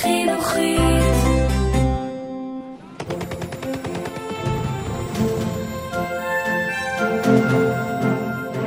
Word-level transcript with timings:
חינוכית. 0.00 0.80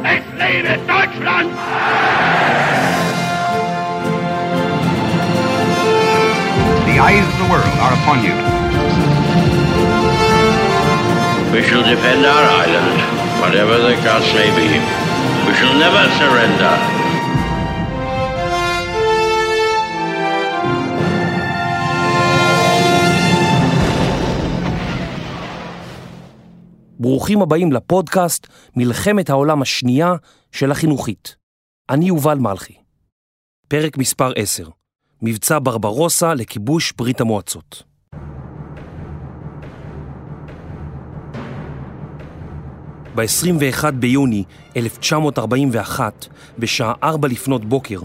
Es 0.04 0.23
lebe 0.38 0.77
Deutschland! 0.88 1.51
The 6.86 7.00
eyes 7.00 7.25
of 7.31 7.38
the 7.41 7.47
world 7.52 7.75
are 7.84 7.93
upon 8.00 8.18
you. 8.23 8.36
We 11.54 11.63
shall 11.63 11.84
defend 11.84 12.25
our 12.25 12.45
island, 12.66 12.97
whatever 13.41 13.77
the 13.77 13.95
cost 14.05 14.34
may 14.34 14.50
be. 14.59 14.70
We 15.47 15.54
shall 15.55 15.73
never 15.73 16.04
surrender. 16.20 16.93
ברוכים 27.04 27.42
הבאים 27.42 27.72
לפודקאסט 27.72 28.46
מלחמת 28.76 29.30
העולם 29.30 29.62
השנייה 29.62 30.14
של 30.52 30.70
החינוכית. 30.70 31.36
אני 31.90 32.04
יובל 32.04 32.38
מלכי. 32.38 32.74
פרק 33.68 33.98
מספר 33.98 34.32
10 34.36 34.68
מבצע 35.22 35.58
ברברוסה 35.62 36.34
לכיבוש 36.34 36.92
ברית 36.98 37.20
המועצות. 37.20 37.82
ב-21 43.14 43.91
ביוני 43.91 44.44
1941, 44.77 46.27
בשעה 46.58 46.92
4 47.02 47.28
לפנות 47.28 47.64
בוקר, 47.64 48.00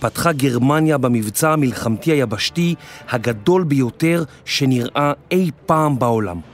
פתחה 0.00 0.32
גרמניה 0.32 0.98
במבצע 0.98 1.52
המלחמתי 1.52 2.10
היבשתי 2.10 2.74
הגדול 3.08 3.64
ביותר 3.64 4.24
שנראה 4.44 5.12
אי 5.30 5.50
פעם 5.66 5.98
בעולם. 5.98 6.51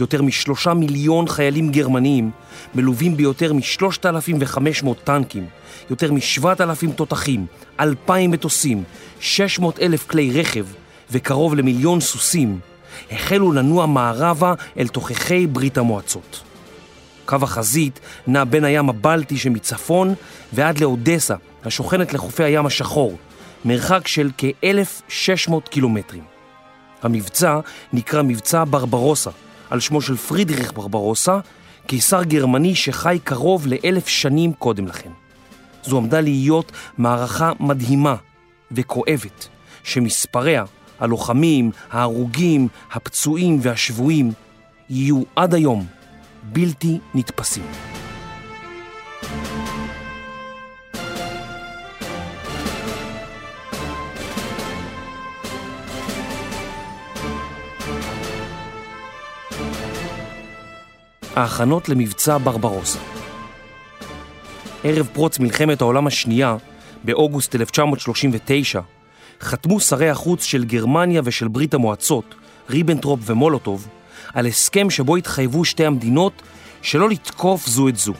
יותר 0.00 0.22
משלושה 0.22 0.74
מיליון 0.74 1.28
חיילים 1.28 1.70
גרמניים, 1.70 2.30
מלווים 2.74 3.16
ביותר 3.16 3.52
מ-3,500 3.52 4.88
טנקים, 5.04 5.46
יותר 5.90 6.12
מ-7,000 6.12 6.92
תותחים, 6.96 7.46
2,000 7.80 8.30
מטוסים, 8.30 8.82
600 9.20 9.78
אלף 9.80 10.06
כלי 10.06 10.40
רכב 10.40 10.66
וקרוב 11.10 11.54
למיליון 11.54 12.00
סוסים, 12.00 12.58
החלו 13.10 13.52
לנוע 13.52 13.86
מערבה 13.86 14.54
אל 14.78 14.88
תוככי 14.88 15.46
ברית 15.46 15.78
המועצות. 15.78 16.42
קו 17.24 17.36
החזית 17.42 18.00
נע 18.26 18.44
בין 18.44 18.64
הים 18.64 18.88
הבלטי 18.88 19.36
שמצפון 19.36 20.14
ועד 20.52 20.78
לאודסה, 20.78 21.34
השוכנת 21.64 22.12
לחופי 22.12 22.44
הים 22.44 22.66
השחור, 22.66 23.16
מרחק 23.64 24.06
של 24.06 24.30
כ-1,600 24.38 25.68
קילומטרים. 25.70 26.22
המבצע 27.02 27.60
נקרא 27.92 28.22
מבצע 28.22 28.64
ברברוסה, 28.70 29.30
על 29.70 29.80
שמו 29.80 30.00
של 30.02 30.16
פרידריך 30.16 30.72
ברברוסה, 30.72 31.38
קיסר 31.86 32.24
גרמני 32.24 32.74
שחי 32.74 33.18
קרוב 33.24 33.66
לאלף 33.66 34.08
שנים 34.08 34.52
קודם 34.52 34.86
לכן. 34.86 35.10
זו 35.84 35.96
עמדה 35.96 36.20
להיות 36.20 36.72
מערכה 36.98 37.52
מדהימה 37.60 38.16
וכואבת, 38.72 39.48
שמספריה, 39.84 40.64
הלוחמים, 41.00 41.70
ההרוגים, 41.90 42.68
הפצועים 42.92 43.58
והשבויים, 43.62 44.32
יהיו 44.90 45.22
עד 45.36 45.54
היום 45.54 45.86
בלתי 46.42 46.98
נתפסים. 47.14 47.87
ההכנות 61.38 61.88
למבצע 61.88 62.38
ברברוסה. 62.38 62.98
ערב 64.84 65.08
פרוץ 65.12 65.38
מלחמת 65.38 65.80
העולם 65.80 66.06
השנייה, 66.06 66.56
באוגוסט 67.04 67.54
1939, 67.54 68.80
חתמו 69.40 69.80
שרי 69.80 70.10
החוץ 70.10 70.44
של 70.44 70.64
גרמניה 70.64 71.20
ושל 71.24 71.48
ברית 71.48 71.74
המועצות, 71.74 72.34
ריבנטרופ 72.70 73.20
ומולוטוב, 73.22 73.88
על 74.34 74.46
הסכם 74.46 74.90
שבו 74.90 75.16
התחייבו 75.16 75.64
שתי 75.64 75.86
המדינות 75.86 76.42
שלא 76.82 77.10
לתקוף 77.10 77.66
זו 77.66 77.88
את 77.88 77.96
זו. 77.96 78.14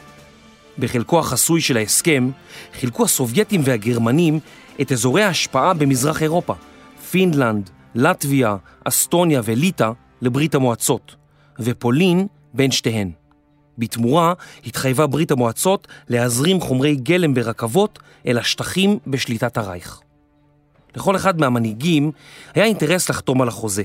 בחלקו 0.79 1.19
החסוי 1.19 1.61
של 1.61 1.77
ההסכם, 1.77 2.29
חילקו 2.73 3.03
הסובייטים 3.03 3.61
והגרמנים 3.63 4.39
את 4.81 4.91
אזורי 4.91 5.23
ההשפעה 5.23 5.73
במזרח 5.73 6.23
אירופה, 6.23 6.53
פינלנד, 7.11 7.69
לטביה, 7.95 8.55
אסטוניה 8.83 9.41
וליטא 9.43 9.91
לברית 10.21 10.55
המועצות, 10.55 11.15
ופולין 11.59 12.27
בין 12.53 12.71
שתיהן. 12.71 13.11
בתמורה 13.77 14.33
התחייבה 14.65 15.07
ברית 15.07 15.31
המועצות 15.31 15.87
להזרים 16.09 16.61
חומרי 16.61 16.95
גלם 16.95 17.33
ברכבות 17.33 17.99
אל 18.27 18.37
השטחים 18.37 18.99
בשליטת 19.07 19.57
הרייך. 19.57 19.99
לכל 20.95 21.15
אחד 21.15 21.39
מהמנהיגים 21.39 22.11
היה 22.55 22.65
אינטרס 22.65 23.09
לחתום 23.09 23.41
על 23.41 23.47
החוזה. 23.47 23.83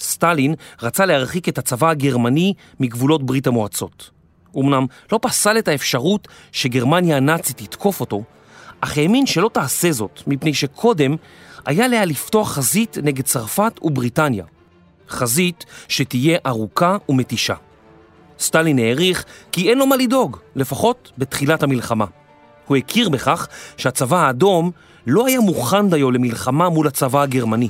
סטלין 0.00 0.54
רצה 0.82 1.06
להרחיק 1.06 1.48
את 1.48 1.58
הצבא 1.58 1.90
הגרמני 1.90 2.54
מגבולות 2.80 3.26
ברית 3.26 3.46
המועצות. 3.46 4.10
אמנם 4.56 4.86
לא 5.12 5.18
פסל 5.22 5.58
את 5.58 5.68
האפשרות 5.68 6.28
שגרמניה 6.52 7.16
הנאצית 7.16 7.56
תתקוף 7.56 8.00
אותו, 8.00 8.22
אך 8.80 8.98
האמין 8.98 9.26
שלא 9.26 9.50
תעשה 9.52 9.92
זאת, 9.92 10.22
מפני 10.26 10.54
שקודם 10.54 11.16
היה 11.66 11.84
עליה 11.84 12.04
לפתוח 12.04 12.52
חזית 12.52 12.98
נגד 13.02 13.24
צרפת 13.24 13.80
ובריטניה. 13.82 14.44
חזית 15.08 15.64
שתהיה 15.88 16.38
ארוכה 16.46 16.96
ומתישה. 17.08 17.54
סטלין 18.38 18.78
העריך 18.78 19.24
כי 19.52 19.70
אין 19.70 19.78
לו 19.78 19.86
מה 19.86 19.96
לדאוג, 19.96 20.36
לפחות 20.56 21.12
בתחילת 21.18 21.62
המלחמה. 21.62 22.04
הוא 22.66 22.76
הכיר 22.76 23.08
בכך 23.08 23.48
שהצבא 23.76 24.16
האדום 24.16 24.70
לא 25.06 25.26
היה 25.26 25.40
מוכן 25.40 25.90
דיו 25.90 26.10
למלחמה 26.10 26.68
מול 26.68 26.86
הצבא 26.86 27.22
הגרמני, 27.22 27.68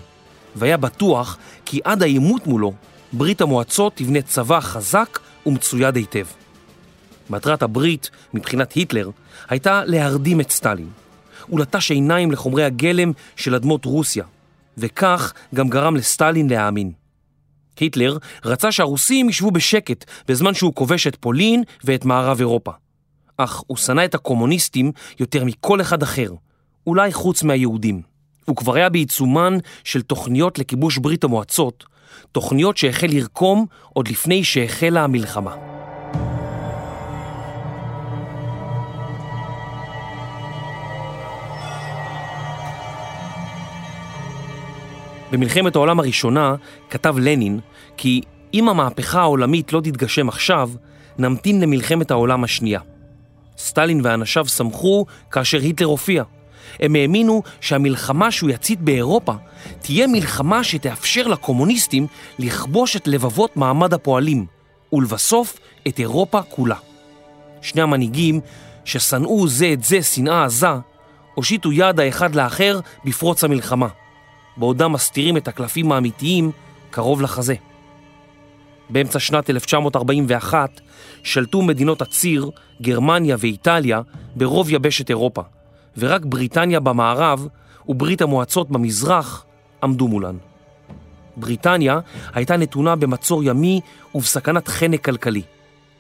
והיה 0.56 0.76
בטוח 0.76 1.38
כי 1.64 1.80
עד 1.84 2.02
העימות 2.02 2.46
מולו, 2.46 2.72
ברית 3.12 3.40
המועצות 3.40 3.96
תבנה 3.96 4.22
צבא 4.22 4.60
חזק 4.60 5.18
ומצויד 5.46 5.96
היטב. 5.96 6.26
מטרת 7.30 7.62
הברית, 7.62 8.10
מבחינת 8.34 8.72
היטלר, 8.72 9.10
הייתה 9.48 9.82
להרדים 9.84 10.40
את 10.40 10.50
סטלין. 10.50 10.88
הוא 11.46 11.60
לטש 11.60 11.90
עיניים 11.90 12.32
לחומרי 12.32 12.64
הגלם 12.64 13.12
של 13.36 13.54
אדמות 13.54 13.84
רוסיה, 13.84 14.24
וכך 14.78 15.32
גם 15.54 15.68
גרם 15.68 15.96
לסטלין 15.96 16.50
להאמין. 16.50 16.92
היטלר 17.78 18.18
רצה 18.44 18.72
שהרוסים 18.72 19.28
ישבו 19.28 19.50
בשקט 19.50 20.04
בזמן 20.28 20.54
שהוא 20.54 20.74
כובש 20.74 21.06
את 21.06 21.16
פולין 21.20 21.62
ואת 21.84 22.04
מערב 22.04 22.38
אירופה. 22.38 22.72
אך 23.36 23.62
הוא 23.66 23.76
שנא 23.76 24.04
את 24.04 24.14
הקומוניסטים 24.14 24.92
יותר 25.20 25.44
מכל 25.44 25.80
אחד 25.80 26.02
אחר, 26.02 26.30
אולי 26.86 27.12
חוץ 27.12 27.42
מהיהודים. 27.42 28.02
הוא 28.44 28.56
כבר 28.56 28.74
היה 28.74 28.88
בעיצומן 28.88 29.58
של 29.84 30.02
תוכניות 30.02 30.58
לכיבוש 30.58 30.98
ברית 30.98 31.24
המועצות, 31.24 31.84
תוכניות 32.32 32.76
שהחל 32.76 33.06
לרקום 33.10 33.66
עוד 33.92 34.08
לפני 34.08 34.44
שהחלה 34.44 35.04
המלחמה. 35.04 35.77
במלחמת 45.32 45.76
העולם 45.76 46.00
הראשונה 46.00 46.54
כתב 46.90 47.18
לנין 47.18 47.60
כי 47.96 48.20
אם 48.54 48.68
המהפכה 48.68 49.20
העולמית 49.20 49.72
לא 49.72 49.80
תתגשם 49.80 50.28
עכשיו, 50.28 50.70
נמתין 51.18 51.60
למלחמת 51.60 52.10
העולם 52.10 52.44
השנייה. 52.44 52.80
סטלין 53.58 54.00
ואנשיו 54.04 54.46
שמחו 54.46 55.06
כאשר 55.30 55.58
היטלר 55.58 55.86
הופיע. 55.86 56.22
הם 56.80 56.94
האמינו 56.94 57.42
שהמלחמה 57.60 58.30
שהוא 58.30 58.50
יצית 58.50 58.80
באירופה 58.80 59.32
תהיה 59.80 60.06
מלחמה 60.06 60.64
שתאפשר 60.64 61.26
לקומוניסטים 61.26 62.06
לכבוש 62.38 62.96
את 62.96 63.08
לבבות 63.08 63.56
מעמד 63.56 63.94
הפועלים, 63.94 64.46
ולבסוף 64.92 65.58
את 65.88 65.98
אירופה 65.98 66.42
כולה. 66.42 66.76
שני 67.60 67.82
המנהיגים, 67.82 68.40
ששנאו 68.84 69.48
זה 69.48 69.70
את 69.72 69.84
זה 69.84 70.02
שנאה 70.02 70.44
עזה, 70.44 70.69
הושיטו 71.34 71.72
יד 71.72 72.00
האחד 72.00 72.34
לאחר 72.34 72.81
בפרוץ 73.04 73.44
המלחמה. 73.44 73.88
בעודם 74.58 74.93
מסתירים 74.93 75.37
את 75.37 75.49
הקלפים 75.49 75.93
האמיתיים 75.93 76.50
קרוב 76.90 77.22
לחזה. 77.22 77.55
באמצע 78.90 79.19
שנת 79.19 79.50
1941 79.50 80.81
שלטו 81.22 81.62
מדינות 81.62 82.02
הציר, 82.02 82.50
גרמניה 82.82 83.37
ואיטליה, 83.38 84.00
ברוב 84.37 84.70
יבשת 84.70 85.10
אירופה, 85.10 85.43
ורק 85.96 86.25
בריטניה 86.25 86.81
במערב 86.81 87.46
וברית 87.88 88.22
המועצות 88.22 88.70
במזרח 88.70 89.44
עמדו 89.82 90.08
מולן. 90.08 90.37
בריטניה 91.37 92.00
הייתה 92.34 92.56
נתונה 92.56 92.96
במצור 92.96 93.44
ימי 93.44 93.81
ובסכנת 94.14 94.69
חנק 94.69 95.05
כלכלי. 95.05 95.43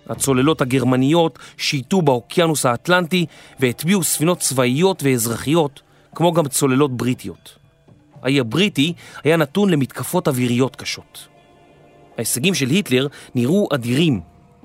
הצוללות 0.08 0.60
הגרמניות 0.60 1.38
שייטו 1.56 2.02
באוקיינוס 2.02 2.66
האטלנטי 2.66 3.26
והטביעו 3.60 4.02
ספינות 4.02 4.38
צבאיות 4.38 5.02
ואזרחיות, 5.02 5.80
כמו 6.14 6.32
גם 6.32 6.48
צוללות 6.48 6.96
בריטיות. 6.96 7.57
האי 8.22 8.40
הבריטי 8.40 8.92
היה 9.24 9.36
נתון 9.36 9.70
למתקפות 9.70 10.28
אוויריות 10.28 10.76
קשות. 10.76 11.28
ההישגים 12.16 12.54
של 12.54 12.68
היטלר 12.68 13.06
נראו 13.34 13.68
אדירים, 13.74 14.20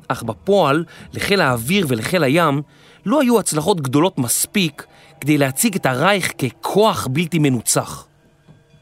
אך 0.08 0.24
בפועל 0.24 0.86
לחיל 1.14 1.42
האוויר 1.42 1.86
ולחיל 1.90 2.24
הים 2.24 2.62
לא 3.06 3.22
היו 3.22 3.40
הצלחות 3.40 3.82
גדולות 3.82 4.18
מספיק 4.18 4.86
כדי 5.22 5.38
להציג 5.38 5.76
את 5.76 5.86
הרייך 5.86 6.34
ככוח 6.38 7.08
בלתי 7.08 7.40
מנוצח. 7.40 8.08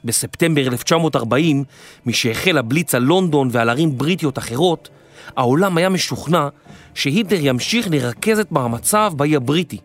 בספטמבר 0.05 0.61
1940, 0.61 1.63
משהחל 2.05 2.57
הבליץ 2.57 2.95
על 2.95 3.03
לונדון 3.03 3.49
ועל 3.51 3.69
ערים 3.69 3.97
בריטיות 3.97 4.37
אחרות, 4.37 4.89
העולם 5.37 5.77
היה 5.77 5.89
משוכנע 5.89 6.47
שהיטלר 6.93 7.39
ימשיך 7.41 7.87
לרכז 7.91 8.39
את 8.39 8.51
מאמציו 8.51 9.13
באי 9.15 9.35
הבריטי, 9.35 9.77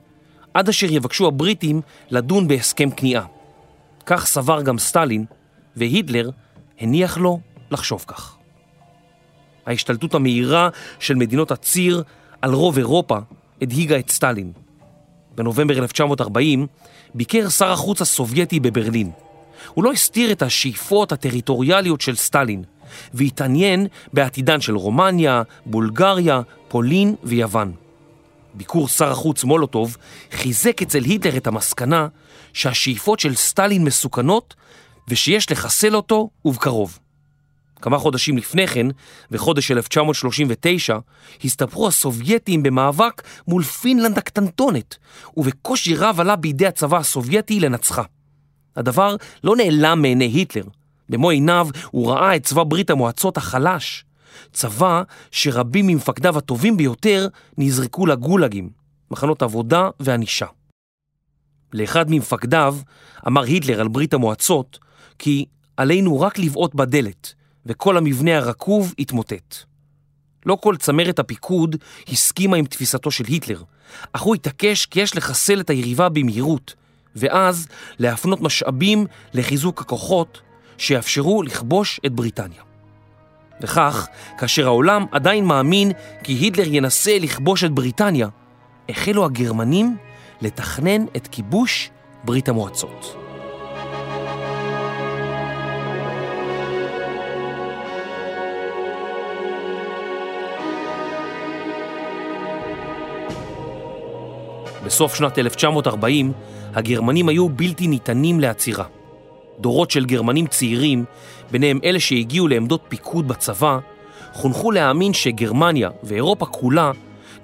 עד 0.55 0.69
אשר 0.69 0.93
יבקשו 0.93 1.27
הבריטים 1.27 1.81
לדון 2.11 2.49
בהסכם 2.49 2.91
כניעה. 2.91 3.36
כך 4.07 4.27
סבר 4.27 4.63
גם 4.63 4.79
סטלין, 4.79 5.25
והיטלר 5.77 6.31
הניח 6.81 7.19
לו 7.19 7.41
לחשוב 7.71 8.05
כך. 8.09 8.37
ההשתלטות 9.67 10.15
המהירה 10.15 10.69
של 10.99 11.15
מדינות 11.15 11.51
הציר 11.51 12.03
על 12.43 12.53
רוב 12.53 12.77
אירופה 12.77 13.19
הדהיגה 13.63 13.99
את 13.99 14.11
סטלין. 14.11 14.53
בנובמבר 15.35 15.79
1940 15.79 16.67
ביקר 17.15 17.49
שר 17.49 17.73
החוץ 17.73 18.01
הסובייטי 18.01 18.61
בברלין. 18.61 19.11
הוא 19.75 19.85
לא 19.85 19.93
הסתיר 19.93 20.33
את 20.33 20.43
השאיפות 20.43 21.13
הטריטוריאליות 21.13 22.01
של 22.01 22.17
סטלין, 22.17 22.65
והתעניין 23.15 23.87
בעתידן 24.13 24.61
של 24.61 24.77
רומניה, 24.77 25.43
בולגריה, 25.67 26.41
פולין 26.69 27.15
ויוון. 27.25 27.73
ביקור 28.55 28.89
שר 28.89 29.11
החוץ 29.11 29.45
מולוטוב 29.45 29.97
חיזק 30.33 30.83
אצל 30.83 31.03
היטלר 31.03 31.37
את 31.37 31.47
המסקנה 31.47 32.09
שהשאיפות 32.57 33.21
של 33.21 33.35
סטלין 33.35 33.85
מסוכנות 33.85 34.55
ושיש 35.09 35.51
לחסל 35.51 35.97
אותו 35.97 36.31
ובקרוב. 36.45 36.99
כמה 37.83 37.99
חודשים 37.99 38.39
לפני 38.39 38.67
כן, 38.67 38.87
בחודש 39.31 39.71
1939, 39.71 40.99
הסתבכו 41.45 41.89
הסובייטים 41.89 42.63
במאבק 42.63 43.23
מול 43.49 43.63
פינלנד 43.63 44.19
הקטנטונת, 44.19 44.97
ובקושי 45.37 45.95
רב 45.97 46.21
עלה 46.21 46.37
בידי 46.37 46.67
הצבא 46.67 46.97
הסובייטי 46.97 47.61
לנצחה. 47.61 48.03
הדבר 48.77 49.17
לא 49.45 49.57
נעלם 49.57 50.03
מעיני 50.03 50.25
היטלר. 50.25 50.65
במו 51.09 51.31
עיניו 51.31 51.69
הוא 51.91 52.11
ראה 52.11 52.37
את 52.37 52.45
צבא 52.45 52.65
ברית 52.65 52.91
המועצות 52.91 53.37
החלש, 53.37 54.05
צבא 54.53 55.03
שרבים 55.31 55.87
ממפקדיו 55.87 56.39
הטובים 56.39 56.77
ביותר 56.77 57.29
נזרקו 57.59 58.07
לגולגים, 58.07 58.71
מחנות 59.11 59.43
עבודה 59.43 59.89
וענישה. 60.01 60.47
לאחד 61.73 62.11
ממפקדיו 62.11 62.77
אמר 63.27 63.43
היטלר 63.43 63.81
על 63.81 63.89
ברית 63.89 64.15
המועצות 64.15 64.79
כי 65.19 65.45
עלינו 65.77 66.21
רק 66.21 66.39
לבעוט 66.39 66.75
בדלת 66.75 67.35
וכל 67.67 67.97
המבנה 67.97 68.37
הרקוב 68.37 68.95
התמוטט. 68.99 69.57
לא 70.47 70.57
כל 70.61 70.77
צמרת 70.77 71.19
הפיקוד 71.19 71.77
הסכימה 72.09 72.57
עם 72.57 72.67
תפיסתו 72.67 73.11
של 73.11 73.25
היטלר, 73.25 73.63
אך 74.13 74.21
הוא 74.21 74.35
התעקש 74.35 74.87
כי 74.87 75.01
יש 75.01 75.17
לחסל 75.17 75.61
את 75.61 75.71
היריבה 75.71 76.09
במהירות, 76.09 76.75
ואז 77.17 77.69
להפנות 77.99 78.41
משאבים 78.41 79.07
לחיזוק 79.35 79.81
הכוחות 79.81 80.41
שיאפשרו 80.79 81.43
לכבוש 81.43 82.01
את 82.07 82.13
בריטניה. 82.13 82.63
וכך, 83.61 84.07
כאשר 84.39 84.67
העולם 84.67 85.05
עדיין 85.13 85.45
מאמין 85.45 85.93
כי 86.23 86.33
היטלר 86.33 86.67
ינסה 86.67 87.19
לכבוש 87.19 87.65
את 87.65 87.73
בריטניה, 87.73 88.29
החלו 88.89 89.25
הגרמנים 89.25 89.97
לתכנן 90.43 91.05
את 91.17 91.27
כיבוש 91.27 91.91
ברית 92.25 92.49
המועצות. 92.49 93.17
בסוף 104.85 105.15
שנת 105.15 105.39
1940 105.39 106.33
הגרמנים 106.75 107.29
היו 107.29 107.49
בלתי 107.49 107.87
ניתנים 107.87 108.41
לעצירה. 108.41 108.85
דורות 109.61 109.91
של 109.91 110.05
גרמנים 110.05 110.47
צעירים, 110.47 111.05
ביניהם 111.51 111.79
אלה 111.85 112.01
שהגיעו 112.01 112.49
לעמדות 112.49 112.81
פיקוד 112.89 113.29
בצבא, 113.29 113.79
חונכו 114.33 114.71
להאמין 114.71 115.13
שגרמניה 115.13 115.91
ואירופה 116.03 116.47
כולה 116.47 116.91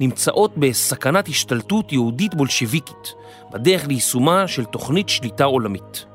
נמצאות 0.00 0.52
בסכנת 0.56 1.28
השתלטות 1.28 1.92
יהודית 1.92 2.34
בולשביקית, 2.34 3.14
בדרך 3.52 3.86
ליישומה 3.86 4.48
של 4.48 4.64
תוכנית 4.64 5.08
שליטה 5.08 5.44
עולמית. 5.44 6.06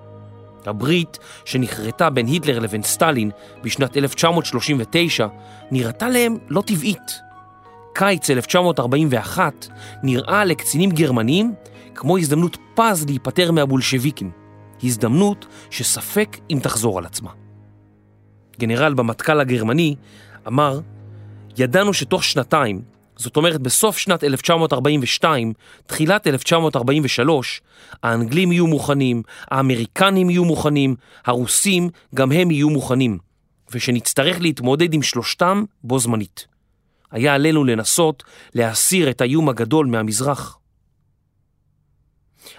הברית 0.65 1.19
שנחרטה 1.45 2.09
בין 2.09 2.27
היטלר 2.27 2.59
לבין 2.59 2.83
סטלין 2.83 3.31
בשנת 3.63 3.97
1939 3.97 5.27
נראתה 5.71 6.09
להם 6.09 6.37
לא 6.49 6.61
טבעית. 6.61 7.19
קיץ 7.93 8.29
1941 8.29 9.67
נראה 10.03 10.45
לקצינים 10.45 10.89
גרמנים 10.91 11.53
כמו 11.95 12.17
הזדמנות 12.17 12.57
פז 12.75 13.05
להיפטר 13.05 13.51
מהבולשביקים. 13.51 14.31
הזדמנות 14.83 15.45
שספק 15.69 16.37
אם 16.49 16.59
תחזור 16.63 16.97
על 16.97 17.05
עצמה. 17.05 17.31
גנרל 18.59 18.93
במטכ"ל 18.93 19.39
הגרמני 19.39 19.95
אמר, 20.47 20.79
ידענו 21.57 21.93
שתוך 21.93 22.23
שנתיים, 22.23 22.81
זאת 23.17 23.37
אומרת 23.37 23.61
בסוף 23.61 23.97
שנת 23.97 24.23
1942, 24.23 25.53
תחילת 25.85 26.27
1943, 26.27 27.61
האנגלים 28.03 28.51
יהיו 28.51 28.67
מוכנים, 28.67 29.23
האמריקנים 29.51 30.29
יהיו 30.29 30.45
מוכנים, 30.45 30.95
הרוסים 31.25 31.89
גם 32.15 32.31
הם 32.31 32.51
יהיו 32.51 32.69
מוכנים, 32.69 33.17
ושנצטרך 33.71 34.41
להתמודד 34.41 34.93
עם 34.93 35.01
שלושתם 35.01 35.63
בו 35.83 35.99
זמנית. 35.99 36.47
היה 37.11 37.35
עלינו 37.35 37.63
לנסות 37.63 38.23
להסיר 38.53 39.09
את 39.09 39.21
האיום 39.21 39.49
הגדול 39.49 39.85
מהמזרח. 39.85 40.57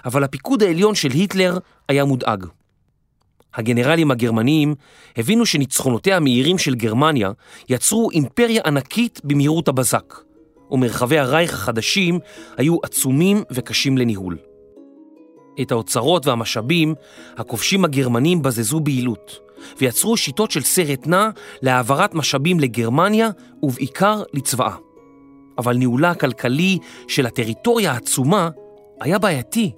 אבל 0.05 0.25
הפיקוד 0.25 0.63
העליון 0.63 0.95
של 0.95 1.11
היטלר 1.11 1.59
היה 1.89 2.05
מודאג. 2.05 2.47
הגנרלים 3.55 4.11
הגרמניים 4.11 4.75
הבינו 5.17 5.47
שניצחונותיה 5.47 6.17
המהירים 6.17 6.59
של 6.59 6.75
גרמניה 6.75 7.31
יצרו 7.69 8.11
אימפריה 8.11 8.63
ענקית 8.67 9.21
במהירות 9.25 9.69
הבזק, 9.69 10.15
ומרחבי 10.71 11.19
הרייך 11.19 11.55
החדשים 11.55 12.19
היו 12.57 12.77
עצומים 12.83 13.43
וקשים 13.51 13.99
לניהול. 13.99 14.39
את 15.61 15.73
האוצרות 15.73 16.27
והמשאבים 16.27 16.95
הכובשים 17.37 17.85
הגרמנים 17.85 18.43
בזזו 18.43 18.81
ביעילות, 18.81 19.39
ויצרו 19.81 20.17
שיטות 20.17 20.51
של 20.51 20.63
סרט 20.63 21.07
נע 21.07 21.29
להעברת 21.63 22.15
משאבים 22.15 22.61
לגרמניה 22.61 23.31
ובעיקר 23.63 24.23
לצבאה. 24.35 24.75
אבל 25.59 25.77
ניהולה 25.77 26.11
הכלכלי 26.11 26.79
של 27.09 27.27
הטריטוריה 27.27 27.93
העצומה 27.93 28.51
היה 29.01 29.19
בעייתי. 29.19 29.73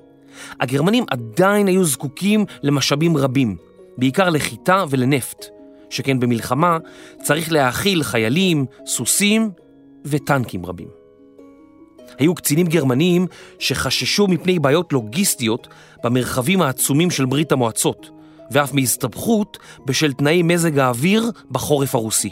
הגרמנים 0.61 1.04
עדיין 1.11 1.66
היו 1.66 1.85
זקוקים 1.85 2.44
למשאבים 2.62 3.16
רבים, 3.16 3.56
בעיקר 3.97 4.30
לחיטה 4.30 4.85
ולנפט, 4.90 5.47
שכן 5.90 6.20
במלחמה 6.20 6.78
צריך 7.23 7.52
להאכיל 7.52 8.02
חיילים, 8.02 8.66
סוסים 8.87 9.50
וטנקים 10.04 10.66
רבים. 10.66 10.88
היו 12.19 12.35
קצינים 12.35 12.66
גרמניים 12.66 13.26
שחששו 13.59 14.26
מפני 14.26 14.59
בעיות 14.59 14.92
לוגיסטיות 14.92 15.69
במרחבים 16.04 16.62
העצומים 16.62 17.11
של 17.11 17.25
ברית 17.25 17.52
המועצות, 17.52 18.11
ואף 18.50 18.75
מהסתבכות 18.75 19.59
בשל 19.87 20.12
תנאי 20.12 20.42
מזג 20.42 20.78
האוויר 20.78 21.30
בחורף 21.50 21.95
הרוסי. 21.95 22.30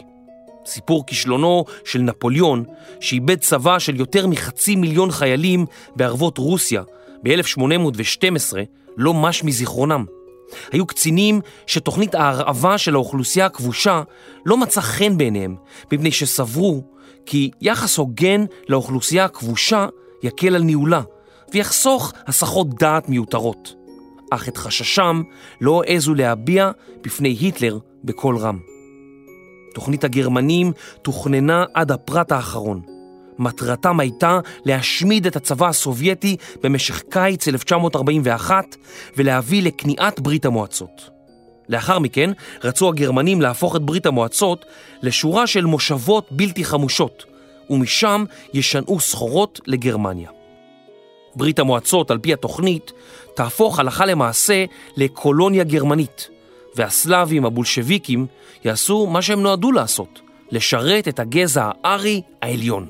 סיפור 0.65 1.05
כישלונו 1.05 1.65
של 1.85 1.99
נפוליאון, 1.99 2.63
שאיבד 2.99 3.39
צבא 3.39 3.79
של 3.79 3.95
יותר 3.95 4.27
מחצי 4.27 4.75
מיליון 4.75 5.11
חיילים 5.11 5.65
בערבות 5.95 6.37
רוסיה 6.37 6.83
ב-1812, 7.23 8.53
לא 8.97 9.13
מש 9.13 9.43
מזיכרונם. 9.43 10.05
היו 10.71 10.85
קצינים 10.85 11.41
שתוכנית 11.67 12.15
ההרעבה 12.15 12.77
של 12.77 12.95
האוכלוסייה 12.95 13.45
הכבושה 13.45 14.01
לא 14.45 14.57
מצא 14.57 14.81
חן 14.81 15.17
בעיניהם, 15.17 15.55
מפני 15.91 16.11
שסברו 16.11 16.83
כי 17.29 17.51
יחס 17.61 17.97
הוגן 17.97 18.45
לאוכלוסייה 18.69 19.25
הכבושה 19.25 19.87
יקל 20.23 20.55
על 20.55 20.63
ניהולה, 20.63 21.01
ויחסוך 21.53 22.13
הסחות 22.27 22.73
דעת 22.73 23.09
מיותרות. 23.09 23.75
אך 24.31 24.47
את 24.47 24.57
חששם 24.57 25.21
לא 25.61 25.81
העזו 25.87 26.13
להביע 26.13 26.71
בפני 27.01 27.29
היטלר 27.29 27.77
בקול 28.03 28.37
רם. 28.37 28.59
תוכנית 29.73 30.03
הגרמנים 30.03 30.71
תוכננה 31.01 31.65
עד 31.73 31.91
הפרט 31.91 32.31
האחרון. 32.31 32.81
מטרתם 33.39 33.99
הייתה 33.99 34.39
להשמיד 34.65 35.27
את 35.27 35.35
הצבא 35.35 35.67
הסובייטי 35.67 36.37
במשך 36.63 37.03
קיץ 37.09 37.47
1941 37.47 38.75
ולהביא 39.17 39.63
לכניעת 39.63 40.19
ברית 40.19 40.45
המועצות. 40.45 41.18
לאחר 41.69 41.99
מכן 41.99 42.31
רצו 42.63 42.89
הגרמנים 42.89 43.41
להפוך 43.41 43.75
את 43.75 43.81
ברית 43.81 44.05
המועצות 44.05 44.65
לשורה 45.01 45.47
של 45.47 45.65
מושבות 45.65 46.27
בלתי 46.31 46.65
חמושות, 46.65 47.25
ומשם 47.69 48.25
ישנעו 48.53 48.99
סחורות 48.99 49.59
לגרמניה. 49.67 50.29
ברית 51.35 51.59
המועצות, 51.59 52.11
על 52.11 52.17
פי 52.17 52.33
התוכנית, 52.33 52.91
תהפוך 53.35 53.79
הלכה 53.79 54.05
למעשה 54.05 54.65
לקולוניה 54.97 55.63
גרמנית, 55.63 56.29
והסלאבים 56.75 57.45
הבולשביקים 57.45 58.25
יעשו 58.65 59.07
מה 59.07 59.21
שהם 59.21 59.41
נועדו 59.41 59.71
לעשות, 59.71 60.19
לשרת 60.51 61.07
את 61.07 61.19
הגזע 61.19 61.69
הארי 61.83 62.21
העליון. 62.41 62.87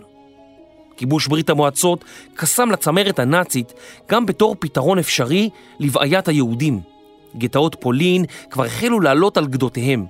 כיבוש 0.98 1.28
ברית 1.28 1.50
המועצות 1.50 2.06
קסם 2.36 2.72
לצמרת 2.72 3.20
הנאצית 3.20 3.74
גם 4.10 4.26
בתור 4.26 4.56
פתרון 4.60 5.00
אפשרי 5.00 5.50
לבעיית 5.80 6.28
היהודים. 6.28 6.99
גטאות 7.38 7.76
פולין 7.80 8.26
כבר 8.50 8.66
החלו 8.66 9.00
לעלות 9.00 9.38
על 9.38 9.48
גדותיהם, 9.48 10.06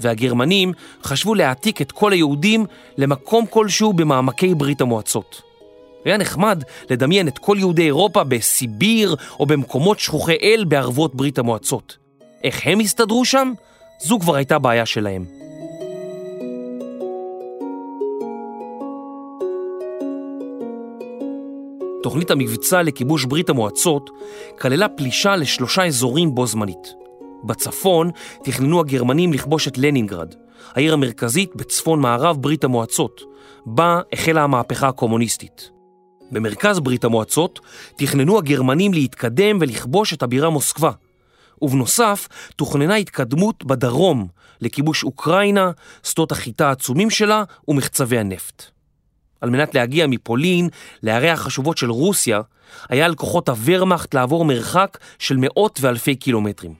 והגרמנים 0.00 0.72
חשבו 1.02 1.34
להעתיק 1.34 1.82
את 1.82 1.92
כל 1.92 2.12
היהודים 2.12 2.66
למקום 2.98 3.46
כלשהו 3.46 3.92
במעמקי 3.92 4.54
ברית 4.54 4.80
המועצות. 4.80 5.42
היה 6.04 6.16
נחמד 6.16 6.62
לדמיין 6.90 7.28
את 7.28 7.38
כל 7.38 7.56
יהודי 7.58 7.82
אירופה 7.82 8.24
בסיביר 8.24 9.16
או 9.40 9.46
במקומות 9.46 10.00
שכוחי 10.00 10.36
אל 10.42 10.64
בערבות 10.68 11.14
ברית 11.14 11.38
המועצות. 11.38 11.96
איך 12.44 12.60
הם 12.64 12.80
הסתדרו 12.80 13.24
שם? 13.24 13.52
זו 14.00 14.18
כבר 14.18 14.34
הייתה 14.34 14.58
בעיה 14.58 14.86
שלהם. 14.86 15.41
תוכנית 22.02 22.30
המבצע 22.30 22.82
לכיבוש 22.82 23.24
ברית 23.24 23.50
המועצות 23.50 24.10
כללה 24.60 24.88
פלישה 24.88 25.36
לשלושה 25.36 25.86
אזורים 25.86 26.34
בו 26.34 26.46
זמנית. 26.46 26.94
בצפון 27.44 28.10
תכננו 28.44 28.80
הגרמנים 28.80 29.32
לכבוש 29.32 29.68
את 29.68 29.78
לנינגרד, 29.78 30.34
העיר 30.74 30.92
המרכזית 30.92 31.56
בצפון 31.56 32.00
מערב 32.00 32.36
ברית 32.36 32.64
המועצות, 32.64 33.20
בה 33.66 34.00
החלה 34.12 34.42
המהפכה 34.42 34.88
הקומוניסטית. 34.88 35.70
במרכז 36.30 36.80
ברית 36.80 37.04
המועצות 37.04 37.60
תכננו 37.96 38.38
הגרמנים 38.38 38.94
להתקדם 38.94 39.58
ולכבוש 39.60 40.14
את 40.14 40.22
הבירה 40.22 40.50
מוסקבה, 40.50 40.90
ובנוסף 41.62 42.28
תוכננה 42.56 42.94
התקדמות 42.94 43.64
בדרום 43.64 44.26
לכיבוש 44.60 45.04
אוקראינה, 45.04 45.70
שדות 46.02 46.32
החיטה 46.32 46.68
העצומים 46.68 47.10
שלה 47.10 47.44
ומחצבי 47.68 48.18
הנפט. 48.18 48.64
על 49.42 49.50
מנת 49.50 49.74
להגיע 49.74 50.06
מפולין 50.06 50.68
לערי 51.02 51.30
החשובות 51.30 51.78
של 51.78 51.90
רוסיה, 51.90 52.40
היה 52.88 53.06
על 53.06 53.14
כוחות 53.14 53.48
הוורמאכט 53.48 54.14
לעבור 54.14 54.44
מרחק 54.44 54.98
של 55.18 55.36
מאות 55.36 55.78
ואלפי 55.82 56.14
קילומטרים. 56.14 56.74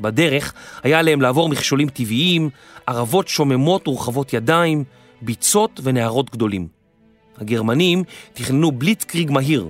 בדרך 0.00 0.52
היה 0.82 0.98
עליהם 0.98 1.20
לעבור 1.20 1.48
מכשולים 1.48 1.88
טבעיים, 1.88 2.50
ערבות 2.86 3.28
שוממות 3.28 3.88
ורחבות 3.88 4.32
ידיים, 4.32 4.84
ביצות 5.22 5.80
ונהרות 5.82 6.30
גדולים. 6.30 6.68
הגרמנים 7.38 8.04
תכננו 8.32 8.72
בליטקריג 8.72 9.30
מהיר, 9.30 9.68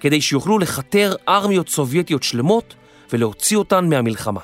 כדי 0.00 0.20
שיוכלו 0.20 0.58
לכתר 0.58 1.14
ארמיות 1.28 1.68
סובייטיות 1.68 2.22
שלמות 2.22 2.74
ולהוציא 3.12 3.56
אותן 3.56 3.88
מהמלחמה. 3.88 4.40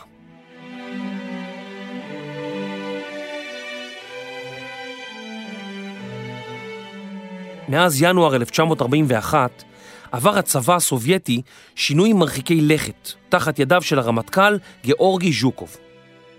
מאז 7.69 8.03
ינואר 8.03 8.35
1941 8.35 9.65
עבר 10.13 10.39
הצבא 10.39 10.75
הסובייטי 10.77 11.43
שינויים 11.75 12.17
מרחיקי 12.17 12.61
לכת 12.61 13.13
תחת 13.29 13.59
ידיו 13.59 13.83
של 13.83 13.99
הרמטכ"ל 13.99 14.59
גאורגי 14.87 15.33
ז'וקוב. 15.33 15.77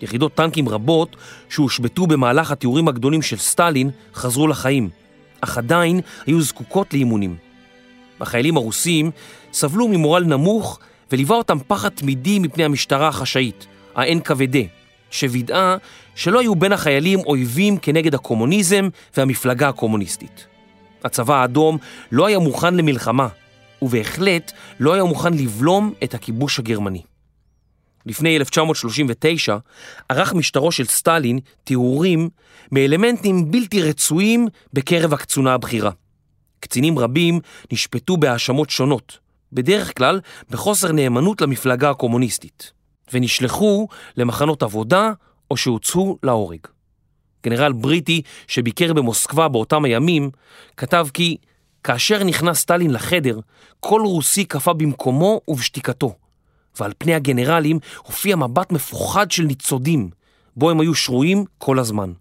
יחידות 0.02 0.36
טנקים 0.36 0.70
רבות 0.70 1.16
שהושבתו 1.50 2.08
במהלך 2.08 2.52
התיאורים 2.52 2.88
הגדולים 2.88 3.22
של 3.22 3.38
סטלין 3.38 3.90
חזרו 4.16 4.48
לחיים, 4.48 4.90
אך 5.42 5.58
עדיין 5.58 6.02
היו 6.26 6.42
זקוקות 6.42 6.94
לאימונים. 6.94 7.36
החיילים 8.22 8.58
הרוסים 8.58 9.12
סבלו 9.54 9.88
ממורל 9.88 10.24
נמוך 10.24 10.80
וליווה 11.12 11.36
אותם 11.36 11.58
פחד 11.68 11.90
תמידי 11.90 12.40
מפני 12.40 12.64
המשטרה 12.64 13.08
החשאית, 13.08 13.68
ה-NKVD, 13.96 14.58
שווידאה 15.12 15.78
שלא 16.16 16.40
היו 16.40 16.56
בין 16.56 16.72
החיילים 16.72 17.20
אויבים 17.20 17.78
כנגד 17.78 18.16
הקומוניזם 18.16 18.90
והמפלגה 19.18 19.70
הקומוניסטית. 19.70 20.55
הצבא 21.06 21.36
האדום 21.36 21.78
לא 22.12 22.26
היה 22.26 22.40
מוכן 22.40 22.76
למלחמה, 22.76 23.28
ובהחלט 23.82 24.52
לא 24.80 24.94
היה 24.94 25.04
מוכן 25.04 25.34
לבלום 25.34 25.94
את 26.04 26.14
הכיבוש 26.14 26.60
הגרמני. 26.60 27.02
לפני 28.06 28.38
1939 28.38 29.58
ערך 30.10 30.34
משטרו 30.34 30.72
של 30.72 30.86
סטלין 30.86 31.40
תיאורים 31.64 32.30
מאלמנטים 32.72 33.52
בלתי 33.52 33.82
רצויים 33.82 34.48
בקרב 34.74 35.14
הקצונה 35.14 35.54
הבכירה. 35.54 35.92
קצינים 36.60 37.00
רבים 37.00 37.40
נשפטו 37.72 38.18
בהאשמות 38.18 38.70
שונות, 38.70 39.20
בדרך 39.54 39.98
כלל 39.98 40.20
בחוסר 40.50 40.92
נאמנות 40.92 41.42
למפלגה 41.42 41.90
הקומוניסטית, 41.90 42.72
ונשלחו 43.14 43.88
למחנות 44.18 44.64
עבודה 44.64 45.12
או 45.52 45.58
שהוצאו 45.58 46.18
להורג. 46.24 46.60
גנרל 47.46 47.74
בריטי 47.74 48.22
שביקר 48.48 48.94
במוסקבה 48.94 49.48
באותם 49.48 49.86
הימים, 49.86 50.30
כתב 50.78 51.08
כי 51.14 51.38
כאשר 51.84 52.24
נכנס 52.24 52.60
סטלין 52.60 52.92
לחדר, 52.92 53.40
כל 53.80 54.02
רוסי 54.06 54.46
קפא 54.46 54.74
במקומו 54.74 55.42
ובשתיקתו, 55.48 56.16
ועל 56.80 56.92
פני 56.98 57.14
הגנרלים 57.14 57.80
הופיע 57.98 58.36
מבט 58.36 58.72
מפוחד 58.72 59.32
של 59.32 59.44
ניצודים, 59.44 60.10
בו 60.56 60.70
הם 60.72 60.80
היו 60.80 60.96
שרויים 60.96 61.46
כל 61.58 61.80
הזמן. 61.80 62.14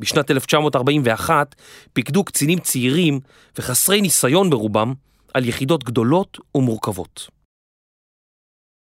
בשנת 0.00 0.30
1941 0.30 1.54
פיקדו 1.92 2.24
קצינים 2.24 2.58
צעירים 2.58 3.20
וחסרי 3.58 4.00
ניסיון 4.00 4.50
ברובם 4.50 4.94
על 5.34 5.44
יחידות 5.44 5.84
גדולות 5.84 6.38
ומורכבות. 6.54 7.28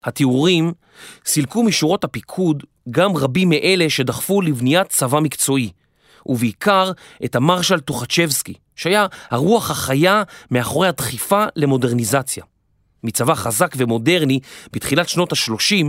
התיאורים 0.04 0.74
סילקו 1.26 1.64
משורות 1.64 2.04
הפיקוד 2.04 2.64
גם 2.92 3.18
רבים 3.18 3.50
מאלה 3.50 3.90
שדחפו 3.90 4.42
לבניית 4.42 4.88
צבא 4.90 5.20
מקצועי, 5.20 5.70
ובעיקר 6.26 6.92
את 7.26 7.36
המרשל 7.36 7.80
טוחצ'בסקי, 7.80 8.54
שהיה 8.76 9.08
הרוח 9.32 9.72
החיה 9.72 10.24
מאחורי 10.52 10.88
הדחיפה 10.88 11.46
למודרניזציה. 11.56 12.44
מצבא 13.04 13.36
חזק 13.36 13.74
ומודרני 13.78 14.40
בתחילת 14.74 15.10
שנות 15.10 15.32
ה-30, 15.32 15.86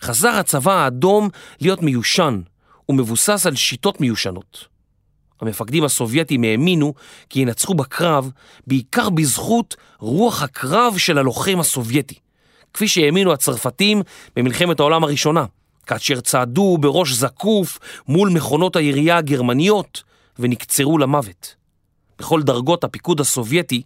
חזר 0.00 0.28
הצבא 0.28 0.72
האדום 0.72 1.28
להיות 1.60 1.82
מיושן 1.82 2.40
ומבוסס 2.88 3.46
על 3.46 3.54
שיטות 3.54 4.00
מיושנות. 4.00 4.66
המפקדים 5.40 5.84
הסובייטים 5.84 6.44
האמינו 6.44 6.94
כי 7.30 7.40
ינצחו 7.40 7.74
בקרב 7.74 8.30
בעיקר 8.66 9.10
בזכות 9.10 9.76
רוח 9.98 10.42
הקרב 10.42 10.94
של 10.98 11.18
הלוחם 11.18 11.60
הסובייטי, 11.60 12.14
כפי 12.74 12.88
שהאמינו 12.88 13.32
הצרפתים 13.32 14.02
במלחמת 14.36 14.80
העולם 14.80 15.04
הראשונה, 15.04 15.44
כאשר 15.86 16.20
צעדו 16.20 16.78
בראש 16.80 17.12
זקוף 17.12 17.78
מול 18.08 18.30
מכונות 18.30 18.76
הירייה 18.76 19.16
הגרמניות 19.16 20.02
ונקצרו 20.38 20.98
למוות. 20.98 21.54
בכל 22.18 22.42
דרגות 22.42 22.84
הפיקוד 22.84 23.20
הסובייטי 23.20 23.82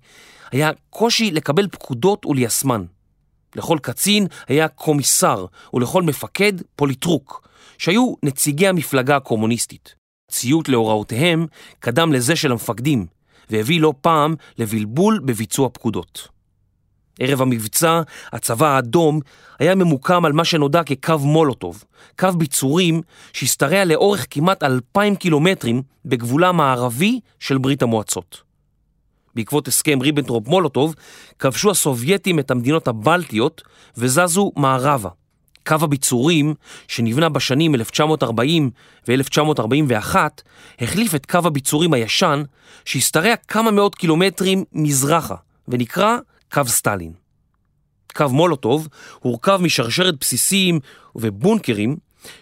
היה 0.53 0.71
קושי 0.91 1.31
לקבל 1.31 1.69
פקודות 1.69 2.27
וליישמן. 2.27 2.85
לכל 3.57 3.79
קצין 3.83 4.27
היה 4.49 4.69
קומיסר 4.69 5.47
ולכל 5.75 6.03
מפקד 6.03 6.53
פוליטרוק, 6.77 7.49
שהיו 7.79 8.15
נציגי 8.23 8.67
המפלגה 8.69 9.17
הקומוניסטית. 9.17 9.95
ציות 10.31 10.69
להוראותיהם 10.69 11.47
קדם 11.79 12.13
לזה 12.13 12.37
של 12.37 12.53
המפקדים, 12.53 13.07
והביא 13.51 13.81
לא 13.81 13.95
פעם 14.01 14.35
לבלבול 14.59 15.21
בביצוע 15.25 15.69
פקודות. 15.69 16.29
ערב 17.21 17.43
המבצע, 17.43 18.01
הצבא 18.33 18.67
האדום 18.67 19.21
היה 19.59 19.75
ממוקם 19.75 20.25
על 20.25 20.33
מה 20.33 20.45
שנודע 20.45 20.83
כקו 20.83 21.19
מולוטוב, 21.19 21.85
קו 22.19 22.29
ביצורים 22.37 23.03
שהשתרע 23.33 23.85
לאורך 23.85 24.27
כמעט 24.31 24.63
אלפיים 24.63 25.17
קילומטרים 25.17 25.83
בגבולה 26.05 26.49
המערבי 26.49 27.21
של 27.39 27.59
ברית 27.59 27.83
המועצות. 27.83 28.43
בעקבות 29.35 29.69
הסכם 29.69 30.01
ריבנטרופ 30.01 30.49
מולוטוב, 30.49 30.95
כבשו 31.39 31.71
הסובייטים 31.71 32.39
את 32.39 32.51
המדינות 32.51 32.89
הבלטיות 32.89 33.63
וזזו 33.97 34.53
מערבה. 34.57 35.09
קו 35.67 35.77
הביצורים, 35.83 36.55
שנבנה 36.89 37.29
בשנים 37.29 37.75
1940 37.75 38.71
ו-1941, 39.09 40.17
החליף 40.81 41.15
את 41.15 41.27
קו 41.27 41.39
הביצורים 41.45 41.93
הישן, 41.93 42.43
שהשתרע 42.85 43.37
כמה 43.49 43.71
מאות 43.71 43.95
קילומטרים 43.95 44.65
מזרחה, 44.73 45.35
ונקרא 45.69 46.19
קו 46.53 46.63
סטלין. 46.67 47.13
קו 48.17 48.29
מולוטוב 48.29 48.89
הורכב 49.21 49.61
משרשרת 49.63 50.15
בסיסים 50.21 50.81
ובונקרים 51.17 51.97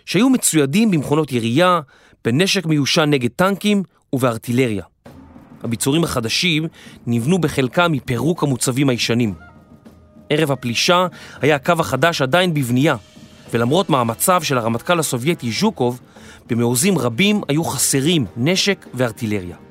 שהיו 0.05 0.31
מצוידים 0.31 0.91
במכונות 0.91 1.33
ירייה, 1.33 1.81
בנשק 2.25 2.67
מיושן 2.67 3.11
נגד 3.11 3.31
טנקים 3.37 3.83
ובארטילריה. 4.13 4.85
הביצורים 5.63 6.05
החדשים 6.05 6.67
נבנו 7.07 7.39
בחלקם 7.39 7.93
מפירוק 7.93 8.43
המוצבים 8.43 8.89
הישנים. 8.89 9.35
ערב 10.31 10.51
הפלישה 10.51 11.07
היה 11.41 11.57
הקו 11.57 11.73
החדש 11.79 12.23
עדיין 12.23 12.55
בבנייה, 12.55 12.97
ולמרות 13.53 13.91
מאמציו 13.91 14.41
של 14.45 14.59
הרמטכ"ל 14.59 14.99
הסובייטי 14.99 15.51
ז'וקוב, 15.61 16.01
במעוזים 16.47 16.99
רבים 16.99 17.41
היו 17.49 17.65
חסרים 17.65 18.27
נשק 18.37 18.87
וארטילריה. 18.95 19.68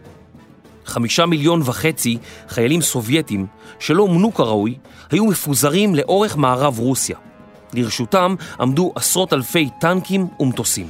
חמישה 0.88 1.26
מיליון 1.26 1.62
וחצי 1.66 2.18
חיילים 2.50 2.82
סובייטים 2.82 3.46
שלא 3.80 4.04
אומנו 4.04 4.34
כראוי 4.34 4.76
היו 5.12 5.26
מפוזרים 5.26 5.96
לאורך 5.96 6.38
מערב 6.38 6.80
רוסיה. 6.80 7.18
לרשותם 7.74 8.36
עמדו 8.60 8.92
עשרות 8.96 9.34
אלפי 9.34 9.70
טנקים 9.80 10.28
ומטוסים. 10.40 10.88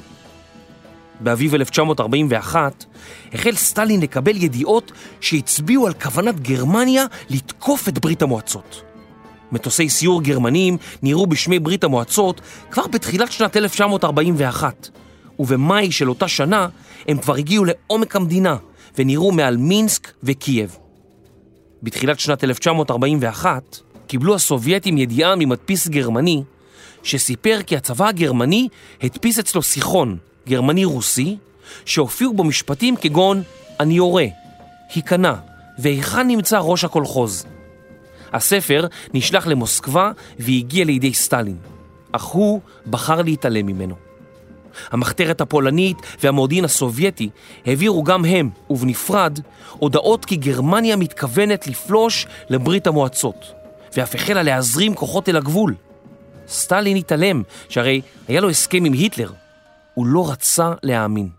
באביב 1.19 1.55
1941 1.55 2.85
החל 3.33 3.55
סטלין 3.55 4.01
לקבל 4.01 4.43
ידיעות 4.43 4.91
שהצביעו 5.21 5.87
על 5.87 5.93
כוונת 5.93 6.39
גרמניה 6.39 7.05
לתקוף 7.29 7.87
את 7.87 7.99
ברית 7.99 8.21
המועצות. 8.21 8.81
מטוסי 9.51 9.89
סיור 9.89 10.23
גרמניים 10.23 10.77
נראו 11.03 11.27
בשמי 11.27 11.59
ברית 11.59 11.83
המועצות 11.83 12.41
כבר 12.71 12.87
בתחילת 12.87 13.31
שנת 13.31 13.57
1941, 13.57 14.89
ובמאי 15.39 15.91
של 15.91 16.09
אותה 16.09 16.27
שנה 16.27 16.67
הם 17.07 17.17
כבר 17.17 17.35
הגיעו 17.35 17.65
לעומק 17.65 18.15
המדינה 18.15 18.57
ונראו 18.97 19.31
מעל 19.31 19.57
מינסק 19.57 20.11
וקייב. 20.23 20.77
בתחילת 21.83 22.19
שנת 22.19 22.43
1941 22.43 23.79
קיבלו 24.07 24.35
הסובייטים 24.35 24.97
ידיעה 24.97 25.35
ממדפיס 25.35 25.87
גרמני 25.87 26.43
שסיפר 27.03 27.59
כי 27.65 27.77
הצבא 27.77 28.07
הגרמני 28.07 28.67
הדפיס 29.01 29.39
אצלו 29.39 29.61
שיחון 29.61 30.17
גרמני-רוסי 30.47 31.37
שהופיעו 31.85 32.33
בו 32.33 32.43
משפטים 32.43 32.95
כגון 32.95 33.43
אני 33.79 33.93
יורה, 33.93 34.25
היכנע 34.95 35.33
והיכן 35.79 36.27
נמצא 36.27 36.57
ראש 36.57 36.83
הקולחוז. 36.83 37.45
הספר 38.33 38.87
נשלח 39.13 39.47
למוסקבה 39.47 40.11
והגיע 40.39 40.85
לידי 40.85 41.13
סטלין, 41.13 41.57
אך 42.11 42.23
הוא 42.23 42.61
בחר 42.89 43.21
להתעלם 43.21 43.65
ממנו. 43.65 44.06
המחתרת 44.91 45.41
הפולנית 45.41 45.97
והמודיעין 46.23 46.65
הסובייטי 46.65 47.29
העבירו 47.65 48.03
גם 48.03 48.25
הם, 48.25 48.49
ובנפרד, 48.69 49.39
הודעות 49.71 50.25
כי 50.25 50.35
גרמניה 50.35 50.95
מתכוונת 50.95 51.67
לפלוש 51.67 52.27
לברית 52.49 52.87
המועצות, 52.87 53.53
ואף 53.97 54.15
החלה 54.15 54.43
להזרים 54.43 54.95
כוחות 54.95 55.29
אל 55.29 55.37
הגבול. 55.37 55.75
סטלין 56.47 56.97
התעלם, 56.97 57.43
שהרי 57.69 58.01
היה 58.27 58.41
לו 58.41 58.49
הסכם 58.49 58.85
עם 58.85 58.93
היטלר. 58.93 59.31
הוא 59.93 60.05
לא 60.05 60.31
רצה 60.31 60.71
להאמין. 60.83 61.29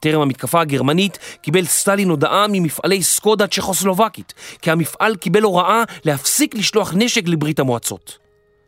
טרם 0.00 0.20
המתקפה 0.20 0.60
הגרמנית 0.60 1.18
קיבל 1.42 1.64
סטלין 1.64 2.08
הודעה 2.08 2.46
ממפעלי 2.48 3.02
סקודה 3.02 3.46
צ'כוסלובקית, 3.46 4.34
כי 4.62 4.70
המפעל 4.70 5.16
קיבל 5.16 5.42
הוראה 5.42 5.82
להפסיק 6.04 6.54
לשלוח 6.54 6.92
נשק 6.96 7.28
לברית 7.28 7.60
המועצות. 7.60 8.21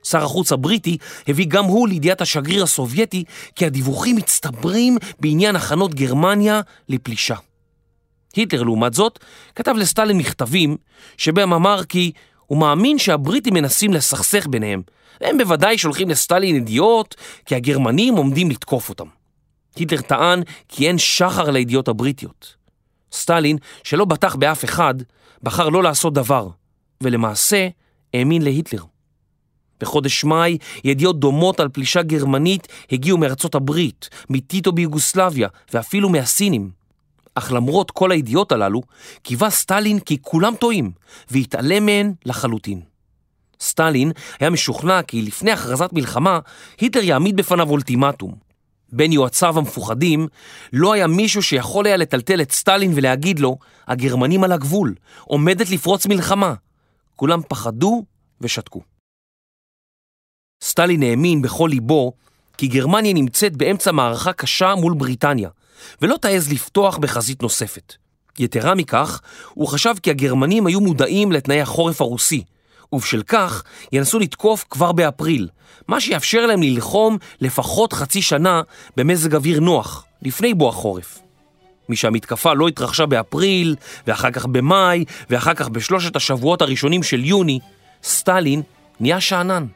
שר 0.05 0.25
החוץ 0.25 0.53
הבריטי 0.53 0.99
הביא 1.29 1.47
גם 1.49 1.65
הוא 1.65 1.89
לידיעת 1.89 2.21
השגריר 2.21 2.63
הסובייטי 2.63 3.25
כי 3.55 3.67
הדיווחים 3.67 4.17
מצטברים 4.17 4.97
בעניין 5.21 5.57
הכנות 5.57 5.95
גרמניה 5.95 6.61
לפלישה. 6.89 7.37
היטלר, 8.37 8.63
לעומת 8.63 8.95
זאת, 8.95 9.19
כתב 9.55 9.75
לסטלין 9.77 10.17
מכתבים 10.17 10.77
שבהם 11.17 11.53
אמר 11.53 11.85
כי 11.85 12.13
הוא 12.47 12.59
מאמין 12.59 12.99
שהבריטים 12.99 13.55
מנסים 13.55 13.93
לסכסך 13.93 14.47
ביניהם. 14.47 14.83
הם 15.21 15.39
בוודאי 15.39 15.79
שולחים 15.79 16.09
לסטלין 16.09 16.57
ידיעות 16.57 17.15
כי 17.45 17.55
הגרמנים 17.55 18.15
עומדים 18.15 18.51
לתקוף 18.51 18.89
אותם. 18.89 19.07
היטלר 19.77 20.01
טען 20.01 20.43
כי 20.69 20.89
אין 20.89 20.99
שחר 20.99 21.51
לידיעות 21.51 21.89
הבריטיות. 21.89 22.55
סטלין, 23.13 23.57
שלא 23.85 24.05
בטח 24.05 24.35
באף 24.35 24.65
אחד, 24.65 24.95
בחר 25.43 25.69
לא 25.69 25.83
לעשות 25.83 26.15
דבר, 26.15 26.49
ולמעשה 27.01 27.69
האמין 28.15 28.43
להיטלר. 28.43 28.83
בחודש 29.85 30.25
מאי 30.25 30.59
ידיעות 30.85 31.21
דומות 31.21 31.61
על 31.61 31.69
פלישה 31.69 32.03
גרמנית 32.03 32.69
הגיעו 32.93 33.19
מארצות 33.19 33.55
הברית, 33.55 34.09
מטיטו 34.31 34.73
ביוגוסלביה 34.73 35.49
ואפילו 35.73 36.09
מהסינים. 36.09 36.71
אך 37.35 37.53
למרות 37.53 37.91
כל 37.91 38.11
הידיעות 38.11 38.53
הללו, 38.53 38.83
קיווה 39.23 39.51
סטלין 39.51 39.99
כי 40.01 40.19
כולם 40.23 40.55
טועים, 40.55 40.91
והתעלם 41.31 41.87
מהן 41.87 42.13
לחלוטין. 42.25 42.81
סטלין 43.61 44.13
היה 44.41 44.51
משוכנע 44.51 45.03
כי 45.03 45.23
לפני 45.23 45.51
הכרזת 45.51 45.91
מלחמה, 45.93 46.39
היטלר 46.81 47.03
יעמיד 47.03 47.37
בפניו 47.37 47.71
אולטימטום. 47.71 48.35
בין 48.93 49.13
יועציו 49.13 49.59
המפוחדים, 49.59 50.29
לא 50.73 50.93
היה 50.93 51.07
מישהו 51.07 51.43
שיכול 51.43 51.87
היה 51.87 51.97
לטלטל 51.97 52.43
את 52.43 52.53
סטלין 52.53 52.93
ולהגיד 52.95 53.39
לו, 53.39 53.59
הגרמנים 53.89 54.45
על 54.45 54.53
הגבול, 54.53 54.95
עומדת 55.25 55.71
לפרוץ 55.71 56.07
מלחמה. 56.07 56.55
כולם 57.17 57.41
פחדו 57.49 58.05
ושתקו. 58.41 58.94
סטלין 60.65 61.03
האמין 61.03 61.43
בכל 61.43 61.69
ליבו 61.73 62.13
כי 62.59 62.67
גרמניה 62.67 63.13
נמצאת 63.13 63.57
באמצע 63.57 63.93
מערכה 63.93 64.33
קשה 64.33 64.75
מול 64.75 64.95
בריטניה, 64.95 65.49
ולא 66.03 66.17
תעז 66.17 66.53
לפתוח 66.53 66.97
בחזית 66.97 67.43
נוספת. 67.43 67.95
יתרה 68.39 68.75
מכך, 68.75 69.21
הוא 69.55 69.69
חשב 69.69 69.95
כי 70.03 70.11
הגרמנים 70.11 70.67
היו 70.67 70.81
מודעים 70.81 71.33
לתנאי 71.33 71.61
החורף 71.61 72.01
הרוסי, 72.01 72.45
ובשל 72.93 73.23
כך 73.23 73.63
ינסו 73.93 74.19
לתקוף 74.19 74.65
כבר 74.71 74.93
באפריל, 74.93 75.49
מה 75.89 76.01
שיאפשר 76.01 76.47
להם 76.47 76.63
ללחום 76.63 77.19
לפחות 77.41 77.93
חצי 77.93 78.23
שנה 78.23 78.63
במזג 78.97 79.35
אוויר 79.35 79.61
נוח, 79.61 80.05
לפני 80.23 80.55
בוא 80.55 80.69
החורף. 80.69 81.19
משהמתקפה 81.89 82.55
לא 82.55 82.69
התרחשה 82.69 83.07
באפריל, 83.07 83.77
ואחר 84.07 84.31
כך 84.31 84.47
במאי, 84.47 85.05
ואחר 85.31 85.55
כך 85.55 85.69
בשלושת 85.69 86.17
השבועות 86.17 86.63
הראשונים 86.63 87.03
של 87.03 87.25
יוני, 87.25 87.59
סטלין 88.03 88.63
נהיה 89.01 89.21
שאנן. 89.21 89.67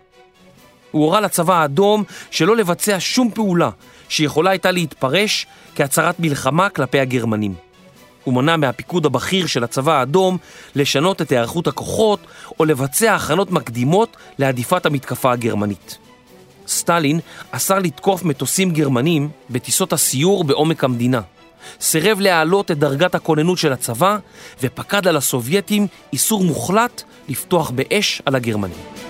הוא 0.91 1.05
הורה 1.05 1.21
לצבא 1.21 1.55
האדום 1.55 2.05
שלא 2.31 2.57
לבצע 2.57 2.97
שום 2.99 3.31
פעולה 3.31 3.71
שיכולה 4.09 4.51
הייתה 4.51 4.71
להתפרש 4.71 5.47
כהצהרת 5.75 6.21
מלחמה 6.21 6.69
כלפי 6.69 7.01
הגרמנים. 7.01 7.55
הוא 8.25 8.35
מנע 8.35 8.57
מהפיקוד 8.57 9.07
הבכיר 9.07 9.47
של 9.47 9.65
הצבא 9.65 9.93
האדום 9.93 10.39
לשנות 10.75 11.23
את 11.23 11.33
היערכות 11.33 11.67
הכוחות 11.67 12.21
או 12.61 12.65
לבצע 12.65 13.15
הכנות 13.15 13.51
מקדימות 13.51 14.17
להדיפת 14.39 14.87
המתקפה 14.87 15.33
הגרמנית. 15.33 15.99
סטלין 16.69 17.21
אסר 17.51 17.79
לתקוף 17.79 18.25
מטוסים 18.25 18.71
גרמנים 18.71 19.29
בטיסות 19.51 19.93
הסיור 19.93 20.45
בעומק 20.45 20.85
המדינה. 20.85 21.21
סירב 21.81 22.21
להעלות 22.21 22.71
את 22.71 22.79
דרגת 22.79 23.15
הכוננות 23.15 23.59
של 23.59 23.73
הצבא 23.73 24.19
ופקד 24.63 25.09
על 25.09 25.17
הסובייטים 25.17 25.87
איסור 26.13 26.45
מוחלט 26.45 27.03
לפתוח 27.29 27.71
באש 27.71 28.23
על 28.27 28.35
הגרמנים. 28.35 29.08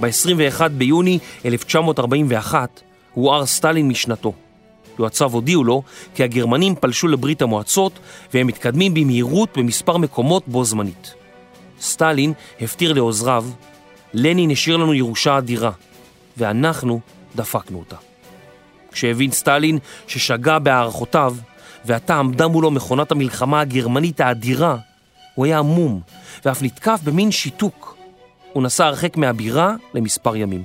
ב-21 0.00 0.68
ביוני 0.68 1.18
1941 1.44 2.80
הואר 3.14 3.46
סטלין 3.46 3.88
משנתו. 3.88 4.32
יועציו 4.98 5.32
הודיעו 5.32 5.64
לו 5.64 5.82
כי 6.14 6.24
הגרמנים 6.24 6.74
פלשו 6.74 7.08
לברית 7.08 7.42
המועצות 7.42 7.92
והם 8.34 8.46
מתקדמים 8.46 8.94
במהירות 8.94 9.58
במספר 9.58 9.96
מקומות 9.96 10.48
בו 10.48 10.64
זמנית. 10.64 11.14
סטלין 11.80 12.32
הפטיר 12.60 12.92
לעוזריו, 12.92 13.44
לנין 14.14 14.50
השאיר 14.50 14.76
לנו 14.76 14.94
ירושה 14.94 15.38
אדירה, 15.38 15.70
ואנחנו 16.36 17.00
דפקנו 17.36 17.78
אותה. 17.78 17.96
כשהבין 18.92 19.30
סטלין 19.30 19.78
ששגה 20.06 20.58
בהערכותיו, 20.58 21.36
ועתה 21.84 22.16
עמדה 22.16 22.48
מולו 22.48 22.70
מכונת 22.70 23.12
המלחמה 23.12 23.60
הגרמנית 23.60 24.20
האדירה, 24.20 24.76
הוא 25.34 25.44
היה 25.44 25.58
עמום, 25.58 26.00
ואף 26.44 26.62
נתקף 26.62 27.00
במין 27.04 27.30
שיתוק. 27.30 27.95
הוא 28.56 28.62
נסע 28.62 28.86
הרחק 28.86 29.16
מהבירה 29.16 29.74
למספר 29.94 30.36
ימים. 30.36 30.64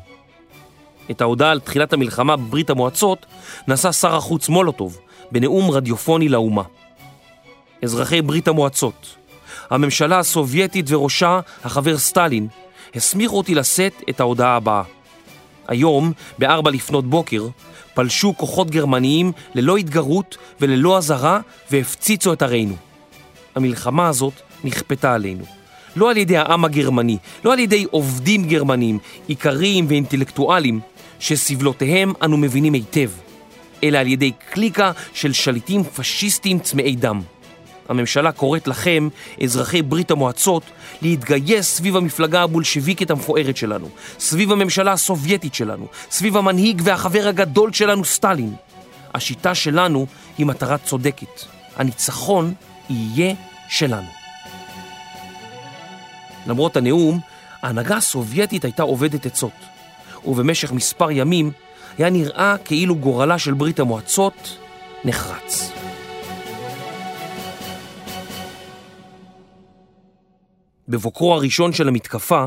את 1.12 1.22
ההודעה 1.22 1.52
על 1.52 1.60
תחילת 1.60 1.94
המלחמה 1.94 2.36
בברית 2.36 2.70
המועצות 2.70 3.26
נשא 3.68 3.92
שר 3.92 4.16
החוץ 4.16 4.50
מולוטוב 4.50 5.00
בנאום 5.32 5.72
רדיופוני 5.72 6.30
לאומה. 6.30 6.64
אזרחי 7.84 8.22
ברית 8.22 8.48
המועצות, 8.48 9.16
הממשלה 9.70 10.20
הסובייטית 10.20 10.86
וראשה, 10.92 11.40
החבר 11.64 11.98
סטלין, 11.98 12.48
הסמיכו 12.96 13.38
אותי 13.38 13.56
לשאת 13.56 14.04
את 14.10 14.20
ההודעה 14.20 14.56
הבאה. 14.56 14.84
היום, 15.68 16.14
בארבע 16.40 16.72
לפנות 16.72 17.06
בוקר, 17.06 17.48
פלשו 17.94 18.34
כוחות 18.38 18.70
גרמניים 18.70 19.32
ללא 19.56 19.78
התגרות 19.78 20.38
וללא 20.62 20.98
אזהרה 20.98 21.40
והפציצו 21.72 22.34
את 22.34 22.42
ערינו. 22.42 22.76
המלחמה 23.56 24.08
הזאת 24.08 24.34
נכפתה 24.64 25.14
עלינו. 25.14 25.61
לא 25.96 26.10
על 26.10 26.18
ידי 26.18 26.38
העם 26.38 26.66
הגרמני, 26.66 27.18
לא 27.46 27.54
על 27.54 27.60
ידי 27.60 27.86
עובדים 27.92 28.48
גרמנים, 28.48 29.00
עיקריים 29.28 29.86
ואינטלקטואלים, 29.90 30.80
שסבלותיהם 31.20 32.14
אנו 32.22 32.38
מבינים 32.38 32.74
היטב, 32.74 33.10
אלא 33.84 33.98
על 33.98 34.08
ידי 34.08 34.32
קליקה 34.52 34.92
של 35.14 35.34
שליטים 35.34 35.84
פשיסטים 35.84 36.60
צמאי 36.60 36.96
דם. 36.96 37.22
הממשלה 37.90 38.32
קוראת 38.32 38.68
לכם, 38.68 39.10
אזרחי 39.44 39.82
ברית 39.82 40.12
המועצות, 40.12 40.64
להתגייס 41.02 41.66
סביב 41.76 41.98
המפלגה 41.98 42.44
הבולשביקית 42.44 43.12
המפוארת 43.12 43.58
שלנו, 43.58 43.90
סביב 44.20 44.52
הממשלה 44.52 44.92
הסובייטית 44.92 45.54
שלנו, 45.54 45.88
סביב 46.12 46.38
המנהיג 46.38 46.82
והחבר 46.86 47.28
הגדול 47.28 47.74
שלנו, 47.74 48.06
סטלין. 48.06 48.54
השיטה 49.14 49.56
שלנו 49.56 50.06
היא 50.38 50.46
מטרה 50.46 50.78
צודקת. 50.78 51.42
הניצחון 51.76 52.54
יהיה 52.90 53.34
שלנו. 53.70 54.21
למרות 56.48 56.78
הנאום, 56.78 57.20
ההנהגה 57.62 57.98
הסובייטית 57.98 58.66
הייתה 58.66 58.84
עובדת 58.84 59.26
עצות, 59.26 59.52
ובמשך 60.26 60.72
מספר 60.72 61.12
ימים 61.12 61.52
היה 61.98 62.10
נראה 62.10 62.56
כאילו 62.66 62.96
גורלה 62.96 63.40
של 63.40 63.54
ברית 63.54 63.80
המועצות 63.80 64.58
נחרץ. 65.06 65.72
בבוקרו 70.88 71.34
הראשון 71.34 71.74
של 71.74 71.88
המתקפה 71.88 72.46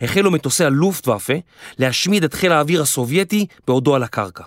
החלו 0.00 0.30
מטוסי 0.30 0.64
הלופטוואפה 0.64 1.34
להשמיד 1.78 2.24
את 2.24 2.34
חיל 2.34 2.52
האוויר 2.52 2.82
הסובייטי 2.82 3.46
בעודו 3.66 3.94
על 3.94 4.02
הקרקע. 4.02 4.44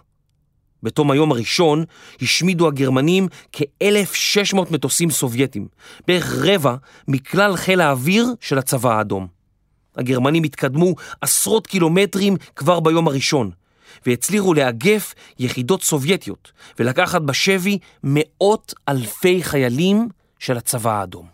בתום 0.83 1.11
היום 1.11 1.31
הראשון 1.31 1.83
השמידו 2.21 2.67
הגרמנים 2.67 3.27
כ-1,600 3.51 4.57
מטוסים 4.71 5.11
סובייטים, 5.11 5.67
בערך 6.07 6.35
רבע 6.43 6.75
מכלל 7.07 7.55
חיל 7.55 7.81
האוויר 7.81 8.25
של 8.41 8.57
הצבא 8.57 8.97
האדום. 8.97 9.27
הגרמנים 9.95 10.43
התקדמו 10.43 10.95
עשרות 11.21 11.67
קילומטרים 11.67 12.35
כבר 12.55 12.79
ביום 12.79 13.07
הראשון, 13.07 13.51
והצליחו 14.05 14.53
לאגף 14.53 15.13
יחידות 15.39 15.83
סובייטיות 15.83 16.51
ולקחת 16.79 17.21
בשבי 17.21 17.77
מאות 18.03 18.73
אלפי 18.89 19.43
חיילים 19.43 20.07
של 20.39 20.57
הצבא 20.57 20.99
האדום. 20.99 21.27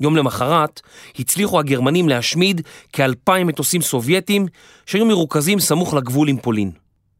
יום 0.00 0.16
למחרת 0.16 0.80
הצליחו 1.18 1.58
הגרמנים 1.58 2.08
להשמיד 2.08 2.60
כאלפיים 2.92 3.46
מטוסים 3.46 3.82
סובייטים 3.82 4.46
שהיו 4.86 5.06
מרוכזים 5.06 5.60
סמוך 5.60 5.94
לגבול 5.94 6.28
עם 6.28 6.38
פולין. 6.38 6.70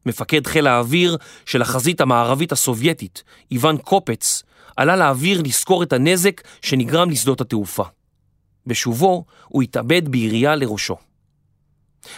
מפקד 0.05 0.47
חיל 0.47 0.67
האוויר 0.67 1.17
של 1.45 1.61
החזית 1.61 2.01
המערבית 2.01 2.51
הסובייטית, 2.51 3.23
איוון 3.51 3.77
קופץ, 3.77 4.43
עלה 4.77 4.95
לאוויר 4.95 5.41
לזכור 5.41 5.83
את 5.83 5.93
הנזק 5.93 6.41
שנגרם 6.61 7.09
לשדות 7.09 7.41
התעופה. 7.41 7.83
בשובו 8.67 9.25
הוא 9.47 9.63
התאבד 9.63 10.09
בירייה 10.09 10.55
לראשו. 10.55 10.95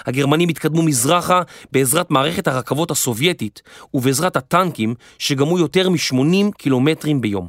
הגרמנים 0.05 0.49
התקדמו 0.49 0.83
מזרחה 0.83 1.41
בעזרת 1.71 2.11
מערכת 2.11 2.47
הרכבות 2.47 2.91
הסובייטית 2.91 3.61
ובעזרת 3.93 4.35
הטנקים 4.35 4.95
שגמו 5.19 5.59
יותר 5.59 5.89
מ-80 5.89 6.51
קילומטרים 6.57 7.21
ביום. 7.21 7.47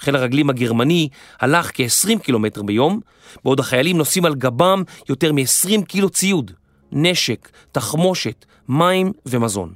חיל 0.00 0.16
הרגלים 0.16 0.50
הגרמני 0.50 1.08
הלך 1.40 1.70
כ-20 1.74 2.18
קילומטר 2.18 2.62
ביום, 2.62 3.00
בעוד 3.44 3.60
החיילים 3.60 3.98
נוסעים 3.98 4.24
על 4.24 4.34
גבם 4.34 4.82
יותר 5.08 5.32
מ-20 5.32 5.84
קילו 5.84 6.10
ציוד, 6.10 6.52
נשק, 6.92 7.50
תחמושת, 7.72 8.44
מים 8.68 9.12
ומזון. 9.26 9.72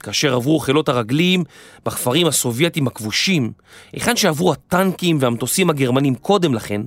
כאשר 0.00 0.34
עברו 0.34 0.58
חילות 0.58 0.88
הרגלים 0.88 1.44
בכפרים 1.84 2.26
הסובייטים 2.26 2.86
הכבושים, 2.86 3.52
היכן 3.92 4.16
שעברו 4.16 4.52
הטנקים 4.52 5.18
והמטוסים 5.20 5.70
הגרמנים 5.70 6.14
קודם 6.14 6.54
לכן, 6.54 6.82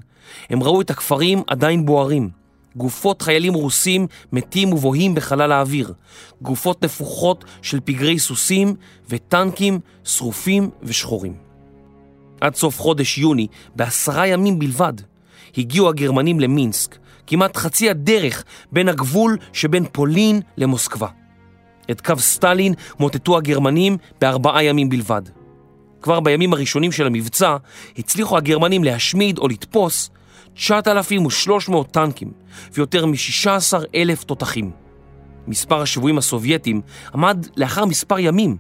הם 0.50 0.64
ראו 0.64 0.82
את 0.82 0.90
הכפרים 0.90 1.42
עדיין 1.48 1.86
בוערים. 1.86 2.30
גופות 2.76 3.22
חיילים 3.22 3.54
רוסים 3.54 4.08
מתים 4.32 4.74
ובוהים 4.74 5.16
בחלל 5.16 5.52
האוויר, 5.52 5.94
גופות 6.42 6.84
נפוחות 6.84 7.46
של 7.62 7.80
פגרי 7.86 8.20
סוסים 8.20 8.76
וטנקים 9.10 9.80
שרופים 10.04 10.70
ושחורים. 10.84 11.34
עד 12.42 12.56
סוף 12.56 12.80
חודש 12.80 13.18
יוני, 13.18 13.48
בעשרה 13.76 14.28
ימים 14.28 14.60
בלבד, 14.60 14.94
הגיעו 15.58 15.90
הגרמנים 15.90 16.40
למינסק, 16.40 16.98
כמעט 17.30 17.58
חצי 17.58 17.90
הדרך 17.90 18.44
בין 18.72 18.90
הגבול 18.90 19.38
שבין 19.54 19.86
פולין 19.92 20.42
למוסקבה. 20.58 21.08
את 21.92 22.02
קו 22.02 22.20
סטלין 22.20 22.74
מוטטו 23.00 23.38
הגרמנים 23.38 23.98
בארבעה 24.22 24.64
ימים 24.64 24.90
בלבד. 24.90 25.22
כבר 26.02 26.20
בימים 26.20 26.54
הראשונים 26.54 26.92
של 26.92 27.06
המבצע 27.06 27.58
הצליחו 27.98 28.38
הגרמנים 28.38 28.84
להשמיד 28.84 29.38
או 29.38 29.48
לתפוס 29.48 30.10
9,300 30.54 31.92
טנקים 31.92 32.32
ויותר 32.74 33.06
מ-16,000 33.06 34.26
תותחים. 34.26 34.72
מספר 35.48 35.82
השבויים 35.82 36.18
הסובייטים 36.18 36.82
עמד 37.14 37.48
לאחר 37.58 37.86
מספר 37.86 38.20
ימים 38.20 38.58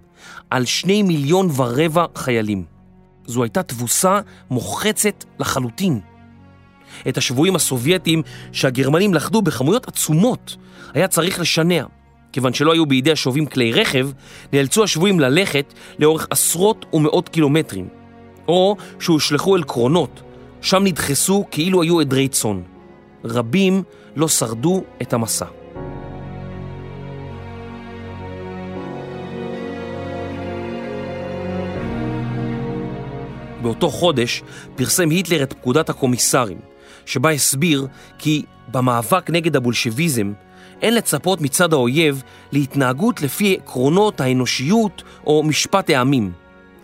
על 0.49 0.65
2 0.65 1.07
מיליון 1.07 1.49
ורבע 1.55 2.05
חיילים. 2.15 2.65
זו 3.25 3.43
הייתה 3.43 3.63
תבוסה 3.63 4.19
מוחצת 4.49 5.25
לחלוטין. 5.39 5.99
את 7.07 7.17
השבויים 7.17 7.55
הסובייטים 7.55 8.21
שהגרמנים 8.51 9.13
לכדו 9.13 9.41
בכמויות 9.41 9.87
עצומות 9.87 10.55
היה 10.93 11.07
צריך 11.07 11.39
לשנע. 11.39 11.83
כיוון 12.31 12.53
שלא 12.53 12.73
היו 12.73 12.85
בידי 12.85 13.11
השובים 13.11 13.45
כלי 13.45 13.71
רכב, 13.71 14.09
נאלצו 14.53 14.83
השבויים 14.83 15.19
ללכת 15.19 15.73
לאורך 15.99 16.27
עשרות 16.29 16.85
ומאות 16.93 17.29
קילומטרים. 17.29 17.87
או 18.47 18.75
שהושלכו 18.99 19.55
אל 19.55 19.63
קרונות, 19.63 20.21
שם 20.61 20.83
נדחסו 20.83 21.45
כאילו 21.51 21.81
היו 21.81 21.99
עדרי 21.99 22.27
צאן. 22.27 22.61
רבים 23.25 23.83
לא 24.15 24.27
שרדו 24.27 24.83
את 25.01 25.13
המסע. 25.13 25.45
באותו 33.61 33.89
חודש 33.89 34.43
פרסם 34.75 35.09
היטלר 35.09 35.43
את 35.43 35.53
פקודת 35.53 35.89
הקומיסרים, 35.89 36.57
שבה 37.05 37.31
הסביר 37.31 37.87
כי 38.17 38.43
במאבק 38.67 39.29
נגד 39.29 39.55
הבולשביזם 39.55 40.33
אין 40.81 40.95
לצפות 40.95 41.41
מצד 41.41 41.73
האויב 41.73 42.23
להתנהגות 42.51 43.21
לפי 43.21 43.57
עקרונות 43.63 44.21
האנושיות 44.21 45.03
או 45.25 45.43
משפט 45.43 45.89
העמים. 45.89 46.31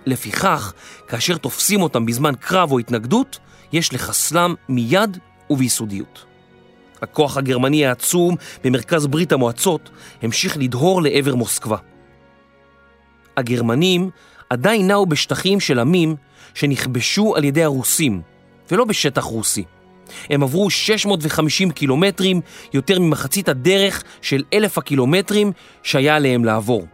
לפיכך, 0.05 0.73
כאשר 1.07 1.37
תופסים 1.37 1.81
אותם 1.81 2.05
בזמן 2.05 2.33
קרב 2.39 2.71
או 2.71 2.79
התנגדות, 2.79 3.39
יש 3.73 3.93
לחסלם 3.93 4.55
מיד 4.69 5.17
וביסודיות. 5.49 6.25
הכוח 7.01 7.37
הגרמני 7.37 7.85
העצום 7.85 8.35
במרכז 8.63 9.07
ברית 9.07 9.31
המועצות 9.31 9.89
המשיך 10.21 10.57
לדהור 10.57 11.01
לעבר 11.01 11.35
מוסקבה. 11.35 11.77
הגרמנים 13.37 14.09
עדיין 14.49 14.87
נעו 14.87 15.05
בשטחים 15.05 15.59
של 15.59 15.79
עמים 15.79 16.15
שנכבשו 16.53 17.35
על 17.35 17.43
ידי 17.43 17.63
הרוסים, 17.63 18.21
ולא 18.71 18.85
בשטח 18.85 19.23
רוסי. 19.23 19.63
הם 20.29 20.43
עברו 20.43 20.69
650 20.69 21.71
קילומטרים, 21.71 22.41
יותר 22.73 22.99
ממחצית 22.99 23.49
הדרך 23.49 24.03
של 24.21 24.43
אלף 24.53 24.77
הקילומטרים 24.77 25.51
שהיה 25.83 26.15
עליהם 26.15 26.45
לעבור. 26.45 26.87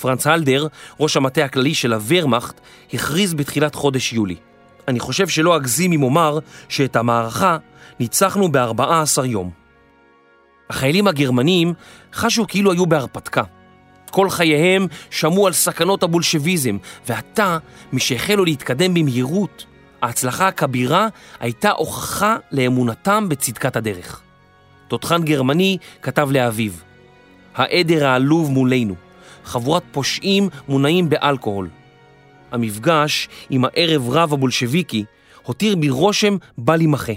פרנץ 0.00 0.26
הלדר, 0.26 0.66
ראש 1.00 1.16
המטה 1.16 1.44
הכללי 1.44 1.74
של 1.74 1.92
הוורמאכט, 1.92 2.60
הכריז 2.94 3.34
בתחילת 3.34 3.74
חודש 3.74 4.12
יולי. 4.12 4.36
אני 4.88 5.00
חושב 5.00 5.28
שלא 5.28 5.56
אגזים 5.56 5.92
אם 5.92 6.02
אומר 6.02 6.38
שאת 6.68 6.96
המערכה 6.96 7.56
ניצחנו 8.00 8.52
ב-14 8.52 9.24
יום. 9.24 9.50
החיילים 10.70 11.06
הגרמנים 11.06 11.74
חשו 12.14 12.46
כאילו 12.48 12.72
היו 12.72 12.86
בהרפתקה. 12.86 13.42
כל 14.10 14.30
חייהם 14.30 14.86
שמעו 15.10 15.46
על 15.46 15.52
סכנות 15.52 16.02
הבולשביזם, 16.02 16.76
ועתה, 17.08 17.58
משהחלו 17.92 18.44
להתקדם 18.44 18.94
במהירות, 18.94 19.64
ההצלחה 20.02 20.48
הכבירה 20.48 21.08
הייתה 21.40 21.70
הוכחה 21.70 22.36
לאמונתם 22.52 23.28
בצדקת 23.28 23.76
הדרך. 23.76 24.22
תותחן 24.88 25.24
גרמני 25.24 25.78
כתב 26.02 26.28
לאביו, 26.30 26.72
העדר 27.54 28.06
העלוב 28.06 28.50
מולנו, 28.50 28.94
חבורת 29.44 29.82
פושעים 29.92 30.48
מונעים 30.68 31.08
באלכוהול. 31.08 31.68
המפגש 32.52 33.28
עם 33.50 33.64
הערב 33.64 34.10
רב 34.10 34.32
הבולשביקי 34.32 35.04
הותיר 35.42 35.76
בי 35.76 35.90
רושם 35.90 36.36
בל 36.58 36.80
יימחה. 36.80 37.12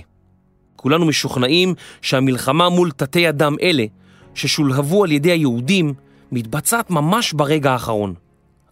כולנו 0.76 1.06
משוכנעים 1.06 1.76
שהמלחמה 2.02 2.70
מול 2.70 2.92
תתי 2.92 3.30
אדם 3.30 3.56
אלה, 3.62 3.86
ששולהבו 4.34 5.04
על 5.04 5.12
ידי 5.12 5.32
היהודים, 5.32 5.94
מתבצעת 6.32 6.90
ממש 6.90 7.34
ברגע 7.34 7.72
האחרון. 7.72 8.14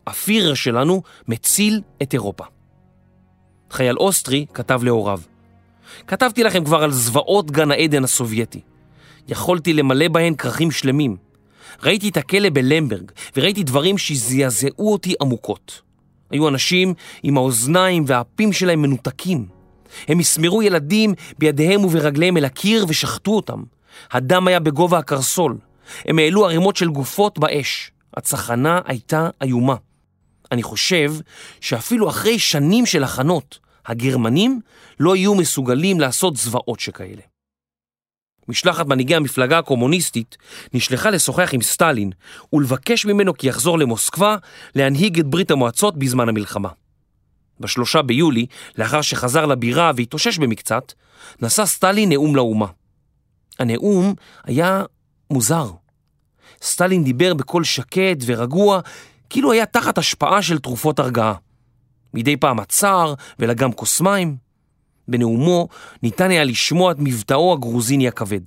הפירר 0.08 0.54
שלנו 0.54 1.02
מציל 1.28 1.82
את 2.02 2.14
אירופה. 2.14 2.53
חייל 3.74 3.98
אוסטרי 3.98 4.46
כתב 4.54 4.84
להוריו, 4.84 5.20
כתבתי 6.08 6.44
לכם 6.44 6.64
כבר 6.64 6.84
על 6.84 6.92
זוועות 6.92 7.52
גן 7.52 7.72
העדן 7.72 8.04
הסובייטי. 8.04 8.62
יכולתי 9.28 9.74
למלא 9.74 10.08
בהן 10.08 10.36
כרכים 10.36 10.72
שלמים. 10.72 11.18
ראיתי 11.84 12.10
את 12.10 12.18
הכלא 12.18 12.50
בלמברג, 12.50 13.12
וראיתי 13.36 13.64
דברים 13.64 13.98
שזעזעו 13.98 14.92
אותי 14.92 15.14
עמוקות. 15.22 15.82
היו 16.32 16.48
אנשים 16.48 16.94
עם 17.24 17.38
האוזניים 17.38 18.04
והאפים 18.08 18.54
שלהם 18.54 18.82
מנותקים. 18.82 19.46
הם 20.08 20.20
הסמרו 20.20 20.62
ילדים 20.62 21.14
בידיהם 21.40 21.86
וברגליהם 21.86 22.38
אל 22.38 22.46
הקיר 22.46 22.86
ושחטו 22.88 23.32
אותם. 23.32 23.64
הדם 24.12 24.48
היה 24.48 24.60
בגובה 24.60 24.98
הקרסול. 24.98 25.58
הם 26.06 26.20
העלו 26.20 26.46
ערימות 26.46 26.76
של 26.76 26.90
גופות 26.90 27.40
באש. 27.40 27.92
הצחנה 28.18 28.80
הייתה 28.86 29.30
איומה. 29.42 29.76
אני 30.52 30.64
חושב 30.64 31.14
שאפילו 31.62 32.10
אחרי 32.10 32.40
שנים 32.40 32.86
של 32.86 33.04
הכנות, 33.04 33.60
הגרמנים 33.86 34.60
לא 35.00 35.16
יהיו 35.16 35.36
מסוגלים 35.36 36.00
לעשות 36.00 36.36
זוועות 36.36 36.80
שכאלה. 36.80 37.22
משלחת 38.48 38.86
מנהיגי 38.86 39.16
המפלגה 39.16 39.60
הקומוניסטית 39.60 40.38
נשלחה 40.74 41.10
לשוחח 41.10 41.50
עם 41.54 41.62
סטלין 41.62 42.12
ולבקש 42.54 43.06
ממנו 43.06 43.34
כי 43.34 43.48
יחזור 43.48 43.80
למוסקבה 43.80 44.38
להנהיג 44.76 45.20
את 45.20 45.28
ברית 45.28 45.52
המועצות 45.52 45.98
בזמן 45.98 46.30
המלחמה. 46.30 46.70
בשלושה 47.60 48.02
ביולי, 48.02 48.46
לאחר 48.78 49.02
שחזר 49.02 49.46
לבירה 49.46 49.92
והתאושש 49.96 50.38
במקצת, 50.38 50.94
נשא 51.42 51.66
סטלין 51.66 52.10
נאום 52.10 52.36
לאומה. 52.36 52.68
הנאום 53.60 54.14
היה 54.44 54.84
מוזר. 55.32 55.72
סטלין 56.62 57.04
דיבר 57.04 57.34
בקול 57.34 57.64
שקט 57.64 58.18
ורגוע, 58.26 58.80
כאילו 59.30 59.52
היה 59.52 59.66
תחת 59.66 59.98
השפעה 59.98 60.42
של 60.42 60.60
תרופות 60.60 61.00
הרגעה. 61.00 61.34
מדי 62.14 62.38
פעם 62.38 62.60
עצר 62.60 63.14
ולגם 63.40 63.74
כוס 63.74 64.02
מים. 64.02 64.36
בנאומו 65.08 65.68
ניתן 66.04 66.32
היה 66.32 66.44
לשמוע 66.44 66.92
את 66.92 66.98
מבטאו 67.00 67.54
הגרוזיני 67.54 68.08
הכבד. 68.08 68.42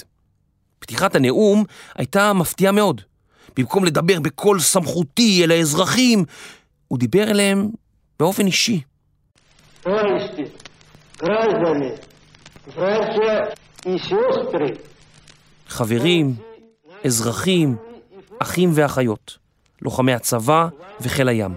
פתיחת 0.79 1.14
הנאום 1.14 1.64
הייתה 1.94 2.33
מפתיעה 2.33 2.72
מאוד. 2.72 3.00
במקום 3.57 3.85
לדבר 3.85 4.20
בקול 4.20 4.61
סמכותי 4.61 5.44
אל 5.44 5.50
האזרחים, 5.50 6.24
הוא 6.88 6.98
דיבר 6.98 7.31
אליהם 7.31 7.70
באופן 8.20 8.46
אישי. 8.46 8.81
חברים, 15.68 16.35
אזרחים, 17.05 17.76
אחים 18.38 18.70
ואחיות, 18.74 19.38
לוחמי 19.83 20.12
הצבא 20.12 20.68
וחיל 21.00 21.29
הים. 21.29 21.55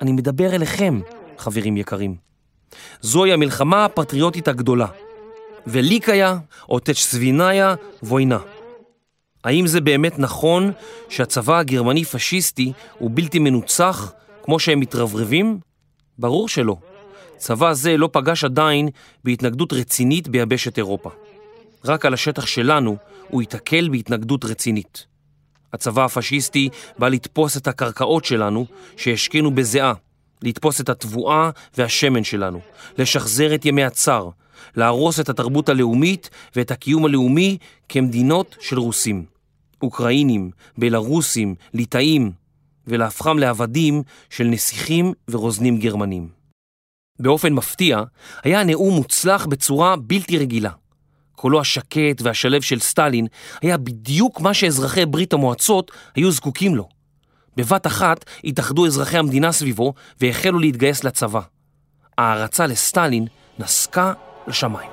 אני 0.00 0.12
מדבר 0.12 0.54
אליכם, 0.54 1.00
חברים 1.38 1.76
יקרים. 1.76 2.16
זוהי 3.00 3.32
המלחמה 3.32 3.84
הפטריוטית 3.84 4.48
הגדולה. 4.48 4.86
וליקיה 5.66 6.38
או 6.68 6.78
תצ'סביניה 6.78 7.74
ווינה. 8.02 8.38
האם 9.44 9.66
זה 9.66 9.80
באמת 9.80 10.18
נכון 10.18 10.72
שהצבא 11.08 11.58
הגרמני 11.58 12.04
פשיסטי 12.04 12.72
הוא 12.98 13.10
בלתי 13.14 13.38
מנוצח 13.38 14.12
כמו 14.42 14.58
שהם 14.58 14.80
מתרברבים? 14.80 15.58
ברור 16.18 16.48
שלא. 16.48 16.76
צבא 17.36 17.72
זה 17.72 17.96
לא 17.96 18.08
פגש 18.12 18.44
עדיין 18.44 18.88
בהתנגדות 19.24 19.72
רצינית 19.72 20.28
ביבשת 20.28 20.78
אירופה. 20.78 21.10
רק 21.84 22.06
על 22.06 22.14
השטח 22.14 22.46
שלנו 22.46 22.96
הוא 23.28 23.42
ייתקל 23.42 23.88
בהתנגדות 23.88 24.44
רצינית. 24.44 25.06
הצבא 25.72 26.04
הפשיסטי 26.04 26.68
בא 26.98 27.08
לתפוס 27.08 27.56
את 27.56 27.66
הקרקעות 27.66 28.24
שלנו 28.24 28.66
שהשקינו 28.96 29.54
בזיעה, 29.54 29.92
לתפוס 30.44 30.80
את 30.80 30.88
התבואה 30.88 31.50
והשמן 31.76 32.24
שלנו, 32.24 32.60
לשחזר 32.98 33.54
את 33.54 33.64
ימי 33.64 33.84
הצר, 33.84 34.28
להרוס 34.76 35.20
את 35.20 35.28
התרבות 35.28 35.68
הלאומית 35.68 36.30
ואת 36.56 36.70
הקיום 36.70 37.04
הלאומי 37.04 37.58
כמדינות 37.88 38.56
של 38.60 38.78
רוסים. 38.78 39.24
אוקראינים, 39.82 40.50
בלרוסים, 40.78 41.54
ליטאים, 41.74 42.32
ולהפכם 42.86 43.38
לעבדים 43.38 44.02
של 44.30 44.44
נסיכים 44.44 45.12
ורוזנים 45.28 45.78
גרמנים. 45.78 46.28
באופן 47.18 47.52
מפתיע, 47.52 48.02
היה 48.42 48.60
הנאום 48.60 48.94
מוצלח 48.94 49.46
בצורה 49.46 49.96
בלתי 49.96 50.38
רגילה. 50.38 50.70
קולו 51.34 51.60
השקט 51.60 52.22
והשלב 52.22 52.62
של 52.62 52.78
סטלין 52.78 53.26
היה 53.62 53.76
בדיוק 53.76 54.40
מה 54.40 54.54
שאזרחי 54.54 55.06
ברית 55.06 55.32
המועצות 55.32 55.90
היו 56.14 56.30
זקוקים 56.30 56.74
לו. 56.74 56.88
בבת 57.56 57.86
אחת 57.86 58.24
התאחדו 58.44 58.86
אזרחי 58.86 59.18
המדינה 59.18 59.52
סביבו 59.52 59.94
והחלו 60.20 60.58
להתגייס 60.58 61.04
לצבא. 61.04 61.40
ההערצה 62.18 62.66
לסטלין 62.66 63.26
נסקה 63.58 64.12
לשמיים. 64.46 64.90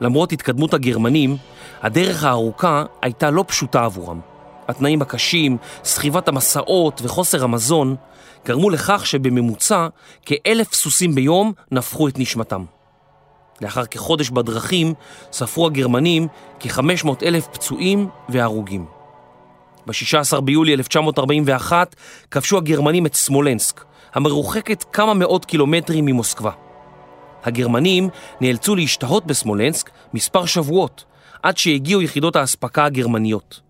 למרות 0.00 0.32
התקדמות 0.32 0.74
הגרמנים, 0.74 1.36
הדרך 1.82 2.24
הארוכה 2.24 2.84
הייתה 3.02 3.30
לא 3.30 3.44
פשוטה 3.48 3.84
עבורם. 3.84 4.20
התנאים 4.68 5.02
הקשים, 5.02 5.56
סחיבת 5.84 6.28
המסעות 6.28 7.00
וחוסר 7.04 7.44
המזון 7.44 7.96
גרמו 8.46 8.70
לכך 8.70 9.06
שבממוצע 9.06 9.88
כאלף 10.22 10.74
סוסים 10.74 11.14
ביום 11.14 11.52
נפחו 11.70 12.08
את 12.08 12.18
נשמתם. 12.18 12.64
לאחר 13.62 13.86
כחודש 13.86 14.30
בדרכים 14.30 14.94
ספרו 15.32 15.66
הגרמנים 15.66 16.28
כ-500 16.60 17.08
אלף 17.22 17.46
פצועים 17.46 18.08
והרוגים. 18.28 18.86
ב-16 19.86 20.40
ביולי 20.40 20.74
1941 20.74 21.94
כבשו 22.30 22.56
הגרמנים 22.56 23.06
את 23.06 23.14
סמולנסק, 23.14 23.84
המרוחקת 24.14 24.84
כמה 24.92 25.14
מאות 25.14 25.44
קילומטרים 25.44 26.06
ממוסקבה. 26.06 26.50
הגרמנים 27.44 28.08
נאלצו 28.40 28.76
להשתהות 28.76 29.26
בסמולנסק 29.26 29.90
מספר 30.14 30.46
שבועות, 30.46 31.04
עד 31.42 31.56
שהגיעו 31.56 32.02
יחידות 32.02 32.36
האספקה 32.36 32.84
הגרמניות. 32.84 33.60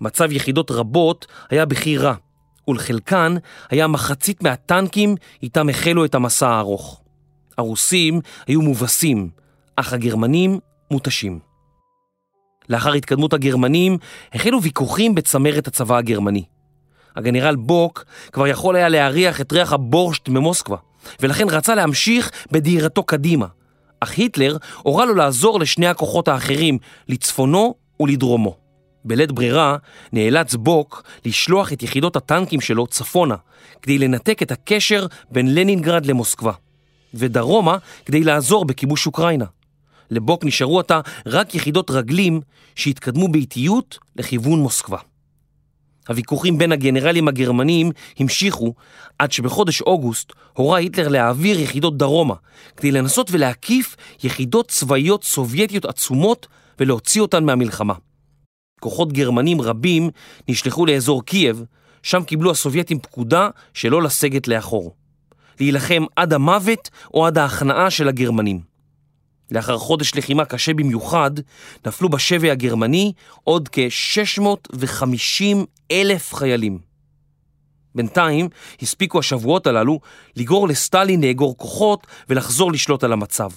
מצב 0.00 0.32
יחידות 0.32 0.70
רבות 0.70 1.26
היה 1.50 1.64
בכי 1.66 1.98
רע, 1.98 2.14
ולחלקן 2.68 3.34
היה 3.70 3.86
מחצית 3.86 4.42
מהטנקים 4.42 5.14
איתם 5.42 5.68
החלו 5.68 6.04
את 6.04 6.14
המסע 6.14 6.48
הארוך. 6.48 6.99
הרוסים 7.60 8.20
היו 8.46 8.62
מובסים, 8.62 9.28
אך 9.76 9.92
הגרמנים 9.92 10.58
מותשים. 10.90 11.38
לאחר 12.68 12.92
התקדמות 12.92 13.32
הגרמנים 13.32 13.98
החלו 14.32 14.62
ויכוחים 14.62 15.14
בצמרת 15.14 15.68
הצבא 15.68 15.96
הגרמני. 15.96 16.44
הגנרל 17.16 17.56
בוק 17.56 18.04
כבר 18.32 18.46
יכול 18.46 18.76
היה 18.76 18.88
להריח 18.88 19.40
את 19.40 19.52
ריח 19.52 19.72
הבורשט 19.72 20.28
ממוסקבה, 20.28 20.76
ולכן 21.20 21.48
רצה 21.48 21.74
להמשיך 21.74 22.30
בדהירתו 22.52 23.02
קדימה, 23.02 23.46
אך 24.00 24.18
היטלר 24.18 24.56
הורה 24.82 25.04
לו 25.04 25.14
לעזור 25.14 25.60
לשני 25.60 25.86
הכוחות 25.86 26.28
האחרים, 26.28 26.78
לצפונו 27.08 27.74
ולדרומו. 28.00 28.56
בלית 29.04 29.32
ברירה 29.32 29.76
נאלץ 30.12 30.54
בוק 30.54 31.02
לשלוח 31.24 31.72
את 31.72 31.82
יחידות 31.82 32.16
הטנקים 32.16 32.60
שלו 32.60 32.86
צפונה, 32.86 33.36
כדי 33.82 33.98
לנתק 33.98 34.42
את 34.42 34.50
הקשר 34.50 35.06
בין 35.30 35.54
לנינגרד 35.54 36.06
למוסקבה, 36.06 36.52
ודרומה 37.14 37.76
כדי 38.04 38.24
לעזור 38.24 38.64
בכיבוש 38.64 39.06
אוקראינה. 39.06 39.44
לבוק 40.10 40.44
נשארו 40.44 40.80
עתה 40.80 41.00
רק 41.26 41.54
יחידות 41.54 41.90
רגלים 41.90 42.40
שהתקדמו 42.74 43.28
באיטיות 43.28 43.98
לכיוון 44.16 44.58
מוסקבה. 44.58 44.98
הוויכוחים 46.08 46.58
בין 46.58 46.72
הגנרלים 46.72 47.28
הגרמנים 47.28 47.90
המשיכו 48.18 48.74
עד 49.18 49.32
שבחודש 49.32 49.82
אוגוסט 49.82 50.32
הורה 50.52 50.78
היטלר 50.78 51.08
להעביר 51.08 51.60
יחידות 51.60 51.96
דרומה 51.96 52.34
כדי 52.76 52.90
לנסות 52.90 53.28
ולהקיף 53.30 53.96
יחידות 54.22 54.68
צבאיות 54.68 55.24
סובייטיות 55.24 55.84
עצומות 55.84 56.46
ולהוציא 56.80 57.20
אותן 57.20 57.44
מהמלחמה. 57.44 57.94
כוחות 58.80 59.12
גרמנים 59.12 59.60
רבים 59.60 60.10
נשלחו 60.48 60.86
לאזור 60.86 61.24
קייב, 61.24 61.64
שם 62.02 62.22
קיבלו 62.24 62.50
הסובייטים 62.50 62.98
פקודה 62.98 63.48
שלא 63.74 64.02
לסגת 64.02 64.48
לאחור. 64.48 64.94
להילחם 65.60 66.04
עד 66.16 66.32
המוות 66.32 66.90
או 67.14 67.26
עד 67.26 67.38
ההכנעה 67.38 67.90
של 67.90 68.08
הגרמנים. 68.08 68.60
לאחר 69.50 69.78
חודש 69.78 70.14
לחימה 70.14 70.44
קשה 70.44 70.74
במיוחד, 70.74 71.30
נפלו 71.86 72.08
בשבי 72.08 72.50
הגרמני 72.50 73.12
עוד 73.44 73.68
כ-650 73.72 75.56
אלף 75.90 76.34
חיילים. 76.34 76.78
בינתיים 77.94 78.48
הספיקו 78.82 79.18
השבועות 79.18 79.66
הללו 79.66 80.00
לגרור 80.36 80.68
לסטלין 80.68 81.24
לאגור 81.24 81.56
כוחות 81.56 82.06
ולחזור 82.28 82.72
לשלוט 82.72 83.04
על 83.04 83.12
המצב. 83.12 83.50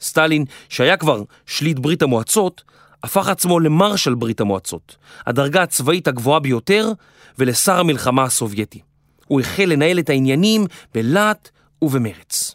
סטלין, 0.00 0.44
שהיה 0.68 0.96
כבר 0.96 1.22
שליט 1.46 1.78
ברית 1.78 2.02
המועצות, 2.02 2.62
הפך 3.02 3.28
עצמו 3.28 3.60
למרשל 3.60 4.14
ברית 4.14 4.40
המועצות, 4.40 4.96
הדרגה 5.26 5.62
הצבאית 5.62 6.08
הגבוהה 6.08 6.40
ביותר, 6.40 6.92
ולשר 7.38 7.80
המלחמה 7.80 8.24
הסובייטי. 8.24 8.80
הוא 9.30 9.40
החל 9.40 9.64
לנהל 9.64 9.98
את 9.98 10.10
העניינים 10.10 10.66
בלהט 10.94 11.48
ובמרץ. 11.82 12.54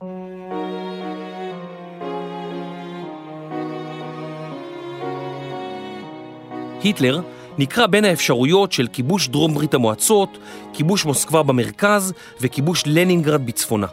היטלר 6.83 7.21
נקרא 7.57 7.88
בין 7.88 8.05
האפשרויות 8.05 8.71
של 8.71 8.88
כיבוש 8.88 9.27
דרום 9.27 9.53
ברית 9.53 9.73
המועצות, 9.73 10.38
כיבוש 10.73 11.05
מוסקבה 11.05 11.43
במרכז 11.43 12.13
וכיבוש 12.41 12.83
לנינגרד 12.85 13.45
בצפונה. 13.45 13.88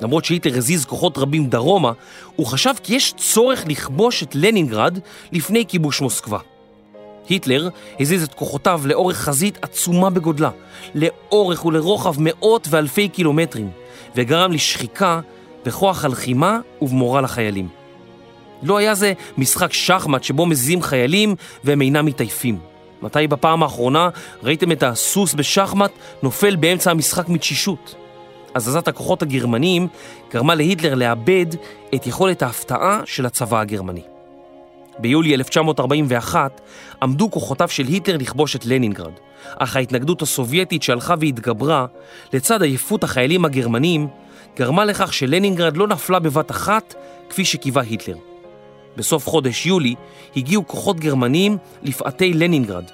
למרות 0.00 0.24
שהיטלר 0.24 0.56
הזיז 0.56 0.84
כוחות 0.84 1.18
רבים 1.18 1.46
דרומה, 1.46 1.92
הוא 2.36 2.46
חשב 2.46 2.74
כי 2.82 2.94
יש 2.94 3.14
צורך 3.16 3.64
לכבוש 3.68 4.22
את 4.22 4.34
לנינגרד 4.34 4.98
לפני 5.32 5.64
כיבוש 5.68 6.00
מוסקבה. 6.00 6.38
היטלר 7.28 7.68
הזיז 8.00 8.22
את 8.22 8.34
כוחותיו 8.34 8.80
לאורך 8.84 9.16
חזית 9.16 9.58
עצומה 9.62 10.10
בגודלה, 10.10 10.50
לאורך 10.94 11.64
ולרוחב 11.64 12.14
מאות 12.18 12.68
ואלפי 12.70 13.08
קילומטרים, 13.08 13.70
וגרם 14.16 14.52
לשחיקה 14.52 15.20
בכוח 15.66 16.04
הלחימה 16.04 16.58
ובמורל 16.82 17.24
החיילים. 17.24 17.68
לא 18.62 18.76
היה 18.76 18.94
זה 18.94 19.12
משחק 19.38 19.72
שחמט 19.72 20.24
שבו 20.24 20.46
מזיזים 20.46 20.82
חיילים 20.82 21.34
והם 21.64 21.82
אינם 21.82 22.06
מתעייפים. 22.06 22.58
מתי 23.02 23.26
בפעם 23.26 23.62
האחרונה 23.62 24.08
ראיתם 24.42 24.72
את 24.72 24.82
הסוס 24.82 25.34
בשחמט 25.34 25.90
נופל 26.22 26.56
באמצע 26.56 26.90
המשחק 26.90 27.28
מתשישות? 27.28 27.94
הזזת 28.54 28.88
הכוחות 28.88 29.22
הגרמניים 29.22 29.88
גרמה 30.32 30.54
להיטלר 30.54 30.94
לאבד 30.94 31.46
את 31.94 32.06
יכולת 32.06 32.42
ההפתעה 32.42 33.00
של 33.04 33.26
הצבא 33.26 33.60
הגרמני. 33.60 34.17
ביולי 34.98 35.34
1941 35.34 36.60
עמדו 37.02 37.30
כוחותיו 37.30 37.68
של 37.68 37.86
היטלר 37.86 38.16
לכבוש 38.16 38.56
את 38.56 38.66
לנינגרד, 38.66 39.12
אך 39.56 39.76
ההתנגדות 39.76 40.22
הסובייטית 40.22 40.82
שהלכה 40.82 41.14
והתגברה, 41.20 41.86
לצד 42.32 42.62
עייפות 42.62 43.04
החיילים 43.04 43.44
הגרמנים, 43.44 44.08
גרמה 44.56 44.84
לכך 44.84 45.12
שלנינגרד 45.12 45.76
לא 45.76 45.86
נפלה 45.86 46.18
בבת 46.18 46.50
אחת 46.50 46.94
כפי 47.30 47.44
שקיווה 47.44 47.82
היטלר. 47.82 48.16
בסוף 48.96 49.28
חודש 49.28 49.66
יולי 49.66 49.94
הגיעו 50.36 50.66
כוחות 50.66 51.00
גרמניים 51.00 51.56
לפאתי 51.82 52.32
לנינגרד, 52.32 52.84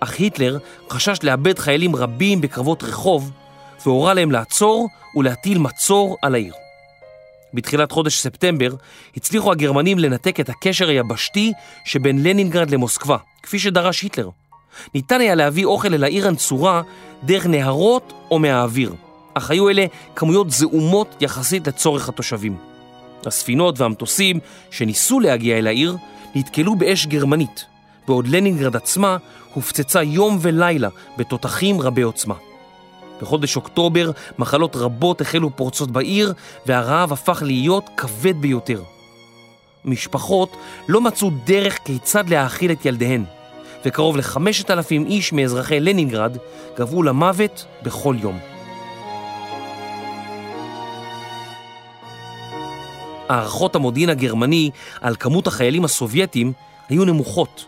אך 0.00 0.18
היטלר 0.18 0.58
חשש 0.90 1.18
לאבד 1.22 1.58
חיילים 1.58 1.96
רבים 1.96 2.40
בקרבות 2.40 2.82
רחוב 2.82 3.30
והורה 3.86 4.14
להם 4.14 4.32
לעצור 4.32 4.88
ולהטיל 5.16 5.58
מצור 5.58 6.16
על 6.22 6.34
העיר. 6.34 6.65
בתחילת 7.56 7.92
חודש 7.92 8.18
ספטמבר 8.18 8.70
הצליחו 9.16 9.52
הגרמנים 9.52 9.98
לנתק 9.98 10.40
את 10.40 10.48
הקשר 10.48 10.88
היבשתי 10.88 11.52
שבין 11.84 12.22
לנינגרד 12.22 12.70
למוסקבה, 12.70 13.16
כפי 13.42 13.58
שדרש 13.58 14.02
היטלר. 14.02 14.28
ניתן 14.94 15.20
היה 15.20 15.34
להביא 15.34 15.64
אוכל 15.64 15.94
אל 15.94 16.04
העיר 16.04 16.28
הנצורה 16.28 16.82
דרך 17.22 17.46
נהרות 17.46 18.12
או 18.30 18.38
מהאוויר, 18.38 18.94
אך 19.34 19.50
היו 19.50 19.68
אלה 19.68 19.86
כמויות 20.16 20.50
זעומות 20.50 21.16
יחסית 21.20 21.66
לצורך 21.66 22.08
התושבים. 22.08 22.56
הספינות 23.26 23.80
והמטוסים 23.80 24.40
שניסו 24.70 25.20
להגיע 25.20 25.58
אל 25.58 25.66
העיר 25.66 25.96
נתקלו 26.34 26.76
באש 26.76 27.06
גרמנית, 27.06 27.64
בעוד 28.08 28.28
לנינגרד 28.28 28.76
עצמה 28.76 29.16
הופצצה 29.54 30.02
יום 30.02 30.38
ולילה 30.40 30.88
בתותחים 31.16 31.80
רבי 31.80 32.02
עוצמה. 32.02 32.34
בחודש 33.20 33.56
אוקטובר 33.56 34.10
מחלות 34.38 34.76
רבות 34.76 35.20
החלו 35.20 35.56
פורצות 35.56 35.90
בעיר 35.90 36.32
והרעב 36.66 37.12
הפך 37.12 37.42
להיות 37.46 37.90
כבד 37.96 38.36
ביותר. 38.40 38.82
משפחות 39.84 40.56
לא 40.88 41.00
מצאו 41.00 41.30
דרך 41.44 41.78
כיצד 41.84 42.28
להאכיל 42.28 42.72
את 42.72 42.86
ילדיהן, 42.86 43.24
וקרוב 43.84 44.16
לחמשת 44.16 44.70
אלפים 44.70 45.06
איש 45.06 45.32
מאזרחי 45.32 45.80
לנינגרד 45.80 46.36
גבעו 46.78 47.02
למוות 47.02 47.66
בכל 47.82 48.16
יום. 48.20 48.38
הערכות 53.28 53.74
המודיעין 53.74 54.10
הגרמני 54.10 54.70
על 55.00 55.16
כמות 55.16 55.46
החיילים 55.46 55.84
הסובייטים 55.84 56.52
היו 56.88 57.04
נמוכות. 57.04 57.64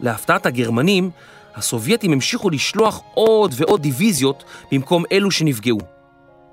להפתעת 0.00 0.46
הגרמנים, 0.46 1.10
הסובייטים 1.54 2.12
המשיכו 2.12 2.50
לשלוח 2.50 3.00
עוד 3.14 3.54
ועוד 3.56 3.82
דיוויזיות 3.82 4.44
במקום 4.72 5.04
אלו 5.12 5.30
שנפגעו. 5.30 5.78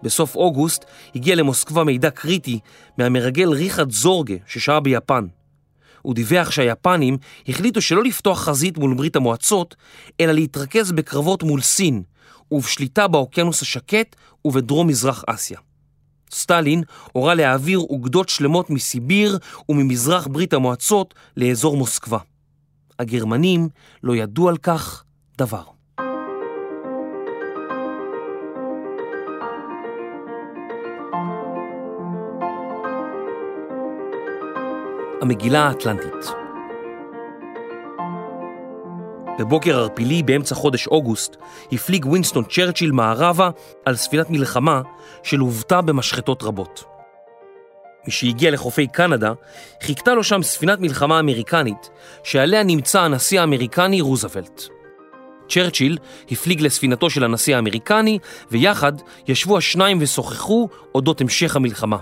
בסוף 0.04 0.36
אוגוסט 0.36 0.86
הגיע 1.16 1.36
למוסקבה 1.36 1.84
מידע 1.84 2.10
קריטי 2.10 2.60
מהמרגל 2.98 3.50
ריחרד 3.50 3.92
זורגה 3.92 4.36
ששהה 4.48 4.80
ביפן. 4.80 5.26
הוא 6.02 6.16
דיווח 6.16 6.52
שהיפנים 6.52 7.18
החליטו 7.48 7.82
שלא 7.82 8.04
לפתוח 8.04 8.44
חזית 8.44 8.78
מול 8.78 8.94
ברית 8.94 9.16
המועצות, 9.16 9.76
אלא 10.20 10.32
להתרכז 10.32 10.92
בקרבות 10.92 11.44
מול 11.44 11.62
סין 11.62 12.04
ובשליטה 12.52 13.08
באוקיינוס 13.08 13.62
השקט 13.62 14.16
ובדרום 14.46 14.88
מזרח 14.88 15.24
אסיה. 15.28 15.60
סטלין 16.32 16.84
הורה 17.12 17.34
להעביר 17.34 17.80
אוגדות 17.80 18.30
שלמות 18.30 18.70
מסיביר 18.70 19.38
וממזרח 19.70 20.28
ברית 20.28 20.54
המועצות 20.54 21.14
לאזור 21.38 21.78
מוסקבה. 21.78 22.20
הגרמנים 23.00 23.70
לא 24.04 24.16
ידעו 24.16 24.50
על 24.50 24.58
כך 24.58 25.04
דבר. 25.38 25.64
המגילה 35.22 35.68
האטלנטית 35.68 36.26
בבוקר 39.40 39.80
ערפילי 39.80 40.24
באמצע 40.24 40.56
חודש 40.56 40.88
אוגוסט 40.88 41.36
הפליג 41.72 42.06
וינסטון 42.06 42.44
צ'רצ'יל 42.44 42.92
מערבה 42.92 43.50
על 43.86 43.96
ספינת 43.96 44.30
מלחמה 44.30 44.82
שלוותה 45.24 45.82
במשחטות 45.82 46.44
רבות. 46.44 46.89
משהגיע 48.08 48.52
לחופי 48.52 48.88
קנדה, 48.88 49.34
חיכתה 49.84 50.14
לו 50.14 50.24
שם 50.24 50.44
ספינת 50.44 50.80
מלחמה 50.80 51.20
אמריקנית, 51.20 51.90
שעליה 52.24 52.64
נמצא 52.64 53.02
הנשיא 53.02 53.42
האמריקני 53.42 54.02
רוזוולט. 54.02 54.64
צ'רצ'יל 55.50 55.98
הפליג 56.32 56.62
לספינתו 56.62 57.10
של 57.10 57.24
הנשיא 57.24 57.56
האמריקני, 57.56 58.20
ויחד 58.52 58.94
ישבו 59.28 59.58
השניים 59.58 59.98
ושוחחו 60.02 60.70
אודות 60.96 61.22
המשך 61.22 61.56
המלחמה. 61.56 61.98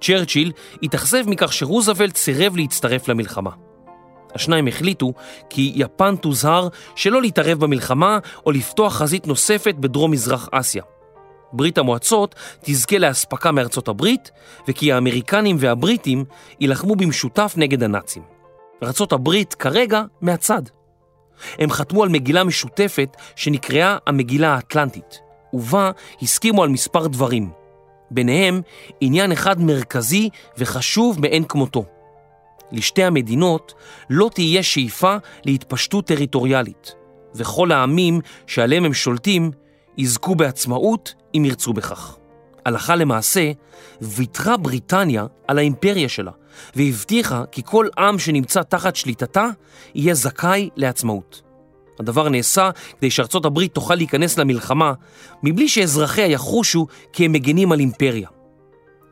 צ'רצ'יל 0.00 0.52
התאכזב 0.82 1.28
מכך 1.28 1.52
שרוזוולט 1.52 2.16
סירב 2.16 2.56
להצטרף 2.56 3.08
למלחמה. 3.08 3.50
השניים 4.34 4.68
החליטו 4.68 5.12
כי 5.50 5.72
יפן 5.74 6.16
תוזהר 6.16 6.68
שלא 6.96 7.22
להתערב 7.22 7.58
במלחמה 7.60 8.18
או 8.46 8.50
לפתוח 8.50 8.94
חזית 8.94 9.26
נוספת 9.26 9.74
בדרום 9.74 10.10
מזרח 10.10 10.48
אסיה. 10.52 10.82
ברית 11.52 11.78
המועצות 11.78 12.34
תזכה 12.60 12.98
לאספקה 12.98 13.52
מארצות 13.52 13.88
הברית, 13.88 14.30
וכי 14.68 14.92
האמריקנים 14.92 15.56
והבריטים 15.60 16.24
יילחמו 16.60 16.96
במשותף 16.96 17.54
נגד 17.56 17.82
הנאצים. 17.82 18.22
ארצות 18.82 19.12
הברית 19.12 19.54
כרגע 19.54 20.02
מהצד. 20.20 20.62
הם 21.58 21.70
חתמו 21.70 22.02
על 22.02 22.08
מגילה 22.08 22.44
משותפת 22.44 23.16
שנקראה 23.36 23.98
המגילה 24.06 24.54
האטלנטית, 24.54 25.20
ובה 25.52 25.90
הסכימו 26.22 26.62
על 26.62 26.68
מספר 26.68 27.06
דברים. 27.06 27.50
ביניהם 28.10 28.60
עניין 29.00 29.32
אחד 29.32 29.60
מרכזי 29.60 30.28
וחשוב 30.58 31.20
מאין 31.20 31.44
כמותו. 31.44 31.84
לשתי 32.72 33.04
המדינות 33.04 33.74
לא 34.10 34.30
תהיה 34.34 34.62
שאיפה 34.62 35.16
להתפשטות 35.44 36.06
טריטוריאלית, 36.06 36.94
וכל 37.34 37.72
העמים 37.72 38.20
שעליהם 38.46 38.84
הם 38.84 38.94
שולטים 38.94 39.50
יזכו 39.98 40.34
בעצמאות 40.34 41.14
אם 41.36 41.44
ירצו 41.44 41.72
בכך. 41.72 42.16
הלכה 42.64 42.96
למעשה, 42.96 43.52
ויתרה 44.00 44.56
בריטניה 44.56 45.26
על 45.48 45.58
האימפריה 45.58 46.08
שלה, 46.08 46.32
והבטיחה 46.76 47.44
כי 47.52 47.62
כל 47.64 47.88
עם 47.98 48.18
שנמצא 48.18 48.62
תחת 48.62 48.96
שליטתה 48.96 49.46
יהיה 49.94 50.14
זכאי 50.14 50.70
לעצמאות. 50.76 51.42
הדבר 52.00 52.28
נעשה 52.28 52.70
כדי 52.98 53.10
שארצות 53.10 53.44
הברית 53.44 53.74
תוכל 53.74 53.94
להיכנס 53.94 54.38
למלחמה 54.38 54.92
מבלי 55.42 55.68
שאזרחיה 55.68 56.26
יחושו 56.26 56.86
כי 57.12 57.24
הם 57.24 57.32
מגנים 57.32 57.72
על 57.72 57.80
אימפריה. 57.80 58.28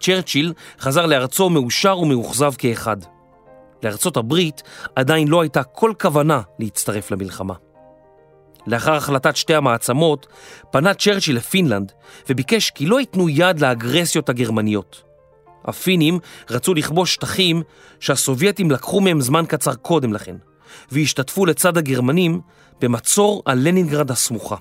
צ'רצ'יל 0.00 0.52
חזר 0.80 1.06
לארצו 1.06 1.50
מאושר 1.50 1.98
ומאוכזב 1.98 2.52
כאחד. 2.58 2.96
לארצות 3.82 4.16
הברית 4.16 4.62
עדיין 4.96 5.28
לא 5.28 5.40
הייתה 5.40 5.62
כל 5.62 5.92
כוונה 6.00 6.40
להצטרף 6.58 7.10
למלחמה. 7.10 7.54
לאחר 8.66 8.94
החלטת 8.94 9.36
שתי 9.36 9.54
המעצמות, 9.54 10.26
פנה 10.70 10.94
צ'רצ'יל 10.94 11.36
לפינלנד 11.36 11.92
וביקש 12.28 12.70
כי 12.70 12.86
לא 12.86 13.00
ייתנו 13.00 13.28
יד 13.28 13.60
לאגרסיות 13.60 14.28
הגרמניות. 14.28 15.02
הפינים 15.64 16.18
רצו 16.50 16.74
לכבוש 16.74 17.14
שטחים 17.14 17.62
שהסובייטים 18.00 18.70
לקחו 18.70 19.00
מהם 19.00 19.20
זמן 19.20 19.44
קצר 19.48 19.74
קודם 19.74 20.12
לכן, 20.12 20.36
והשתתפו 20.92 21.46
לצד 21.46 21.78
הגרמנים 21.78 22.40
במצור 22.80 23.42
על 23.46 23.58
לנינגרד 23.68 24.10
הסמוכה. 24.10 24.56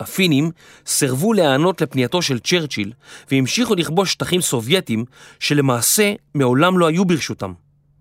הפינים 0.00 0.50
סירבו 0.86 1.32
להיענות 1.32 1.80
לפנייתו 1.80 2.22
של 2.22 2.38
צ'רצ'יל 2.38 2.92
והמשיכו 3.30 3.74
לכבוש 3.74 4.12
שטחים 4.12 4.40
סובייטים 4.40 5.04
שלמעשה 5.40 6.12
מעולם 6.34 6.78
לא 6.78 6.86
היו 6.86 7.04
ברשותם. 7.04 7.52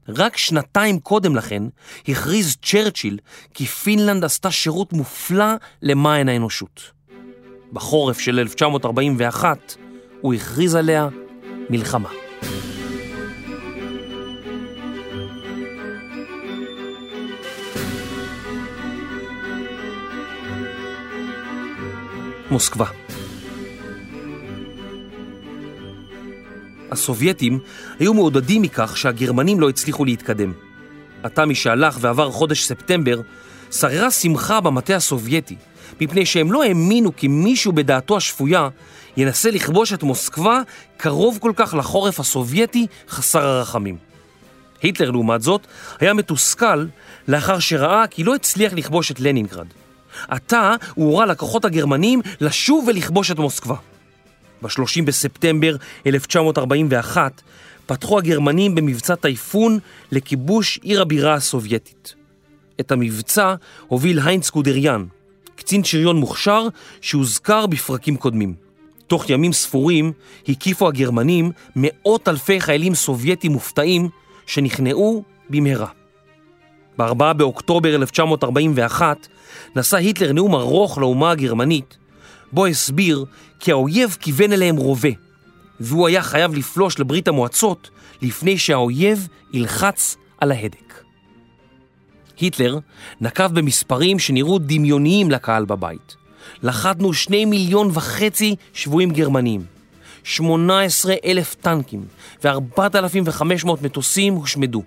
רק 0.09 0.37
שנתיים 0.37 0.99
קודם 0.99 1.35
לכן 1.35 1.63
הכריז 2.07 2.57
צ'רצ'יל 2.61 3.19
כי 3.53 3.65
פינלנד 3.65 4.23
עשתה 4.23 4.51
שירות 4.51 4.93
מופלא 4.93 5.53
למען 5.81 6.29
האנושות. 6.29 6.91
בחורף 7.73 8.19
של 8.19 8.39
1941 8.39 9.75
הוא 10.21 10.33
הכריז 10.33 10.75
עליה 10.75 11.07
מלחמה. 11.69 12.09
מוסקבה 22.51 23.02
הסובייטים 26.93 27.60
היו 28.00 28.13
מעודדים 28.13 28.62
מכך 28.62 28.98
שהגרמנים 28.98 29.60
לא 29.60 29.69
הצליחו 29.69 30.06
להתקדם. 30.06 30.54
עתה 31.23 31.46
משהלך 31.46 31.98
ועבר 32.02 32.31
חודש 32.31 32.63
ספטמבר, 32.63 33.21
שררה 33.71 34.12
שמחה 34.12 34.62
במטה 34.62 34.96
הסובייטי, 34.96 35.56
מפני 36.02 36.25
שהם 36.25 36.52
לא 36.52 36.63
האמינו 36.63 37.15
כי 37.15 37.27
מישהו 37.27 37.73
בדעתו 37.73 38.17
השפויה 38.17 38.69
ינסה 39.17 39.52
לכבוש 39.52 39.94
את 39.94 40.04
מוסקבה 40.04 40.62
קרוב 40.98 41.37
כל 41.41 41.52
כך 41.56 41.73
לחורף 41.73 42.19
הסובייטי 42.19 42.87
חסר 43.10 43.48
הרחמים. 43.48 43.98
היטלר, 44.81 45.12
לעומת 45.12 45.41
זאת, 45.41 45.67
היה 46.00 46.13
מתוסכל 46.13 46.85
לאחר 47.27 47.60
שראה 47.60 48.08
כי 48.08 48.23
לא 48.23 48.35
הצליח 48.35 48.73
לכבוש 48.73 49.12
את 49.12 49.19
לנינגרד. 49.19 49.67
עתה 50.27 50.75
הוא 50.96 51.06
הורה 51.06 51.25
לכוחות 51.25 51.65
הגרמנים 51.65 52.21
לשוב 52.41 52.85
ולכבוש 52.87 53.31
את 53.31 53.39
מוסקבה. 53.39 53.75
ב-30 54.63 55.03
בספטמבר 55.05 55.75
1941 56.07 57.41
פתחו 57.85 58.17
הגרמנים 58.17 58.75
במבצע 58.75 59.15
טייפון 59.15 59.79
לכיבוש 60.11 60.79
עיר 60.83 61.01
הבירה 61.01 61.33
הסובייטית. 61.33 62.15
את 62.79 62.91
המבצע 62.91 63.55
הוביל 63.87 64.19
היינץ 64.19 64.51
גודריאן, 64.51 65.05
קצין 65.55 65.83
שריון 65.83 66.17
מוכשר 66.17 66.67
שהוזכר 67.01 67.65
בפרקים 67.65 68.17
קודמים. 68.17 68.53
תוך 69.07 69.29
ימים 69.29 69.53
ספורים 69.53 70.11
הקיפו 70.47 70.87
הגרמנים 70.87 71.51
מאות 71.75 72.27
אלפי 72.27 72.61
חיילים 72.61 72.95
סובייטים 72.95 73.51
מופתעים 73.51 74.09
שנכנעו 74.45 75.23
במהרה. 75.49 75.87
ב-4 76.97 77.33
באוקטובר 77.33 77.95
1941 77.95 79.27
נשא 79.75 79.97
היטלר 79.97 80.33
נאום 80.33 80.55
ארוך 80.55 80.97
לאומה 80.97 81.31
הגרמנית, 81.31 81.97
בו 82.54 82.65
הסביר 82.65 83.25
כי 83.60 83.71
האויב 83.71 84.17
כיוון 84.19 84.54
אליהם 84.54 84.75
רובה, 84.75 85.10
והוא 85.79 86.08
היה 86.08 86.23
חייב 86.23 86.56
לפלוש 86.56 86.99
לברית 86.99 87.27
המועצות 87.27 87.89
לפני 88.21 88.58
שהאויב 88.58 89.27
ילחץ 89.54 90.17
על 90.37 90.51
ההדק. 90.51 91.04
היטלר 92.37 92.79
נקב 93.21 93.47
במספרים 93.47 94.19
שנראו 94.19 94.60
דמיוניים 94.60 95.31
לקהל 95.31 95.65
בבית. 95.65 96.15
לכדנו 96.63 97.13
שני 97.13 97.45
מיליון 97.45 97.89
וחצי 97.93 98.56
שבויים 98.73 99.12
גרמנים, 99.12 99.65
18 100.23 101.15
אלף 101.25 101.56
טנקים 101.56 102.06
ו-4,500 102.43 103.67
מטוסים 103.81 104.33
הושמדו. 104.33 104.83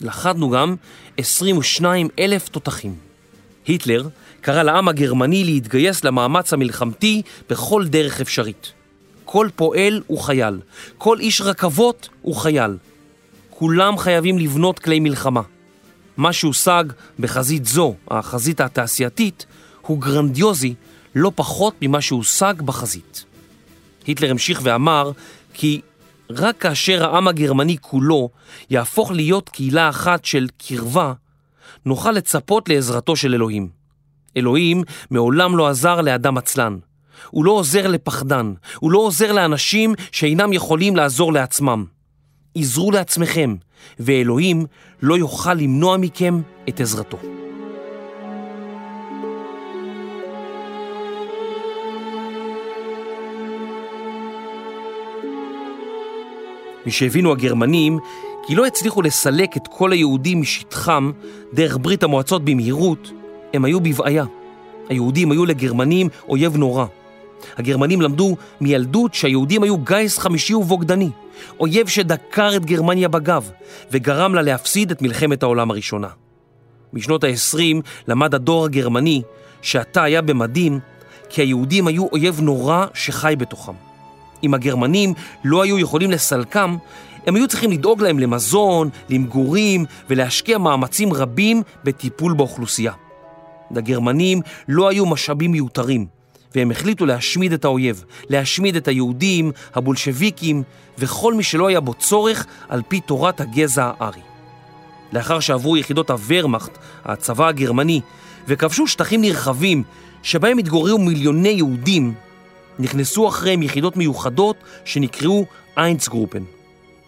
לכדנו 0.00 0.50
גם 0.50 0.74
22 1.16 2.08
אלף 2.18 2.48
תותחים. 2.48 2.94
היטלר 3.66 4.08
קרא 4.44 4.62
לעם 4.62 4.88
הגרמני 4.88 5.44
להתגייס 5.44 6.04
למאמץ 6.04 6.52
המלחמתי 6.52 7.22
בכל 7.50 7.84
דרך 7.86 8.20
אפשרית. 8.20 8.72
כל 9.24 9.48
פועל 9.56 10.02
הוא 10.06 10.18
חייל, 10.18 10.60
כל 10.98 11.20
איש 11.20 11.40
רכבות 11.40 12.08
הוא 12.22 12.36
חייל. 12.36 12.76
כולם 13.50 13.98
חייבים 13.98 14.38
לבנות 14.38 14.78
כלי 14.78 15.00
מלחמה. 15.00 15.40
מה 16.16 16.32
שהושג 16.32 16.84
בחזית 17.18 17.64
זו, 17.64 17.94
החזית 18.08 18.60
התעשייתית, 18.60 19.46
הוא 19.80 20.00
גרנדיוזי 20.00 20.74
לא 21.14 21.32
פחות 21.34 21.74
ממה 21.82 22.00
שהושג 22.00 22.54
בחזית. 22.62 23.24
היטלר 24.06 24.30
המשיך 24.30 24.60
ואמר 24.62 25.10
כי 25.54 25.80
רק 26.30 26.58
כאשר 26.58 27.04
העם 27.04 27.28
הגרמני 27.28 27.76
כולו 27.80 28.30
יהפוך 28.70 29.12
להיות 29.12 29.48
קהילה 29.48 29.88
אחת 29.88 30.24
של 30.24 30.48
קרבה, 30.58 31.12
נוכל 31.86 32.10
לצפות 32.12 32.68
לעזרתו 32.68 33.16
של 33.16 33.34
אלוהים. 33.34 33.83
אלוהים 34.36 34.82
מעולם 35.10 35.56
לא 35.56 35.68
עזר 35.68 36.00
לאדם 36.00 36.38
עצלן. 36.38 36.78
הוא 37.30 37.44
לא 37.44 37.50
עוזר 37.50 37.86
לפחדן, 37.86 38.52
הוא 38.78 38.90
לא 38.92 38.98
עוזר 38.98 39.32
לאנשים 39.32 39.94
שאינם 40.12 40.52
יכולים 40.52 40.96
לעזור 40.96 41.32
לעצמם. 41.32 41.84
עזרו 42.54 42.90
לעצמכם, 42.90 43.54
ואלוהים 43.98 44.66
לא 45.02 45.18
יוכל 45.18 45.54
למנוע 45.54 45.96
מכם 45.96 46.40
את 46.68 46.80
עזרתו. 46.80 47.18
משהבינו 56.86 57.32
הגרמנים 57.32 57.98
כי 58.46 58.54
לא 58.54 58.66
הצליחו 58.66 59.02
לסלק 59.02 59.56
את 59.56 59.68
כל 59.70 59.92
היהודים 59.92 60.40
משטחם 60.40 61.10
דרך 61.54 61.78
ברית 61.80 62.02
המועצות 62.02 62.44
במהירות, 62.44 63.10
הם 63.54 63.64
היו 63.64 63.80
בבעיה. 63.80 64.24
היהודים 64.88 65.30
היו 65.30 65.44
לגרמנים 65.46 66.08
אויב 66.28 66.56
נורא. 66.56 66.86
הגרמנים 67.56 68.00
למדו 68.00 68.36
מילדות 68.60 69.14
שהיהודים 69.14 69.62
היו 69.62 69.78
גיס 69.78 70.18
חמישי 70.18 70.54
ובוגדני, 70.54 71.10
אויב 71.60 71.88
שדקר 71.88 72.56
את 72.56 72.66
גרמניה 72.66 73.08
בגב 73.08 73.50
וגרם 73.90 74.34
לה 74.34 74.42
להפסיד 74.42 74.90
את 74.90 75.02
מלחמת 75.02 75.42
העולם 75.42 75.70
הראשונה. 75.70 76.08
משנות 76.92 77.24
ה-20 77.24 77.80
למד 78.08 78.34
הדור 78.34 78.64
הגרמני 78.64 79.22
שעתה 79.62 80.02
היה 80.02 80.22
במדים 80.22 80.80
כי 81.28 81.42
היהודים 81.42 81.86
היו 81.86 82.06
אויב 82.12 82.40
נורא 82.40 82.86
שחי 82.94 83.34
בתוכם. 83.38 83.72
אם 84.42 84.54
הגרמנים 84.54 85.14
לא 85.44 85.62
היו 85.62 85.78
יכולים 85.78 86.10
לסלקם, 86.10 86.76
הם 87.26 87.36
היו 87.36 87.48
צריכים 87.48 87.70
לדאוג 87.70 88.02
להם 88.02 88.18
למזון, 88.18 88.88
למגורים 89.08 89.84
ולהשקיע 90.10 90.58
מאמצים 90.58 91.12
רבים 91.12 91.62
בטיפול 91.84 92.34
באוכלוסייה. 92.34 92.92
לגרמנים 93.70 94.40
לא 94.68 94.88
היו 94.88 95.06
משאבים 95.06 95.52
מיותרים, 95.52 96.06
והם 96.54 96.70
החליטו 96.70 97.06
להשמיד 97.06 97.52
את 97.52 97.64
האויב, 97.64 98.04
להשמיד 98.28 98.76
את 98.76 98.88
היהודים, 98.88 99.52
הבולשביקים 99.74 100.62
וכל 100.98 101.34
מי 101.34 101.42
שלא 101.42 101.66
היה 101.66 101.80
בו 101.80 101.94
צורך 101.94 102.46
על 102.68 102.82
פי 102.88 103.00
תורת 103.00 103.40
הגזע 103.40 103.90
הארי. 103.98 104.20
לאחר 105.12 105.40
שעברו 105.40 105.76
יחידות 105.76 106.10
הוורמאכט, 106.10 106.78
הצבא 107.04 107.48
הגרמני, 107.48 108.00
וכבשו 108.48 108.86
שטחים 108.86 109.20
נרחבים 109.20 109.82
שבהם 110.22 110.58
התגוררו 110.58 110.98
מיליוני 110.98 111.48
יהודים, 111.48 112.14
נכנסו 112.78 113.28
אחריהם 113.28 113.62
יחידות 113.62 113.96
מיוחדות 113.96 114.56
שנקראו 114.84 115.44
איינצגרופן, 115.76 116.42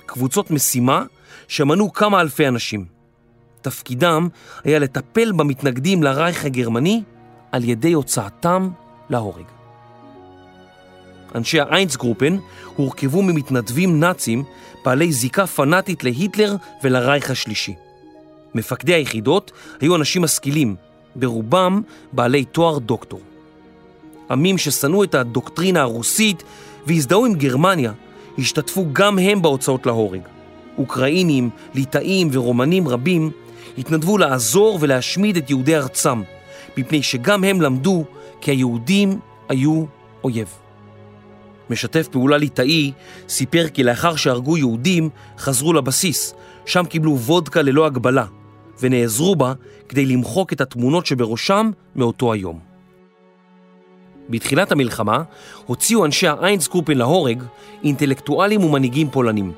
קבוצות 0.07 0.51
משימה 0.51 1.05
שמנו 1.49 1.93
כמה 1.93 2.21
אלפי 2.21 2.49
אנשים. 2.49 2.96
תפקידם 3.63 4.29
היה 4.65 4.79
לטפל 4.79 5.33
במתנגדים 5.33 6.03
לרייך 6.03 6.45
הגרמני 6.45 7.03
על 7.53 7.65
ידי 7.65 7.93
הוצאתם 7.93 8.69
להורג. 9.11 9.45
אנשי 11.35 11.61
האיינצגרופן 11.61 12.37
הורכבו 12.77 13.23
ממתנדבים 13.23 14.01
נאצים 14.01 14.45
בעלי 14.85 15.13
זיקה 15.13 15.47
פנאטית 15.47 16.05
להיטלר 16.05 16.57
ולרייך 16.83 17.31
השלישי. 17.31 17.75
מפקדי 18.55 18.95
היחידות 18.95 19.53
היו 19.81 19.97
אנשים 19.97 20.23
משכילים, 20.23 20.77
ברובם 21.17 21.83
בעלי 22.13 22.45
תואר 22.45 22.79
דוקטור. 22.79 23.21
עמים 24.31 24.59
ששנאו 24.59 25.05
את 25.05 25.15
הדוקטרינה 25.15 25.81
הרוסית 25.81 26.43
והזדהו 26.87 27.27
עם 27.27 27.35
גרמניה, 27.35 27.93
השתתפו 28.39 28.87
גם 28.93 29.19
הם 29.19 29.43
בהוצאות 29.43 29.87
להורג. 29.87 30.21
אוקראינים, 30.79 31.51
ליטאים 31.75 32.29
ורומנים 32.33 32.89
רבים 32.89 33.31
התנדבו 33.79 34.19
לעזור 34.19 34.79
ולהשמיד 34.81 35.37
את 35.37 35.51
יהודי 35.51 35.77
ארצם, 35.77 36.23
מפני 36.77 37.03
שגם 37.03 37.45
הם 37.45 37.61
למדו 37.61 38.05
כי 38.41 38.51
היהודים 38.51 39.19
היו 39.49 39.85
אויב. 40.25 40.49
משתף 41.71 42.09
פעולה 42.09 42.37
ליטאי 42.37 42.93
סיפר 43.29 43.69
כי 43.69 43.83
לאחר 43.83 44.17
שהרגו 44.17 44.57
יהודים 44.57 45.11
חזרו 45.39 45.73
לבסיס, 45.73 46.35
שם 46.67 46.85
קיבלו 46.85 47.19
וודקה 47.19 47.63
ללא 47.63 47.87
הגבלה, 47.87 48.25
ונעזרו 48.81 49.37
בה 49.37 49.53
כדי 49.89 50.07
למחוק 50.07 50.53
את 50.53 50.61
התמונות 50.61 51.07
שבראשם 51.07 51.71
מאותו 51.97 52.33
היום. 52.33 52.59
בתחילת 54.31 54.73
המלחמה 54.73 55.23
הוציאו 55.67 56.05
אנשי 56.05 56.29
האיינדסקרופן 56.29 56.97
להורג 56.97 57.43
אינטלקטואלים 57.85 58.65
ומנהיגים 58.65 59.11
פולנים. 59.11 59.53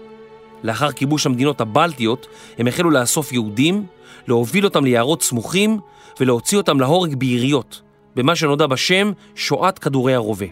לאחר 0.63 0.93
כיבוש 0.93 1.27
המדינות 1.27 1.61
הבלטיות 1.61 2.27
הם 2.59 2.67
החלו 2.67 2.91
לאסוף 2.91 3.33
יהודים, 3.33 3.87
להוביל 4.29 4.64
אותם 4.64 4.85
ליערות 4.85 5.22
סמוכים 5.22 5.79
ולהוציא 6.20 6.59
אותם 6.59 6.81
להורג 6.81 7.14
ביריות, 7.14 7.83
במה 8.16 8.37
שנודע 8.37 8.66
בשם 8.66 9.12
שואת 9.35 9.79
כדורי 9.79 10.14
הרובה. 10.14 10.47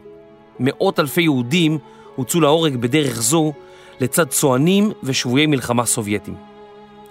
מאות 0.60 1.00
אלפי 1.00 1.22
יהודים 1.22 1.78
הוצאו 2.14 2.40
להורג 2.40 2.76
בדרך 2.76 3.22
זו 3.22 3.52
לצד 4.00 4.28
צוענים 4.28 4.92
ושבויי 5.02 5.46
מלחמה 5.46 5.86
סובייטים. 5.86 6.34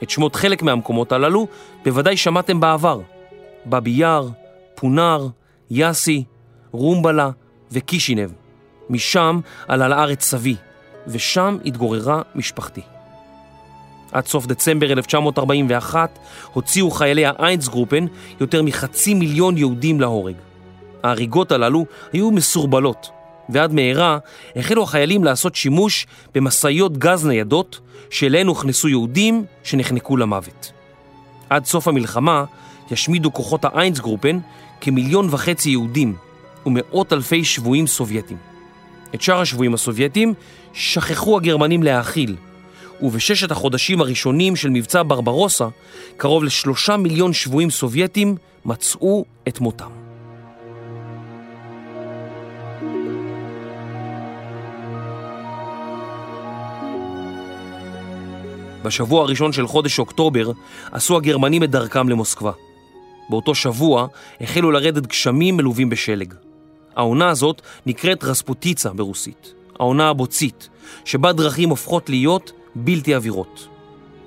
את 0.04 0.10
שמות 0.10 0.36
חלק 0.36 0.64
מהמקומות 0.64 1.12
הללו 1.12 1.48
בוודאי 1.86 2.18
שמעתם 2.18 2.60
בעבר. 2.60 3.02
בבי 3.66 3.90
יאר, 3.90 4.28
פונר, 4.76 5.28
יאסי, 5.72 6.24
רומבלה 6.72 7.30
וקישינב. 7.72 8.30
משם 8.90 9.40
עלה 9.68 9.88
לארץ 9.88 10.24
סבי, 10.24 10.56
ושם 11.08 11.58
התגוררה 11.66 12.22
משפחתי. 12.36 12.82
עד 14.16 14.28
סוף 14.28 14.46
דצמבר 14.46 14.92
1941 14.92 16.20
הוציאו 16.54 16.92
חיילי 16.92 17.26
האיינדסגרופן 17.26 18.06
יותר 18.40 18.64
מחצי 18.64 19.14
מיליון 19.14 19.58
יהודים 19.58 20.02
להורג. 20.02 20.36
ההריגות 21.04 21.52
הללו 21.52 21.86
היו 22.14 22.32
מסורבלות, 22.32 23.10
ועד 23.50 23.74
מהרה 23.74 24.18
החלו 24.56 24.84
החיילים 24.84 25.24
לעשות 25.24 25.56
שימוש 25.56 26.08
במשאיות 26.36 26.98
גז 26.98 27.26
ניידות 27.26 27.80
שאליהן 28.10 28.48
הוכנסו 28.48 28.88
יהודים 28.88 29.46
שנחנקו 29.64 30.18
למוות. 30.18 30.72
עד 31.50 31.66
סוף 31.66 31.88
המלחמה 31.88 32.44
ישמידו 32.92 33.34
כוחות 33.34 33.66
האיינדסגרופן 33.66 34.40
כמיליון 34.82 35.28
וחצי 35.32 35.70
יהודים 35.70 36.16
ומאות 36.66 37.14
אלפי 37.14 37.44
שבויים 37.44 37.88
סובייטים. 37.88 38.38
את 39.16 39.22
שאר 39.22 39.42
השבויים 39.42 39.74
הסובייטים 39.74 40.34
שכחו 40.74 41.38
הגרמנים 41.38 41.84
להאכיל, 41.84 42.36
ובששת 43.02 43.52
החודשים 43.52 44.02
הראשונים 44.02 44.56
של 44.56 44.70
מבצע 44.70 45.04
ברברוסה, 45.08 45.68
קרוב 46.18 46.44
לשלושה 46.44 46.98
מיליון 46.98 47.34
שבויים 47.34 47.70
סובייטים 47.70 48.36
מצאו 48.66 49.26
את 49.48 49.60
מותם. 49.60 49.90
בשבוע 58.84 59.24
הראשון 59.24 59.54
של 59.54 59.68
חודש 59.68 60.00
אוקטובר 60.00 60.52
עשו 60.92 61.18
הגרמנים 61.18 61.64
את 61.64 61.72
דרכם 61.72 62.10
למוסקבה. 62.10 62.52
באותו 63.30 63.56
שבוע 63.56 64.08
החלו 64.42 64.72
לרדת 64.72 65.08
גשמים 65.08 65.58
מלווים 65.58 65.90
בשלג. 65.90 66.34
העונה 66.96 67.30
הזאת 67.30 67.62
נקראת 67.86 68.24
רספוטיצה 68.24 68.90
ברוסית, 68.90 69.54
העונה 69.80 70.10
הבוצית, 70.10 70.70
שבה 71.06 71.34
דרכים 71.34 71.70
הופכות 71.70 72.10
להיות 72.10 72.52
בלתי 72.76 73.14
עבירות. 73.14 73.68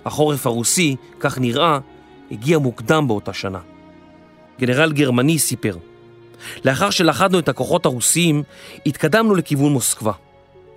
החורף 0.04 0.46
הרוסי, 0.46 0.96
כך 1.20 1.38
נראה, 1.38 1.78
הגיע 2.30 2.58
מוקדם 2.58 3.08
באותה 3.08 3.32
שנה. 3.32 3.58
גנרל 4.60 4.92
גרמני 4.92 5.38
סיפר, 5.38 5.76
לאחר 6.64 6.90
שלכדנו 6.90 7.38
את 7.38 7.48
הכוחות 7.48 7.86
הרוסיים, 7.86 8.42
התקדמנו 8.86 9.34
לכיוון 9.34 9.72
מוסקבה. 9.72 10.12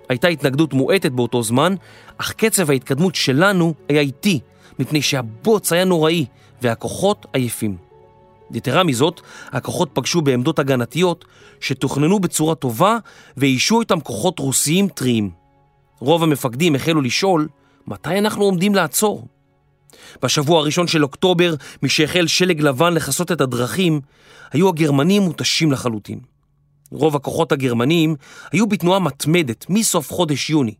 הייתה 0.08 0.28
התנגדות 0.28 0.74
מועטת 0.74 1.12
באותו 1.12 1.42
זמן, 1.42 1.74
אך 2.18 2.32
קצב 2.32 2.70
ההתקדמות 2.70 3.14
שלנו 3.14 3.74
היה 3.88 4.00
איטי, 4.00 4.40
מפני 4.78 5.02
שהבוץ 5.02 5.72
היה 5.72 5.84
נוראי 5.84 6.26
והכוחות 6.62 7.26
עייפים. 7.32 7.76
יתרה 8.54 8.84
מזאת, 8.84 9.20
הכוחות 9.52 9.90
פגשו 9.92 10.20
בעמדות 10.22 10.58
הגנתיות 10.58 11.24
שתוכננו 11.60 12.20
בצורה 12.20 12.54
טובה 12.54 12.98
ואישו 13.36 13.80
איתם 13.80 14.00
כוחות 14.00 14.38
רוסיים 14.38 14.88
טריים. 14.88 15.30
רוב 15.98 16.22
המפקדים 16.22 16.74
החלו 16.74 17.00
לשאול, 17.00 17.48
מתי 17.86 18.18
אנחנו 18.18 18.44
עומדים 18.44 18.74
לעצור? 18.74 19.26
בשבוע 20.22 20.58
הראשון 20.60 20.86
של 20.86 21.02
אוקטובר, 21.02 21.54
משהחל 21.82 22.26
שלג 22.26 22.60
לבן 22.60 22.94
לכסות 22.94 23.32
את 23.32 23.40
הדרכים, 23.40 24.00
היו 24.52 24.68
הגרמנים 24.68 25.22
מותשים 25.22 25.72
לחלוטין. 25.72 26.20
רוב 26.90 27.16
הכוחות 27.16 27.52
הגרמניים 27.52 28.16
היו 28.52 28.66
בתנועה 28.66 28.98
מתמדת 28.98 29.66
מסוף 29.68 30.12
חודש 30.12 30.50
יוני, 30.50 30.74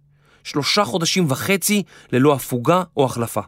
שלושה 0.45 0.85
חודשים 0.85 1.27
וחצי 1.29 1.83
ללא 2.13 2.35
הפוגה 2.35 2.83
או 2.97 3.05
החלפה. 3.05 3.41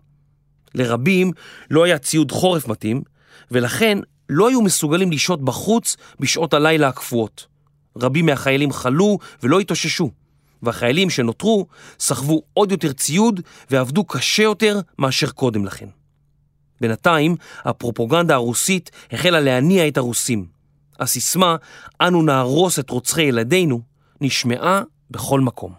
לרבים 0.74 1.30
לא 1.70 1.84
היה 1.84 1.98
ציוד 1.98 2.32
חורף 2.32 2.68
מתאים, 2.68 3.02
ולכן 3.50 3.98
לא 4.28 4.48
היו 4.48 4.62
מסוגלים 4.62 5.12
לשהות 5.12 5.44
בחוץ 5.44 5.96
בשעות 6.20 6.54
הלילה 6.54 6.88
הקפואות. 6.88 7.46
רבים 7.96 8.26
מהחיילים 8.26 8.72
חלו 8.72 9.18
ולא 9.42 9.60
התאוששו, 9.60 10.10
והחיילים 10.64 11.10
שנותרו 11.10 11.66
סחבו 12.00 12.42
עוד 12.54 12.72
יותר 12.72 12.92
ציוד 12.92 13.40
ועבדו 13.70 14.04
קשה 14.04 14.42
יותר 14.42 14.80
מאשר 14.98 15.30
קודם 15.30 15.64
לכן. 15.64 15.88
בינתיים, 16.80 17.36
הפרופוגנדה 17.64 18.34
הרוסית 18.34 18.90
החלה 19.12 19.40
להניע 19.40 19.88
את 19.88 19.96
הרוסים. 19.96 20.46
הסיסמה, 21.00 21.56
אנו 22.00 22.22
נהרוס 22.22 22.78
את 22.78 22.90
רוצחי 22.90 23.22
ילדינו, 23.22 23.80
נשמעה 24.20 24.82
בכל 25.10 25.40
מקום. 25.40 25.72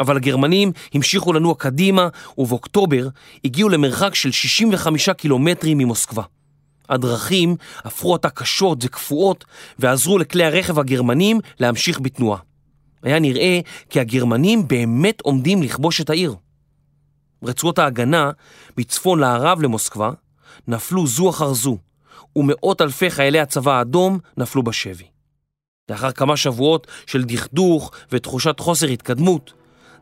אבל 0.00 0.16
הגרמנים 0.16 0.72
המשיכו 0.94 1.32
לנוע 1.32 1.54
קדימה, 1.54 2.08
ובאוקטובר 2.38 3.08
הגיעו 3.44 3.68
למרחק 3.68 4.14
של 4.14 4.30
65 4.30 5.10
קילומטרים 5.10 5.78
ממוסקבה. 5.78 6.22
הדרכים 6.88 7.56
הפכו 7.76 8.12
אותה 8.12 8.30
קשות 8.30 8.78
וקפואות 8.82 9.44
ועזרו 9.78 10.18
לכלי 10.18 10.44
הרכב 10.44 10.78
הגרמנים 10.78 11.40
להמשיך 11.60 12.00
בתנועה. 12.00 12.38
היה 13.04 13.18
נראה 13.18 13.60
כי 13.90 14.00
הגרמנים 14.00 14.68
באמת 14.68 15.20
עומדים 15.20 15.62
לכבוש 15.62 16.00
את 16.00 16.10
העיר. 16.10 16.34
רצועות 17.42 17.78
ההגנה 17.78 18.30
מצפון 18.78 19.18
לערב 19.18 19.62
למוסקבה 19.62 20.10
נפלו 20.68 21.06
זו 21.06 21.30
אחר 21.30 21.52
זו, 21.52 21.78
ומאות 22.36 22.80
אלפי 22.80 23.10
חיילי 23.10 23.40
הצבא 23.40 23.72
האדום 23.72 24.18
נפלו 24.36 24.62
בשבי. 24.62 25.04
לאחר 25.88 26.12
כמה 26.12 26.36
שבועות 26.36 26.86
של 27.06 27.24
דכדוך 27.24 27.90
ותחושת 28.12 28.60
חוסר 28.60 28.86
התקדמות, 28.86 29.52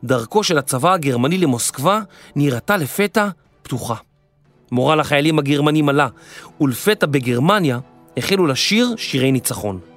דרכו 0.03 0.43
של 0.43 0.57
הצבא 0.57 0.93
הגרמני 0.93 1.37
למוסקבה 1.37 2.01
נראתה 2.35 2.77
לפתע 2.77 3.29
פתוחה. 3.63 3.95
מורל 4.71 4.99
החיילים 4.99 5.39
הגרמנים 5.39 5.89
עלה, 5.89 6.07
ולפתע 6.61 7.05
בגרמניה 7.05 7.79
החלו 8.17 8.47
לשיר 8.47 8.95
שירי 8.97 9.31
ניצחון. 9.31 9.92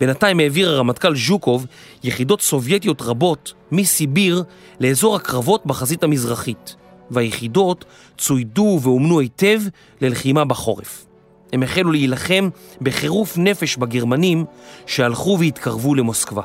בינתיים 0.00 0.40
העביר 0.40 0.70
הרמטכ"ל 0.70 1.16
ז'וקוב 1.16 1.66
יחידות 2.04 2.40
סובייטיות 2.40 3.02
רבות 3.02 3.52
מסיביר 3.72 4.42
לאזור 4.80 5.16
הקרבות 5.16 5.66
בחזית 5.66 6.02
המזרחית, 6.02 6.76
והיחידות 7.10 7.84
צוידו 8.18 8.78
ואומנו 8.82 9.20
היטב 9.20 9.60
ללחימה 10.00 10.44
בחורף. 10.44 11.06
הם 11.52 11.62
החלו 11.62 11.92
להילחם 11.92 12.48
בחירוף 12.80 13.38
נפש 13.38 13.76
בגרמנים 13.76 14.44
שהלכו 14.86 15.36
והתקרבו 15.40 15.94
למוסקבה. 15.94 16.42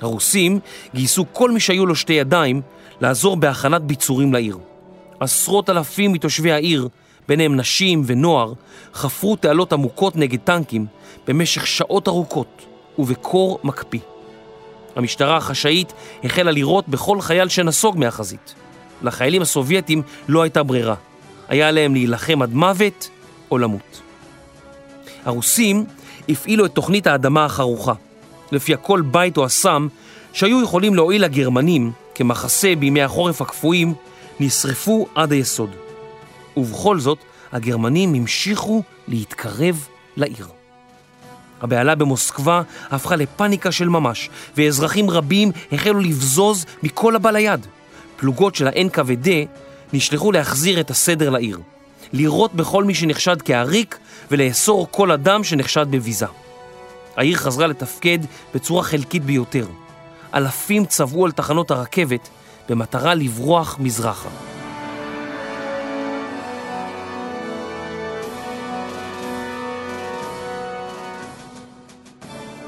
הרוסים 0.00 0.58
גייסו 0.94 1.24
כל 1.32 1.50
מי 1.50 1.60
שהיו 1.60 1.86
לו 1.86 1.94
שתי 1.94 2.12
ידיים 2.12 2.60
לעזור 3.00 3.36
בהכנת 3.36 3.82
ביצורים 3.82 4.32
לעיר. 4.32 4.58
עשרות 5.20 5.70
אלפים 5.70 6.12
מתושבי 6.12 6.52
העיר, 6.52 6.88
ביניהם 7.28 7.56
נשים 7.56 8.02
ונוער, 8.06 8.52
חפרו 8.94 9.36
תעלות 9.36 9.72
עמוקות 9.72 10.16
נגד 10.16 10.38
טנקים 10.38 10.86
במשך 11.30 11.66
שעות 11.66 12.08
ארוכות 12.08 12.66
ובקור 12.98 13.58
מקפיא. 13.64 14.00
המשטרה 14.96 15.36
החשאית 15.36 15.92
החלה 16.24 16.50
לירות 16.50 16.88
בכל 16.88 17.20
חייל 17.20 17.48
שנסוג 17.48 17.98
מהחזית. 17.98 18.54
לחיילים 19.02 19.42
הסובייטים 19.42 20.02
לא 20.28 20.42
הייתה 20.42 20.62
ברירה. 20.62 20.94
היה 21.48 21.68
עליהם 21.68 21.94
להילחם 21.94 22.42
עד 22.42 22.54
מוות 22.54 23.10
או 23.50 23.58
למות. 23.58 24.00
הרוסים 25.24 25.84
הפעילו 26.28 26.66
את 26.66 26.74
תוכנית 26.74 27.06
האדמה 27.06 27.44
החרוכה, 27.44 27.92
לפיה 28.52 28.76
כל 28.76 29.00
בית 29.00 29.36
או 29.36 29.46
אסם 29.46 29.88
שהיו 30.32 30.62
יכולים 30.62 30.94
להועיל 30.94 31.24
לגרמנים 31.24 31.92
כמחסה 32.14 32.74
בימי 32.78 33.02
החורף 33.02 33.42
הקפואים, 33.42 33.94
נשרפו 34.40 35.06
עד 35.14 35.32
היסוד. 35.32 35.70
ובכל 36.56 37.00
זאת, 37.00 37.18
הגרמנים 37.52 38.14
המשיכו 38.14 38.82
להתקרב 39.08 39.86
לעיר. 40.16 40.59
הבהלה 41.62 41.94
במוסקבה 41.94 42.62
הפכה 42.90 43.16
לפניקה 43.16 43.72
של 43.72 43.88
ממש, 43.88 44.30
ואזרחים 44.56 45.10
רבים 45.10 45.52
החלו 45.72 46.00
לבזוז 46.00 46.66
מכל 46.82 47.16
הבא 47.16 47.30
ליד. 47.30 47.66
פלוגות 48.16 48.54
של 48.54 48.68
ה-NKVD 48.68 49.28
נשלחו 49.92 50.32
להחזיר 50.32 50.80
את 50.80 50.90
הסדר 50.90 51.30
לעיר, 51.30 51.58
לירות 52.12 52.54
בכל 52.54 52.84
מי 52.84 52.94
שנחשד 52.94 53.42
כעריק 53.42 53.98
ולאסור 54.30 54.88
כל 54.90 55.10
אדם 55.10 55.44
שנחשד 55.44 55.86
בביזה. 55.90 56.26
העיר 57.16 57.36
חזרה 57.36 57.66
לתפקד 57.66 58.18
בצורה 58.54 58.82
חלקית 58.82 59.24
ביותר. 59.24 59.66
אלפים 60.34 60.84
צבעו 60.84 61.24
על 61.24 61.32
תחנות 61.32 61.70
הרכבת 61.70 62.28
במטרה 62.68 63.14
לברוח 63.14 63.76
מזרחה. 63.80 64.49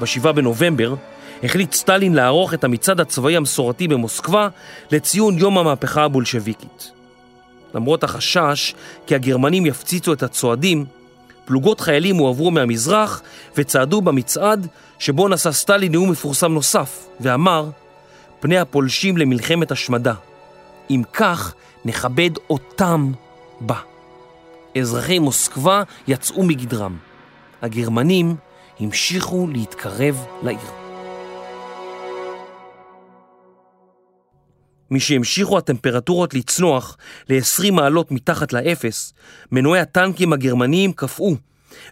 ב-7 0.03 0.31
בנובמבר 0.31 0.95
החליט 1.43 1.73
סטלין 1.73 2.13
לערוך 2.13 2.53
את 2.53 2.63
המצעד 2.63 2.99
הצבאי 2.99 3.35
המסורתי 3.35 3.87
במוסקבה 3.87 4.47
לציון 4.91 5.37
יום 5.37 5.57
המהפכה 5.57 6.03
הבולשביקית. 6.03 6.91
למרות 7.73 8.03
החשש 8.03 8.73
כי 9.05 9.15
הגרמנים 9.15 9.65
יפציצו 9.65 10.13
את 10.13 10.23
הצועדים, 10.23 10.85
פלוגות 11.45 11.79
חיילים 11.79 12.15
הועברו 12.15 12.51
מהמזרח 12.51 13.21
וצעדו 13.57 14.01
במצעד 14.01 14.67
שבו 14.99 15.27
נשא 15.27 15.51
סטלין 15.51 15.91
נאום 15.91 16.11
מפורסם 16.11 16.53
נוסף 16.53 17.07
ואמר 17.19 17.69
פני 18.39 18.57
הפולשים 18.57 19.17
למלחמת 19.17 19.71
השמדה. 19.71 20.13
אם 20.89 21.01
כך, 21.13 21.53
נכבד 21.85 22.29
אותם 22.49 23.11
בה. 23.61 23.77
אזרחי 24.77 25.19
מוסקבה 25.19 25.83
יצאו 26.07 26.43
מגדרם. 26.43 26.97
הגרמנים 27.61 28.35
המשיכו 28.79 29.47
להתקרב 29.47 30.25
לעיר. 30.43 30.59
משהמשיכו 34.91 35.57
הטמפרטורות 35.57 36.33
לצנוח 36.33 36.97
ל-20 37.29 37.71
מעלות 37.71 38.11
מתחת 38.11 38.53
לאפס, 38.53 39.13
מנועי 39.51 39.79
הטנקים 39.79 40.33
הגרמניים 40.33 40.93
קפאו, 40.93 41.35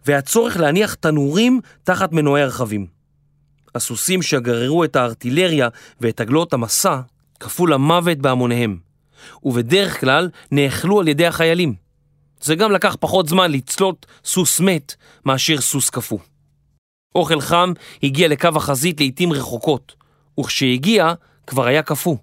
והצורך 0.05 0.57
להניח 0.57 0.93
תנורים 0.93 1.59
תחת 1.83 2.11
מנועי 2.13 2.41
הרכבים. 2.41 2.87
הסוסים 3.75 4.21
שגררו 4.21 4.83
את 4.83 4.95
הארטילריה 4.95 5.67
ואת 6.01 6.21
עגלות 6.21 6.53
המסע 6.53 6.99
קפאו 7.37 7.67
למוות 7.67 8.17
בהמוניהם, 8.17 8.77
ובדרך 9.43 9.99
כלל 9.99 10.29
נאכלו 10.51 10.99
על 10.99 11.07
ידי 11.07 11.25
החיילים. 11.25 11.73
זה 12.41 12.55
גם 12.55 12.71
לקח 12.71 12.95
פחות 12.99 13.29
זמן 13.29 13.51
לצלות 13.51 14.05
סוס 14.25 14.59
מת 14.59 14.95
מאשר 15.25 15.61
סוס 15.61 15.89
קפוא. 15.89 16.19
אוכל 17.15 17.41
חם 17.41 17.73
הגיע 18.03 18.27
לקו 18.27 18.49
החזית 18.55 18.99
לעיתים 18.99 19.33
רחוקות, 19.33 19.95
וכשהגיע 20.39 21.13
כבר 21.47 21.67
היה 21.67 21.81
קפוא. 21.81 22.15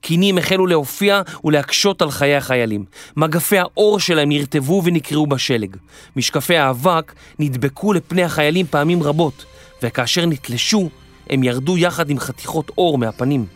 קינים 0.00 0.38
החלו 0.38 0.66
להופיע 0.66 1.22
ולהקשות 1.44 2.02
על 2.02 2.10
חיי 2.10 2.36
החיילים. 2.36 2.84
מגפי 3.16 3.58
האור 3.58 4.00
שלהם 4.00 4.28
נרטבו 4.28 4.82
ונקרעו 4.84 5.26
בשלג. 5.26 5.76
משקפי 6.16 6.56
האבק 6.56 7.12
נדבקו 7.38 7.92
לפני 7.92 8.22
החיילים 8.22 8.66
פעמים 8.66 9.02
רבות, 9.02 9.44
וכאשר 9.82 10.26
נתלשו, 10.26 10.90
הם 11.30 11.42
ירדו 11.42 11.78
יחד 11.78 12.10
עם 12.10 12.18
חתיכות 12.18 12.70
אור 12.78 12.98
מהפנים. 12.98 13.46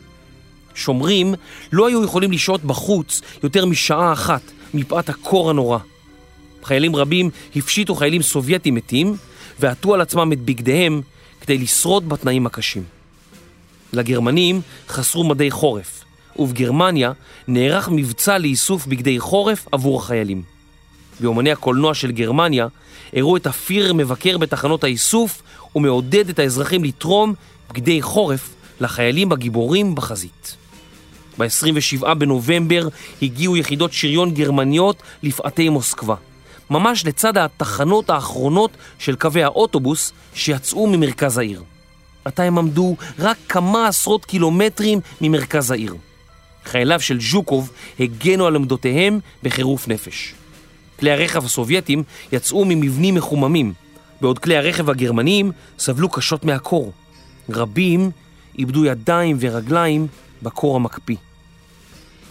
שומרים 0.75 1.35
לא 1.73 1.89
היו 1.89 2.05
יכולים 2.05 2.33
לשהות 2.33 2.65
בחוץ 2.65 3.21
יותר 3.43 3.67
משעה 3.67 4.13
אחת 4.13 4.43
מפאת 4.75 5.09
הקור 5.09 5.51
הנורא. 5.51 5.79
חיילים 6.63 6.97
רבים 6.97 7.31
הפשיטו 7.57 7.95
חיילים 7.95 8.23
סובייטים 8.23 8.75
מתים 8.75 9.17
ועטו 9.61 9.95
על 9.95 10.01
עצמם 10.01 10.33
את 10.33 10.41
בגדיהם 10.41 11.01
כדי 11.41 11.59
לשרוד 11.59 12.09
בתנאים 12.09 12.47
הקשים. 12.47 12.83
לגרמנים 13.93 14.61
חסרו 14.89 15.25
מדי 15.25 15.51
חורף, 15.51 16.05
ובגרמניה 16.39 17.13
נערך 17.49 17.89
מבצע 17.93 18.39
לאיסוף 18.39 18.87
בגדי 18.87 19.21
חורף 19.21 19.67
עבור 19.73 20.01
החיילים. 20.01 20.43
באומני 21.21 21.53
הקולנוע 21.53 21.95
של 21.95 22.13
גרמניה 22.13 22.67
הראו 23.13 23.37
את 23.37 23.47
הפירר 23.47 23.93
מבקר 23.93 24.39
בתחנות 24.39 24.85
האיסוף 24.85 25.43
ומעודד 25.77 26.29
את 26.29 26.39
האזרחים 26.39 26.85
לתרום 26.85 27.35
בגדי 27.71 28.03
חורף 28.03 28.55
לחיילים 28.81 29.33
הגיבורים 29.33 29.95
בחזית. 29.95 30.57
ב-27 31.39 32.15
בנובמבר 32.15 32.89
הגיעו 33.23 33.57
יחידות 33.57 33.93
שריון 33.93 34.35
גרמניות 34.35 35.03
לפאתי 35.23 35.69
מוסקבה, 35.69 36.15
ממש 36.71 37.07
לצד 37.07 37.39
התחנות 37.39 38.11
האחרונות 38.11 38.71
של 38.99 39.17
קווי 39.17 39.43
האוטובוס 39.43 40.13
שיצאו 40.35 40.87
ממרכז 40.87 41.39
העיר. 41.39 41.63
עתה 42.25 42.43
הם 42.43 42.59
עמדו 42.59 42.97
רק 43.19 43.37
כמה 43.49 43.89
עשרות 43.89 44.25
קילומטרים 44.25 45.01
ממרכז 45.21 45.71
העיר. 45.71 45.95
חייליו 46.65 47.01
של 47.01 47.21
ז'וקוב 47.21 47.73
הגנו 48.01 48.47
על 48.47 48.57
עמדותיהם 48.57 49.21
בחירוף 49.43 49.89
נפש. 49.89 50.35
כלי 50.99 51.11
הרכב 51.11 51.45
הסובייטים 51.45 52.03
יצאו 52.33 52.65
ממבנים 52.65 53.15
מחוממים, 53.15 53.73
בעוד 54.21 54.39
כלי 54.39 54.57
הרכב 54.57 54.91
הגרמניים 54.91 55.53
סבלו 55.79 56.09
קשות 56.09 56.45
מהקור. 56.45 56.93
רבים 57.51 58.11
איבדו 58.59 58.85
ידיים 58.85 59.37
ורגליים 59.41 60.07
בקור 60.43 60.77
המקפיא. 60.77 61.17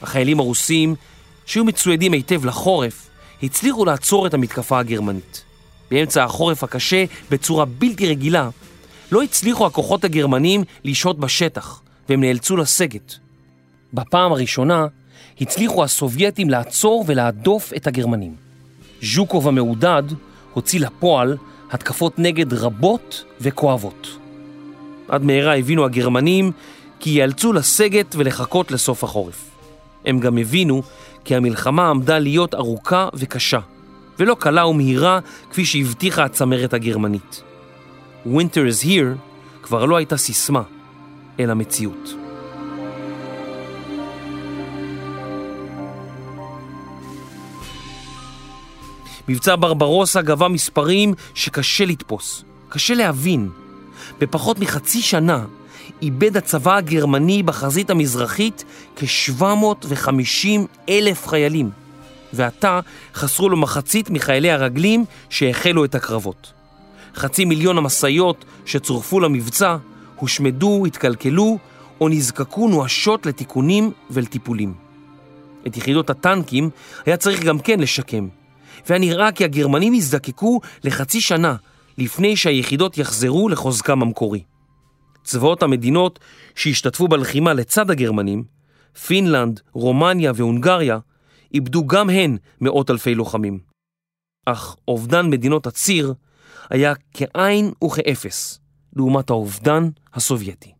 החיילים 0.01 0.39
הרוסים, 0.39 0.95
שהיו 1.45 1.65
מצוידים 1.65 2.13
היטב 2.13 2.45
לחורף, 2.45 3.09
הצליחו 3.43 3.85
לעצור 3.85 4.27
את 4.27 4.33
המתקפה 4.33 4.79
הגרמנית. 4.79 5.43
באמצע 5.91 6.23
החורף 6.23 6.63
הקשה, 6.63 7.05
בצורה 7.31 7.65
בלתי 7.65 8.07
רגילה, 8.07 8.49
לא 9.11 9.23
הצליחו 9.23 9.65
הכוחות 9.65 10.03
הגרמנים 10.03 10.63
לשהות 10.83 11.19
בשטח, 11.19 11.81
והם 12.09 12.21
נאלצו 12.21 12.57
לסגת. 12.57 13.15
בפעם 13.93 14.31
הראשונה 14.31 14.85
הצליחו 15.41 15.83
הסובייטים 15.83 16.49
לעצור 16.49 17.03
ולהדוף 17.07 17.73
את 17.75 17.87
הגרמנים. 17.87 18.35
ז'וקוב 19.01 19.47
המעודד 19.47 20.03
הוציא 20.53 20.79
לפועל 20.79 21.37
התקפות 21.71 22.19
נגד 22.19 22.53
רבות 22.53 23.23
וכואבות. 23.41 24.17
עד 25.07 25.23
מהרה 25.23 25.57
הבינו 25.57 25.85
הגרמנים 25.85 26.51
כי 26.99 27.09
ייאלצו 27.09 27.53
לסגת 27.53 28.15
ולחכות 28.15 28.71
לסוף 28.71 29.03
החורף. 29.03 29.49
הם 30.05 30.19
גם 30.19 30.37
הבינו 30.37 30.81
כי 31.25 31.35
המלחמה 31.35 31.89
עמדה 31.89 32.19
להיות 32.19 32.55
ארוכה 32.55 33.09
וקשה, 33.13 33.59
ולא 34.19 34.35
קלה 34.39 34.65
ומהירה 34.65 35.19
כפי 35.51 35.65
שהבטיחה 35.65 36.23
הצמרת 36.23 36.73
הגרמנית. 36.73 37.43
Winter 38.25 38.81
is 38.81 38.85
here 38.85 39.17
כבר 39.63 39.85
לא 39.85 39.95
הייתה 39.97 40.17
סיסמה, 40.17 40.61
אלא 41.39 41.53
מציאות. 41.53 42.13
מבצע 49.27 49.55
ברברוסה 49.59 50.21
גבה 50.21 50.47
מספרים 50.47 51.13
שקשה 51.33 51.85
לתפוס, 51.85 52.43
קשה 52.69 52.93
להבין. 52.93 53.49
בפחות 54.19 54.59
מחצי 54.59 55.01
שנה 55.01 55.45
איבד 56.01 56.37
הצבא 56.37 56.75
הגרמני 56.75 57.43
בחזית 57.43 57.89
המזרחית 57.89 58.63
כ-750 58.95 60.47
אלף 60.89 61.27
חיילים, 61.27 61.69
ועתה 62.33 62.79
חסרו 63.13 63.49
לו 63.49 63.57
מחצית 63.57 64.09
מחיילי 64.09 64.51
הרגלים 64.51 65.05
שהחלו 65.29 65.85
את 65.85 65.95
הקרבות. 65.95 66.53
חצי 67.15 67.45
מיליון 67.45 67.77
המשאיות 67.77 68.45
שצורפו 68.65 69.19
למבצע 69.19 69.77
הושמדו, 70.15 70.85
התקלקלו 70.85 71.57
או 72.01 72.09
נזקקו 72.09 72.67
נואשות 72.67 73.25
לתיקונים 73.25 73.91
ולטיפולים. 74.09 74.73
את 75.67 75.77
יחידות 75.77 76.09
הטנקים 76.09 76.69
היה 77.05 77.17
צריך 77.17 77.43
גם 77.43 77.59
כן 77.59 77.79
לשקם, 77.79 78.27
והיה 78.89 78.99
נראה 78.99 79.31
כי 79.31 79.43
הגרמנים 79.43 79.93
יזדקקו 79.93 80.59
לחצי 80.83 81.21
שנה 81.21 81.55
לפני 81.97 82.35
שהיחידות 82.35 82.97
יחזרו 82.97 83.49
לחוזקם 83.49 84.01
המקורי. 84.01 84.52
צבאות 85.23 85.63
המדינות 85.63 86.19
שהשתתפו 86.55 87.07
בלחימה 87.07 87.53
לצד 87.53 87.89
הגרמנים, 87.89 88.43
פינלנד, 89.07 89.61
רומניה 89.73 90.31
והונגריה, 90.35 90.99
איבדו 91.53 91.87
גם 91.87 92.09
הן 92.09 92.37
מאות 92.61 92.89
אלפי 92.89 93.15
לוחמים. 93.15 93.59
אך 94.45 94.75
אובדן 94.87 95.29
מדינות 95.29 95.67
הציר 95.67 96.13
היה 96.69 96.93
כאין 97.13 97.71
וכאפס 97.83 98.59
לעומת 98.95 99.29
האובדן 99.29 99.89
הסובייטי. 100.13 100.73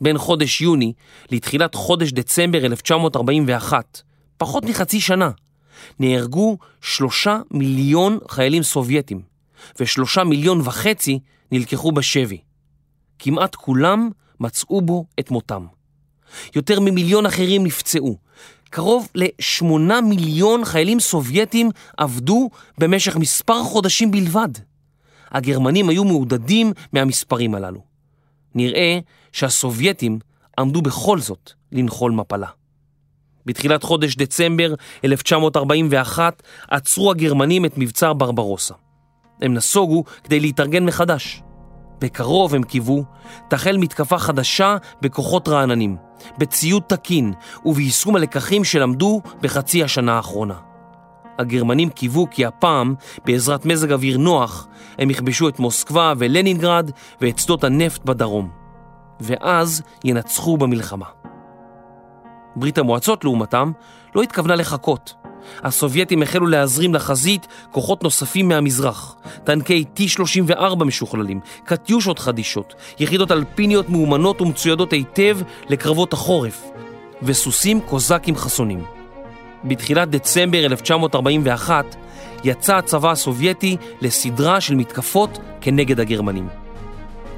בין 0.00 0.18
חודש 0.18 0.60
יוני 0.60 0.92
לתחילת 1.30 1.74
חודש 1.74 2.12
דצמבר 2.12 2.66
1941, 2.66 4.02
פחות 4.36 4.64
מחצי 4.64 5.00
שנה, 5.00 5.30
נהרגו 5.98 6.58
שלושה 6.80 7.40
מיליון 7.50 8.18
חיילים 8.28 8.62
סובייטים, 8.62 9.22
ושלושה 9.80 10.24
מיליון 10.24 10.60
וחצי 10.60 11.18
נלקחו 11.52 11.92
בשבי. 11.92 12.38
כמעט 13.18 13.54
כולם 13.54 14.10
מצאו 14.40 14.80
בו 14.80 15.04
את 15.20 15.30
מותם. 15.30 15.66
יותר 16.56 16.80
ממיליון 16.80 17.26
אחרים 17.26 17.64
נפצעו. 17.64 18.16
קרוב 18.70 19.08
לשמונה 19.14 20.00
מיליון 20.00 20.64
חיילים 20.64 21.00
סובייטים 21.00 21.70
עבדו 21.96 22.50
במשך 22.78 23.16
מספר 23.16 23.62
חודשים 23.62 24.10
בלבד. 24.10 24.48
הגרמנים 25.30 25.88
היו 25.88 26.04
מעודדים 26.04 26.72
מהמספרים 26.92 27.54
הללו. 27.54 27.80
נראה 28.54 28.98
שהסובייטים 29.32 30.18
עמדו 30.58 30.82
בכל 30.82 31.20
זאת 31.20 31.50
לנחול 31.72 32.12
מפלה. 32.12 32.48
בתחילת 33.46 33.82
חודש 33.82 34.16
דצמבר 34.16 34.74
1941 35.04 36.42
עצרו 36.70 37.10
הגרמנים 37.10 37.64
את 37.64 37.78
מבצע 37.78 38.12
ברברוסה. 38.16 38.74
הם 39.40 39.54
נסוגו 39.54 40.04
כדי 40.24 40.40
להתארגן 40.40 40.84
מחדש. 40.84 41.42
בקרוב 42.00 42.54
הם 42.54 42.62
קיוו, 42.62 43.04
תחל 43.48 43.76
מתקפה 43.76 44.18
חדשה 44.18 44.76
בכוחות 45.02 45.48
רעננים, 45.48 45.96
בציוד 46.38 46.82
תקין 46.86 47.32
וביישום 47.64 48.16
הלקחים 48.16 48.64
שלמדו 48.64 49.20
בחצי 49.40 49.84
השנה 49.84 50.16
האחרונה. 50.16 50.54
הגרמנים 51.38 51.90
קיוו 51.90 52.26
כי 52.30 52.46
הפעם, 52.46 52.94
בעזרת 53.24 53.66
מזג 53.66 53.92
אוויר 53.92 54.18
נוח, 54.18 54.68
הם 54.98 55.10
יכבשו 55.10 55.48
את 55.48 55.58
מוסקבה 55.58 56.12
ולנינגרד 56.18 56.90
ואת 57.20 57.38
שדות 57.38 57.64
הנפט 57.64 58.04
בדרום. 58.04 58.50
ואז 59.20 59.82
ינצחו 60.04 60.56
במלחמה. 60.56 61.06
ברית 62.56 62.78
המועצות, 62.78 63.24
לעומתם, 63.24 63.72
לא 64.14 64.22
התכוונה 64.22 64.54
לחכות. 64.54 65.14
הסובייטים 65.62 66.22
החלו 66.22 66.46
להזרים 66.46 66.94
לחזית 66.94 67.46
כוחות 67.70 68.02
נוספים 68.02 68.48
מהמזרח, 68.48 69.16
טנקי 69.44 69.84
T-34 69.96 70.84
משוכללים, 70.84 71.40
קטיושות 71.64 72.18
חדישות, 72.18 72.74
יחידות 72.98 73.32
אלפיניות 73.32 73.88
מאומנות 73.88 74.40
ומצוידות 74.40 74.92
היטב 74.92 75.38
לקרבות 75.68 76.12
החורף, 76.12 76.70
וסוסים 77.22 77.80
קוזקים 77.80 78.36
חסונים. 78.36 78.84
בתחילת 79.64 80.10
דצמבר 80.10 80.64
1941 80.66 81.96
יצא 82.44 82.76
הצבא 82.76 83.10
הסובייטי 83.10 83.76
לסדרה 84.00 84.60
של 84.60 84.74
מתקפות 84.74 85.38
כנגד 85.60 86.00
הגרמנים. 86.00 86.48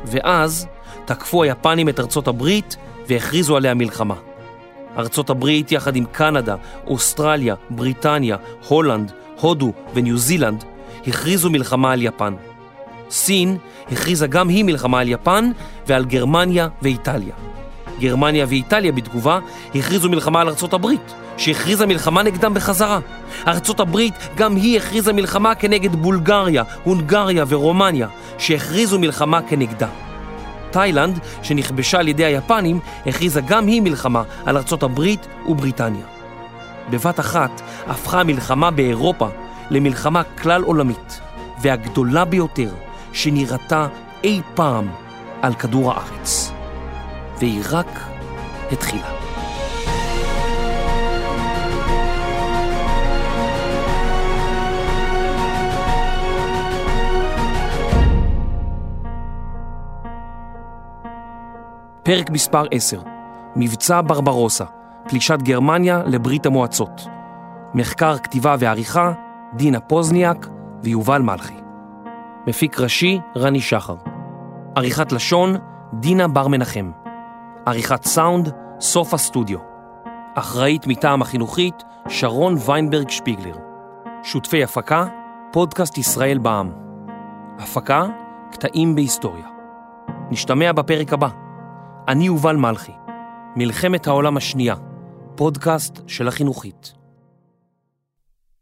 ואז 0.05 0.67
תקפו 1.05 1.43
היפנים 1.43 1.89
את 1.89 2.01
ארצות 2.01 2.29
הברית 2.29 2.77
והכריזו 3.09 3.57
עליה 3.57 3.75
מלחמה. 3.75 4.15
ארצות 4.99 5.31
הברית 5.31 5.73
יחד 5.73 5.97
עם 5.97 6.05
קנדה, 6.13 6.57
אוסטרליה, 6.87 7.55
בריטניה, 7.71 8.37
הולנד, 8.69 9.13
הודו 9.41 9.73
וניו 9.95 10.19
זילנד 10.19 10.65
הכריזו 11.07 11.51
מלחמה 11.51 11.93
על 11.93 12.03
יפן. 12.03 12.35
סין 13.11 13.57
הכריזה 13.93 14.27
גם 14.27 14.49
היא 14.49 14.65
מלחמה 14.65 15.01
על 15.01 15.09
יפן 15.09 15.51
ועל 15.87 16.05
גרמניה 16.05 16.69
ואיטליה. 16.83 17.35
גרמניה 18.01 18.47
ואיטליה 18.49 18.93
בתגובה 18.93 19.39
הכריזו 19.75 20.09
מלחמה 20.09 20.41
על 20.41 20.49
ארצות 20.49 20.73
הברית, 20.73 21.15
שהכריזה 21.37 21.87
מלחמה 21.87 22.23
נגדם 22.23 22.55
בחזרה. 22.55 22.99
ארצות 23.47 23.81
הברית 23.81 24.15
גם 24.37 24.57
היא 24.57 24.77
הכריזה 24.77 25.13
מלחמה 25.13 25.55
כנגד 25.55 25.97
בולגריה, 25.97 26.63
הונגריה 26.85 27.45
ורומניה, 27.49 28.09
שהכריזו 28.39 28.99
מלחמה 28.99 29.43
כנגדה. 29.43 29.89
תאילנד, 30.75 31.19
שנכבשה 31.43 31.99
על 31.99 32.09
ידי 32.09 32.25
היפנים, 32.25 32.81
הכריזה 33.07 33.41
גם 33.41 33.67
היא 33.67 33.83
מלחמה 33.83 34.23
על 34.47 34.57
ארצות 34.57 34.83
הברית 34.83 35.27
ובריטניה. 35.49 36.07
בבת 36.91 37.21
אחת 37.21 37.63
הפכה 37.87 38.21
המלחמה 38.21 38.71
באירופה 38.71 39.29
למלחמה 39.71 40.23
כלל 40.23 40.63
עולמית, 40.63 41.21
והגדולה 41.63 42.25
ביותר 42.25 42.75
שנראתה 43.13 43.87
אי 44.25 44.41
פעם 44.55 44.89
על 45.43 45.55
כדור 45.55 45.93
הארץ. 45.93 46.53
והיא 47.39 47.63
רק 47.71 48.01
התחילה. 48.73 49.24
פרק 62.05 62.31
מספר 62.31 62.65
10, 62.71 63.01
מבצע 63.57 64.01
ברברוסה, 64.07 64.65
פלישת 65.09 65.39
גרמניה 65.43 66.03
לברית 66.07 66.47
המועצות. 66.47 67.07
מחקר, 67.75 68.19
כתיבה 68.19 68.57
ועריכה, 68.59 69.13
דינה 69.55 69.81
פוזניאק 69.81 70.49
ויובל 70.83 71.23
מלכי. 71.23 71.55
מפיק 72.47 72.81
ראשי, 72.81 73.21
רני 73.37 73.61
שחר. 73.61 73.95
עריכת 74.75 75.13
לשון, 75.13 75.57
דינה 75.95 76.29
בר 76.29 76.49
מנחם. 76.49 76.91
עריכת 77.67 78.05
סאונד, 78.05 78.53
סוף 78.81 79.15
הסטודיו. 79.15 79.59
אחראית 80.35 80.87
מטעם 80.87 81.23
החינוכית, 81.23 81.85
שרון 82.09 82.55
ויינברג 82.67 83.11
שפיגלר. 83.11 83.57
שותפי 84.23 84.65
הפקה, 84.65 85.07
פודקאסט 85.53 85.99
ישראל 85.99 86.39
בע"מ. 86.39 86.71
הפקה, 87.59 88.07
קטעים 88.53 88.95
בהיסטוריה. 88.95 89.47
נשתמע 90.31 90.73
בפרק 90.73 91.13
הבא. 91.13 91.44
אני 92.09 92.27
יובל 92.27 92.57
מלכי. 92.57 92.93
מלחמת 93.57 94.07
העולם 94.07 94.37
השנייה, 94.37 94.75
פודקאסט 95.37 96.01
של 96.07 96.29
החינוכית. 96.29 96.93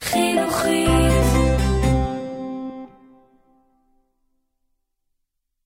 חי 0.02 0.31